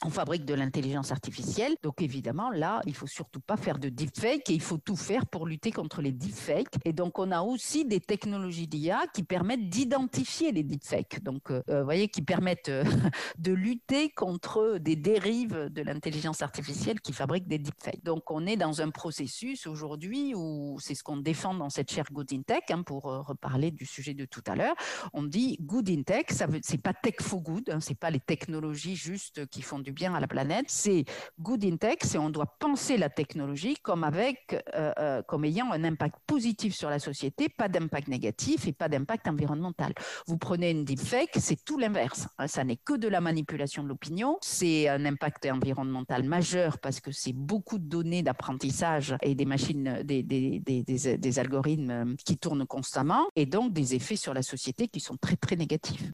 on 0.04 0.10
fabrique 0.10 0.44
de 0.44 0.54
l'intelligence 0.54 1.10
artificielle. 1.10 1.74
Donc 1.82 2.02
évidemment, 2.02 2.50
là, 2.50 2.82
il 2.86 2.94
faut 2.94 3.06
surtout 3.06 3.40
pas 3.40 3.56
faire 3.56 3.78
de 3.78 3.88
deepfake 3.88 4.50
et 4.50 4.52
il 4.52 4.60
faut 4.60 4.78
tout 4.78 4.96
faire 4.96 5.26
pour 5.26 5.46
lutter 5.46 5.72
contre 5.72 6.02
les 6.02 6.12
deepfakes. 6.12 6.74
Et 6.84 6.92
donc 6.92 7.18
on 7.18 7.30
a 7.30 7.40
aussi 7.42 7.84
des 7.84 8.00
technologies 8.00 8.66
d'IA 8.66 9.06
qui 9.14 9.22
permettent 9.22 9.68
d'identifier 9.68 10.52
les 10.52 10.62
deepfakes. 10.62 11.22
Donc 11.22 11.50
euh, 11.50 11.62
vous 11.68 11.84
voyez, 11.84 12.08
qui 12.08 12.22
permettent 12.22 12.68
euh, 12.68 12.84
de 13.38 13.52
lutter 13.52 14.10
contre 14.10 14.78
des 14.78 14.96
dérives 14.96 15.68
de 15.70 15.82
l'intelligence 15.82 16.42
artificielle 16.42 17.00
qui 17.00 17.12
fabriquent 17.12 17.48
des 17.48 17.58
deepfakes. 17.58 18.04
Donc 18.04 18.30
on 18.30 18.46
est 18.46 18.56
dans 18.56 18.82
un 18.82 18.90
processus 18.90 19.66
aujourd'hui 19.66 20.34
où 20.34 20.78
c'est 20.78 20.94
ce 20.94 21.02
qu'on 21.02 21.16
défend 21.16 21.54
dans 21.54 21.70
cette 21.70 21.90
chaire 21.90 22.06
Good 22.12 22.32
in 22.32 22.42
Tech, 22.42 22.64
hein, 22.70 22.82
pour 22.82 23.06
euh, 23.06 23.20
reparler 23.22 23.70
du 23.70 23.86
sujet 23.86 24.12
de 24.12 24.26
tout 24.26 24.44
à 24.46 24.56
l'heure. 24.56 24.74
On 25.14 25.22
dit 25.22 25.56
Good 25.62 25.88
in 25.88 26.02
Tech, 26.02 26.26
ça 26.30 26.46
c'est 26.62 26.82
pas 26.82 26.92
tech 26.92 27.16
for 27.20 27.40
good, 27.40 27.70
hein, 27.70 27.80
c'est 27.80 27.98
pas 27.98 28.10
les 28.10 28.20
technologies 28.20 28.96
juste 28.96 29.46
qui 29.46 29.62
font 29.62 29.78
du 29.86 29.92
bien 29.92 30.14
à 30.14 30.20
la 30.20 30.26
planète, 30.26 30.66
c'est 30.68 31.04
good 31.40 31.64
in 31.64 31.76
tech, 31.76 31.98
c'est 32.02 32.18
on 32.18 32.28
doit 32.28 32.56
penser 32.58 32.96
la 32.96 33.08
technologie 33.08 33.76
comme 33.82 34.02
avec, 34.02 34.60
euh, 34.74 34.92
euh, 34.98 35.22
comme 35.22 35.44
ayant 35.44 35.70
un 35.70 35.84
impact 35.84 36.16
positif 36.26 36.74
sur 36.74 36.90
la 36.90 36.98
société, 36.98 37.48
pas 37.48 37.68
d'impact 37.68 38.08
négatif 38.08 38.66
et 38.66 38.72
pas 38.72 38.88
d'impact 38.88 39.28
environnemental. 39.28 39.94
Vous 40.26 40.38
prenez 40.38 40.72
une 40.72 40.84
deepfake, 40.84 41.36
c'est 41.38 41.64
tout 41.64 41.78
l'inverse. 41.78 42.26
Hein. 42.38 42.48
ça 42.48 42.64
n'est 42.64 42.76
que 42.76 42.94
de 42.94 43.06
la 43.06 43.20
manipulation 43.20 43.84
de 43.84 43.88
l'opinion, 43.88 44.38
c'est 44.42 44.88
un 44.88 45.04
impact 45.04 45.46
environnemental 45.46 46.24
majeur 46.24 46.78
parce 46.80 46.98
que 46.98 47.12
c'est 47.12 47.32
beaucoup 47.32 47.78
de 47.78 47.88
données 47.88 48.24
d'apprentissage 48.24 49.16
et 49.22 49.36
des 49.36 49.44
machines, 49.44 50.02
des, 50.02 50.24
des, 50.24 50.58
des, 50.58 50.82
des 50.82 51.38
algorithmes 51.38 52.16
qui 52.24 52.36
tournent 52.38 52.66
constamment 52.66 53.28
et 53.36 53.46
donc 53.46 53.72
des 53.72 53.94
effets 53.94 54.16
sur 54.16 54.34
la 54.34 54.42
société 54.42 54.88
qui 54.88 54.98
sont 54.98 55.16
très 55.16 55.36
très 55.36 55.54
négatifs. 55.54 56.10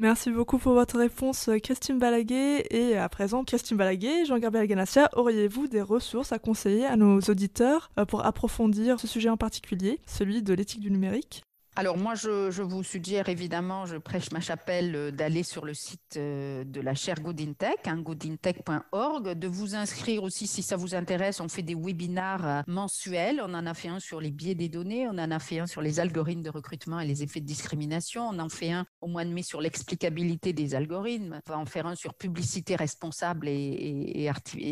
Merci 0.00 0.30
beaucoup 0.30 0.58
pour 0.58 0.74
votre 0.74 0.96
réponse, 0.96 1.50
Christine 1.60 1.98
Balaguer. 1.98 2.64
Et 2.70 2.96
à 2.96 3.08
présent, 3.08 3.42
Christine 3.42 3.76
Balaguer, 3.76 4.26
Jean-Gabriel 4.26 4.68
Ganassia, 4.68 5.10
auriez-vous 5.14 5.66
des 5.66 5.82
ressources 5.82 6.30
à 6.30 6.38
conseiller 6.38 6.86
à 6.86 6.94
nos 6.94 7.18
auditeurs 7.22 7.90
euh, 7.98 8.04
pour 8.04 8.24
approfondir 8.24 9.00
ce 9.00 9.08
sujet 9.08 9.28
en 9.28 9.36
particulier, 9.36 9.98
celui 10.06 10.40
de 10.40 10.54
l'éthique 10.54 10.80
du 10.80 10.92
numérique? 10.92 11.42
Alors 11.78 11.96
moi, 11.96 12.16
je, 12.16 12.60
vous 12.60 12.82
suggère 12.82 13.28
évidemment, 13.28 13.86
je 13.86 13.98
prêche 13.98 14.32
ma 14.32 14.40
chapelle, 14.40 14.96
euh, 14.96 15.10
d'aller 15.12 15.44
sur 15.44 15.64
le 15.64 15.74
site 15.74 16.16
euh, 16.16 16.64
de 16.64 16.80
la 16.80 16.96
chaire 16.96 17.20
Goodintech, 17.20 17.86
hein, 17.86 17.98
goodintech.org, 17.98 19.38
de 19.38 19.46
vous 19.46 19.76
inscrire 19.76 20.24
aussi 20.24 20.48
si 20.48 20.64
ça 20.64 20.74
vous 20.74 20.96
intéresse. 20.96 21.38
On 21.38 21.48
fait 21.48 21.62
des 21.62 21.76
webinars 21.76 22.46
euh, 22.48 22.62
mensuels. 22.66 23.40
On 23.40 23.54
en 23.54 23.64
a 23.64 23.74
fait 23.74 23.86
un 23.86 24.00
sur 24.00 24.20
les 24.20 24.32
biais 24.32 24.56
des 24.56 24.68
données, 24.68 25.06
on 25.06 25.18
en 25.18 25.30
a 25.30 25.38
fait 25.38 25.60
un 25.60 25.68
sur 25.68 25.80
les 25.80 26.00
algorithmes 26.00 26.42
de 26.42 26.50
recrutement 26.50 26.98
et 26.98 27.06
les 27.06 27.22
effets 27.22 27.38
de 27.38 27.46
discrimination. 27.46 28.28
On 28.28 28.40
en 28.40 28.48
fait 28.48 28.72
un 28.72 28.84
au 29.00 29.06
mois 29.06 29.24
de 29.24 29.30
mai 29.30 29.42
sur 29.44 29.60
l'explicabilité 29.60 30.52
des 30.52 30.74
algorithmes. 30.74 31.40
On 31.46 31.52
va 31.52 31.58
en 31.60 31.66
faire 31.66 31.86
un 31.86 31.94
sur 31.94 32.14
publicité 32.14 32.74
responsable 32.74 33.46
et, 33.46 34.28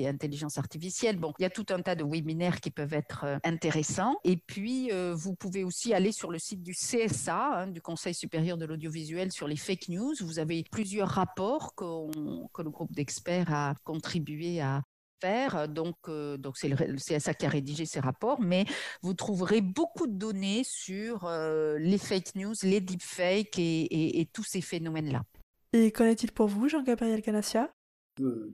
intelligence 0.08 0.58
artificielle. 0.58 1.20
Bon, 1.20 1.32
il 1.38 1.42
y 1.42 1.46
a 1.46 1.50
tout 1.50 1.66
un 1.70 1.82
tas 1.82 1.94
de 1.94 2.02
webinaires 2.02 2.60
qui 2.60 2.72
peuvent 2.72 2.94
être 2.94 3.38
intéressants. 3.44 4.16
Et 4.24 4.36
puis, 4.36 4.90
vous 5.12 5.36
pouvez 5.36 5.62
aussi 5.62 5.94
aller 5.94 6.10
sur 6.10 6.32
le 6.32 6.40
site 6.40 6.64
du 6.64 6.74
CSA, 6.96 7.62
hein, 7.62 7.66
du 7.68 7.80
Conseil 7.80 8.14
supérieur 8.14 8.56
de 8.56 8.64
l'audiovisuel 8.64 9.32
sur 9.32 9.48
les 9.48 9.56
fake 9.56 9.88
news. 9.88 10.14
Vous 10.20 10.38
avez 10.38 10.64
plusieurs 10.70 11.08
rapports 11.08 11.74
que 11.74 12.62
le 12.62 12.70
groupe 12.70 12.92
d'experts 12.92 13.52
a 13.52 13.74
contribué 13.84 14.60
à 14.60 14.82
faire. 15.20 15.68
Donc, 15.68 15.96
euh, 16.08 16.36
donc 16.36 16.56
c'est 16.56 16.68
le, 16.68 16.96
CSA 16.96 17.34
qui 17.34 17.46
a 17.46 17.48
rédigé 17.48 17.86
ces 17.86 18.00
rapports, 18.00 18.40
mais 18.40 18.64
vous 19.02 19.14
trouverez 19.14 19.60
beaucoup 19.60 20.06
de 20.06 20.16
données 20.16 20.62
sur 20.64 21.24
euh, 21.24 21.78
les 21.78 21.98
fake 21.98 22.34
news, 22.34 22.54
les 22.62 22.80
deepfakes 22.80 23.58
et, 23.58 24.20
et 24.20 24.26
tous 24.26 24.44
ces 24.44 24.60
phénomènes-là. 24.60 25.22
Et 25.72 25.90
qu'en 25.90 26.04
est-il 26.04 26.32
pour 26.32 26.48
vous, 26.48 26.68
Jean-Gabriel 26.68 27.22
Canassia 27.22 27.70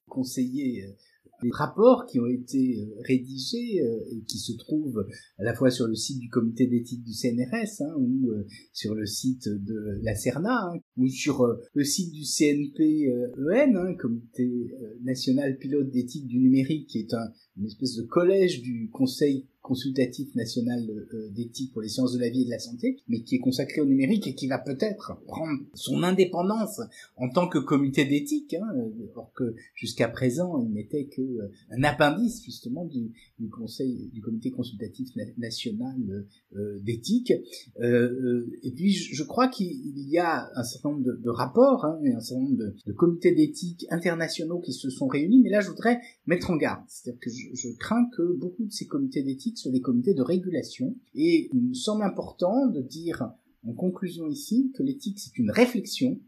conseiller 0.08 0.96
des 1.42 1.50
rapports 1.50 2.06
qui 2.06 2.20
ont 2.20 2.26
été 2.26 2.80
euh, 2.80 3.02
rédigés 3.06 3.82
euh, 3.82 3.98
et 4.12 4.22
qui 4.22 4.38
se 4.38 4.52
trouvent 4.56 5.06
à 5.38 5.44
la 5.44 5.54
fois 5.54 5.70
sur 5.70 5.86
le 5.86 5.94
site 5.94 6.18
du 6.20 6.28
comité 6.28 6.66
d'éthique 6.66 7.02
du 7.02 7.12
CNRS 7.12 7.82
hein, 7.82 7.94
ou 7.98 8.30
euh, 8.30 8.46
sur 8.72 8.94
le 8.94 9.06
site 9.06 9.48
de 9.48 10.00
la 10.02 10.14
CERNA 10.14 10.72
hein, 10.72 10.78
ou 10.96 11.08
sur 11.08 11.46
le 11.74 11.84
site 11.84 12.12
du 12.12 12.24
CNP-EN, 12.24 13.76
hein, 13.76 13.94
comité 13.94 14.70
national 15.02 15.58
pilote 15.58 15.90
d'éthique 15.90 16.26
du 16.26 16.38
numérique, 16.38 16.88
qui 16.88 17.00
est 17.00 17.14
un, 17.14 17.32
une 17.56 17.66
espèce 17.66 17.96
de 17.96 18.02
collège 18.02 18.62
du 18.62 18.88
Conseil 18.90 19.46
consultatif 19.62 20.34
national 20.34 20.84
euh, 21.14 21.28
d'éthique 21.30 21.72
pour 21.72 21.82
les 21.82 21.88
sciences 21.88 22.12
de 22.12 22.18
la 22.18 22.28
vie 22.28 22.42
et 22.42 22.44
de 22.44 22.50
la 22.50 22.58
santé, 22.58 22.98
mais 23.08 23.22
qui 23.22 23.36
est 23.36 23.38
consacré 23.38 23.80
au 23.80 23.86
numérique 23.86 24.26
et 24.26 24.34
qui 24.34 24.48
va 24.48 24.58
peut-être 24.58 25.16
prendre 25.26 25.60
son 25.74 26.02
indépendance 26.02 26.80
en 27.16 27.28
tant 27.28 27.48
que 27.48 27.58
comité 27.58 28.04
d'éthique, 28.04 28.54
hein, 28.54 28.66
alors 29.12 29.32
que 29.34 29.54
jusqu'à 29.74 30.08
présent 30.08 30.58
il 30.58 30.72
n'était 30.72 31.06
que 31.06 31.22
euh, 31.22 31.50
un 31.70 31.84
appendice 31.84 32.42
justement 32.42 32.84
du, 32.84 33.12
conseil 33.50 34.10
du 34.12 34.20
comité 34.20 34.50
consultatif 34.50 35.08
national 35.38 36.26
euh, 36.56 36.78
d'éthique. 36.80 37.30
et 37.30 38.72
puis 38.74 38.92
je, 38.92 39.22
crois 39.22 39.48
qu'il 39.48 39.98
y 40.08 40.18
a 40.18 40.50
un 40.54 40.64
certain 40.64 40.90
nombre 40.90 41.04
de, 41.04 41.12
de 41.22 41.30
rapports 41.30 41.84
hein, 41.84 42.00
et 42.04 42.12
un 42.12 42.20
certain 42.20 42.42
nombre 42.42 42.56
de, 42.56 42.74
de 42.86 42.92
comités 42.92 43.32
d'éthique 43.32 43.86
internationaux 43.90 44.58
qui 44.58 44.72
se 44.72 44.90
sont 44.90 45.06
réunis, 45.06 45.40
mais 45.40 45.50
là 45.50 45.60
je 45.60 45.68
voudrais 45.68 46.00
mettre 46.26 46.50
en 46.50 46.56
garde, 46.56 46.82
c'est-à-dire 46.88 47.20
que 47.20 47.30
je, 47.30 47.48
je 47.54 47.68
crains 47.78 48.08
que 48.16 48.36
beaucoup 48.36 48.64
de 48.64 48.72
ces 48.72 48.86
comités 48.86 49.22
d'éthique 49.22 49.51
sur 49.56 49.70
les 49.70 49.80
comités 49.80 50.14
de 50.14 50.22
régulation. 50.22 50.96
Et 51.14 51.50
il 51.52 51.68
me 51.68 51.74
semble 51.74 52.02
important 52.02 52.66
de 52.66 52.80
dire 52.80 53.32
en 53.66 53.72
conclusion 53.72 54.28
ici 54.28 54.72
que 54.74 54.82
l'éthique 54.82 55.18
c'est 55.18 55.38
une 55.38 55.50
réflexion, 55.50 56.18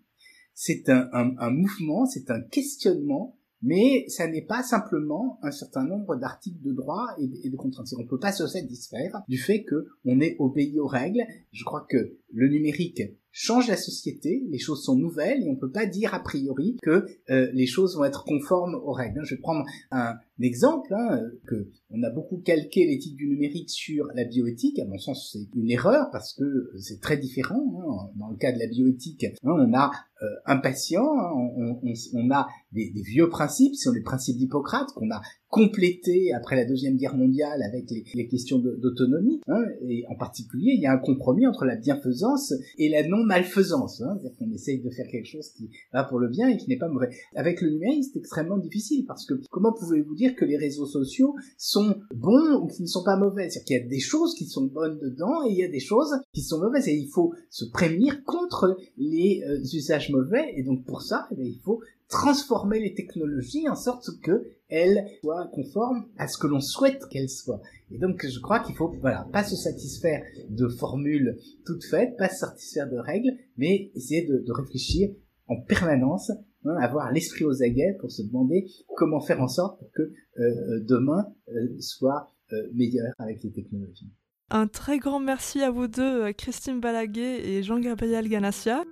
c'est 0.54 0.88
un, 0.88 1.50
mouvement, 1.50 2.06
c'est 2.06 2.30
un 2.30 2.40
questionnement, 2.40 3.36
mais 3.60 4.04
ça 4.08 4.28
n'est 4.28 4.44
pas 4.44 4.62
simplement 4.62 5.38
un 5.42 5.50
certain 5.50 5.84
nombre 5.84 6.16
d'articles 6.16 6.62
de 6.62 6.72
droit 6.72 7.06
et 7.18 7.50
de, 7.50 7.56
contraintes. 7.56 7.88
On 7.98 8.02
ne 8.02 8.08
peut 8.08 8.18
pas 8.18 8.30
se 8.30 8.46
satisfaire 8.46 9.22
du 9.26 9.38
fait 9.38 9.64
que 9.64 9.86
on 10.04 10.20
est 10.20 10.36
obéi 10.38 10.78
aux 10.78 10.86
règles. 10.86 11.24
Je 11.50 11.64
crois 11.64 11.86
que 11.88 12.18
le 12.32 12.48
numérique 12.48 13.02
change 13.32 13.66
la 13.66 13.76
société, 13.76 14.44
les 14.48 14.58
choses 14.58 14.84
sont 14.84 14.94
nouvelles 14.94 15.42
et 15.42 15.48
on 15.48 15.56
peut 15.56 15.72
pas 15.72 15.86
dire 15.86 16.14
a 16.14 16.20
priori 16.20 16.76
que 16.82 17.04
euh, 17.30 17.50
les 17.52 17.66
choses 17.66 17.96
vont 17.96 18.04
être 18.04 18.24
conformes 18.24 18.76
aux 18.76 18.92
règles. 18.92 19.24
Je 19.24 19.34
vais 19.34 19.40
prendre 19.40 19.64
un 19.90 20.14
exemple 20.42 20.92
hein, 20.94 21.20
que 21.46 21.68
on 21.90 22.02
a 22.02 22.10
beaucoup 22.10 22.38
calqué 22.38 22.86
l'éthique 22.86 23.16
du 23.16 23.28
numérique 23.28 23.70
sur 23.70 24.06
la 24.14 24.24
bioéthique. 24.24 24.78
À 24.80 24.84
mon 24.84 24.98
sens, 24.98 25.30
c'est 25.32 25.56
une 25.56 25.70
erreur 25.70 26.10
parce 26.10 26.32
que 26.34 26.72
c'est 26.78 27.00
très 27.00 27.16
différent. 27.16 27.54
Hein. 27.56 28.10
Dans 28.16 28.30
le 28.30 28.36
cas 28.36 28.52
de 28.52 28.58
la 28.58 28.66
bioéthique, 28.66 29.24
hein, 29.24 29.30
on 29.44 29.72
a 29.74 29.90
euh, 30.22 30.26
un 30.46 30.56
patient, 30.58 31.04
on, 31.04 31.80
on, 31.82 31.92
on, 32.14 32.30
a 32.30 32.48
des, 32.72 32.92
vieux 33.04 33.28
principes, 33.28 33.74
ce 33.74 33.90
sont 33.90 33.94
les 33.94 34.02
principes 34.02 34.36
d'Hippocrate 34.36 34.88
qu'on 34.94 35.10
a 35.10 35.20
complété 35.48 36.32
après 36.32 36.56
la 36.56 36.64
deuxième 36.64 36.96
guerre 36.96 37.16
mondiale 37.16 37.62
avec 37.62 37.88
les, 37.90 38.04
les 38.14 38.26
questions 38.26 38.58
d'autonomie. 38.58 39.40
et 39.86 40.04
en 40.08 40.16
particulier, 40.16 40.72
il 40.74 40.80
y 40.80 40.86
a 40.86 40.92
un 40.92 40.98
compromis 40.98 41.46
entre 41.46 41.64
la 41.64 41.76
bienfaisance 41.76 42.54
et 42.78 42.88
la 42.88 43.06
non 43.06 43.24
malfaisance. 43.24 44.00
Hein, 44.00 44.16
C'est-à-dire 44.18 44.38
qu'on 44.38 44.52
essaye 44.52 44.80
de 44.80 44.90
faire 44.90 45.06
quelque 45.06 45.28
chose 45.28 45.50
qui 45.50 45.70
va 45.92 46.04
pour 46.04 46.18
le 46.18 46.28
bien 46.28 46.48
et 46.48 46.56
qui 46.56 46.68
n'est 46.68 46.78
pas 46.78 46.88
mauvais. 46.88 47.10
Avec 47.36 47.60
le 47.60 47.70
numérique, 47.70 48.04
c'est 48.12 48.18
extrêmement 48.18 48.58
difficile 48.58 49.04
parce 49.06 49.26
que 49.26 49.34
comment 49.50 49.72
pouvez-vous 49.72 50.14
dire 50.14 50.23
que 50.32 50.44
les 50.44 50.56
réseaux 50.56 50.86
sociaux 50.86 51.34
sont 51.58 51.96
bons 52.14 52.54
ou 52.56 52.66
qu'ils 52.66 52.82
ne 52.82 52.88
sont 52.88 53.04
pas 53.04 53.16
mauvais. 53.16 53.50
C'est-à-dire 53.50 53.64
qu'il 53.64 53.76
y 53.76 53.80
a 53.80 53.88
des 53.88 54.00
choses 54.00 54.34
qui 54.34 54.46
sont 54.46 54.64
bonnes 54.64 54.98
dedans 54.98 55.44
et 55.46 55.50
il 55.50 55.58
y 55.58 55.64
a 55.64 55.68
des 55.68 55.80
choses 55.80 56.14
qui 56.32 56.42
sont 56.42 56.58
mauvaises. 56.58 56.88
Et 56.88 56.94
il 56.94 57.08
faut 57.08 57.34
se 57.50 57.64
prémunir 57.66 58.24
contre 58.24 58.76
les 58.96 59.42
euh, 59.46 59.58
usages 59.60 60.10
mauvais. 60.10 60.52
Et 60.56 60.62
donc 60.62 60.84
pour 60.84 61.02
ça, 61.02 61.28
eh 61.32 61.42
il 61.42 61.60
faut 61.62 61.80
transformer 62.08 62.80
les 62.80 62.94
technologies 62.94 63.68
en 63.68 63.76
sorte 63.76 64.08
que 64.22 64.44
elles 64.68 65.06
soient 65.22 65.48
conformes 65.52 66.06
à 66.16 66.28
ce 66.28 66.38
que 66.38 66.46
l'on 66.46 66.60
souhaite 66.60 67.06
qu'elles 67.10 67.30
soient. 67.30 67.60
Et 67.90 67.98
donc 67.98 68.26
je 68.26 68.40
crois 68.40 68.60
qu'il 68.60 68.74
faut 68.74 68.92
voilà 69.00 69.28
pas 69.32 69.44
se 69.44 69.56
satisfaire 69.56 70.22
de 70.48 70.68
formules 70.68 71.38
toutes 71.64 71.84
faites, 71.84 72.16
pas 72.16 72.28
se 72.28 72.40
satisfaire 72.40 72.88
de 72.88 72.98
règles, 72.98 73.36
mais 73.56 73.90
essayer 73.94 74.26
de 74.26 74.52
réfléchir 74.52 75.10
en 75.48 75.60
permanence, 75.60 76.32
hein, 76.64 76.76
avoir 76.80 77.12
l'esprit 77.12 77.44
aux 77.44 77.62
aguets 77.62 77.96
pour 78.00 78.10
se 78.10 78.22
demander 78.22 78.66
comment 78.96 79.20
faire 79.20 79.40
en 79.40 79.48
sorte 79.48 79.78
pour 79.78 79.90
que 79.92 80.02
euh, 80.02 80.80
demain 80.80 81.26
euh, 81.48 81.80
soit 81.80 82.32
euh, 82.52 82.56
meilleur 82.74 83.12
avec 83.18 83.42
les 83.42 83.52
technologies. 83.52 84.10
Un 84.50 84.66
très 84.66 84.98
grand 84.98 85.20
merci 85.20 85.62
à 85.62 85.70
vous 85.70 85.88
deux, 85.88 86.32
Christine 86.32 86.80
Balaguet 86.80 87.48
et 87.48 87.62
Jean-Gabriel 87.62 88.28
Ganassia. 88.28 88.84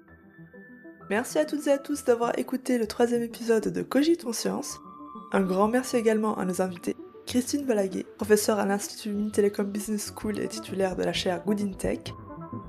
Merci 1.10 1.38
à 1.38 1.44
toutes 1.44 1.66
et 1.66 1.72
à 1.72 1.78
tous 1.78 2.04
d'avoir 2.04 2.38
écouté 2.38 2.78
le 2.78 2.86
troisième 2.86 3.22
épisode 3.22 3.68
de 3.68 3.82
Cogitons 3.82 4.32
Science. 4.32 4.78
Un 5.32 5.42
grand 5.42 5.68
merci 5.68 5.96
également 5.96 6.38
à 6.38 6.44
nos 6.44 6.62
invités 6.62 6.96
Christine 7.26 7.64
Balaguet, 7.64 8.04
professeure 8.16 8.58
à 8.58 8.66
l'Institut 8.66 9.30
Telecom 9.32 9.66
Business 9.66 10.12
School 10.14 10.38
et 10.38 10.48
titulaire 10.48 10.96
de 10.96 11.02
la 11.02 11.12
chaire 11.12 11.42
Good 11.44 11.60
in 11.60 11.72
Tech, 11.72 12.00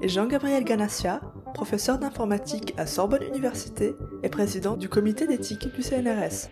et 0.02 0.08
Jean-Gabriel 0.08 0.64
Ganassia, 0.64 1.22
professeur 1.54 2.00
d'informatique 2.00 2.74
à 2.78 2.86
Sorbonne 2.86 3.24
Université 3.24 3.96
et 4.24 4.30
président 4.30 4.76
du 4.76 4.90
comité 4.90 5.28
d'éthique 5.28 5.74
du 5.74 5.82
CNRS. 5.82 6.50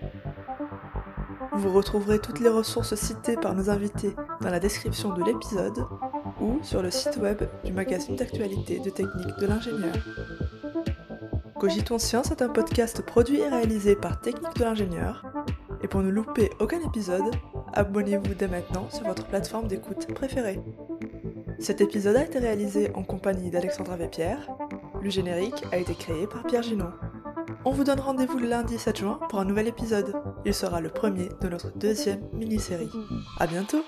Vous 1.54 1.74
retrouverez 1.74 2.20
toutes 2.20 2.40
les 2.40 2.50
ressources 2.50 2.96
citées 2.96 3.36
par 3.36 3.56
nos 3.56 3.70
invités 3.70 4.16
dans 4.42 4.50
la 4.50 4.60
description 4.60 5.14
de 5.14 5.24
l'épisode 5.24 5.86
ou 6.40 6.60
sur 6.64 6.82
le 6.82 6.92
site 6.92 7.18
web 7.18 7.44
du 7.66 7.74
magazine 7.74 8.16
d'actualité 8.16 8.80
de 8.80 8.90
technique 8.90 9.38
de 9.40 9.48
l'ingénieur. 9.48 9.96
Cogitons 11.60 12.00
Science 12.00 12.32
est 12.32 12.42
un 12.42 12.50
podcast 12.50 13.04
produit 13.04 13.40
et 13.40 13.48
réalisé 13.48 13.96
par 13.96 14.20
Technique 14.22 14.56
de 14.58 14.64
l'ingénieur. 14.64 15.26
Et 15.84 15.88
pour 15.88 16.02
ne 16.02 16.10
louper 16.10 16.50
aucun 16.60 16.80
épisode, 16.82 17.36
abonnez-vous 17.74 18.34
dès 18.34 18.48
maintenant 18.48 18.90
sur 18.90 19.06
votre 19.06 19.28
plateforme 19.28 19.68
d'écoute 19.68 20.08
préférée. 20.14 20.60
Cet 21.60 21.80
épisode 21.80 22.16
a 22.16 22.24
été 22.24 22.40
réalisé 22.40 22.92
en 22.96 23.04
compagnie 23.04 23.52
d'Alexandra 23.52 23.96
Vépierre. 23.96 24.50
Le 25.02 25.10
générique 25.10 25.64
a 25.72 25.78
été 25.78 25.96
créé 25.96 26.28
par 26.28 26.44
Pierre 26.44 26.62
Ginot. 26.62 26.92
On 27.66 27.72
vous 27.72 27.84
donne 27.84 28.00
rendez-vous 28.00 28.38
lundi 28.38 28.78
7 28.78 29.00
juin 29.00 29.20
pour 29.30 29.40
un 29.40 29.46
nouvel 29.46 29.68
épisode. 29.68 30.14
Il 30.46 30.54
sera 30.54 30.80
le 30.80 30.90
premier 30.90 31.30
de 31.42 31.50
notre 31.50 31.76
deuxième 31.76 32.22
mini-série. 32.34 32.92
A 33.40 33.48
bientôt 33.48 33.84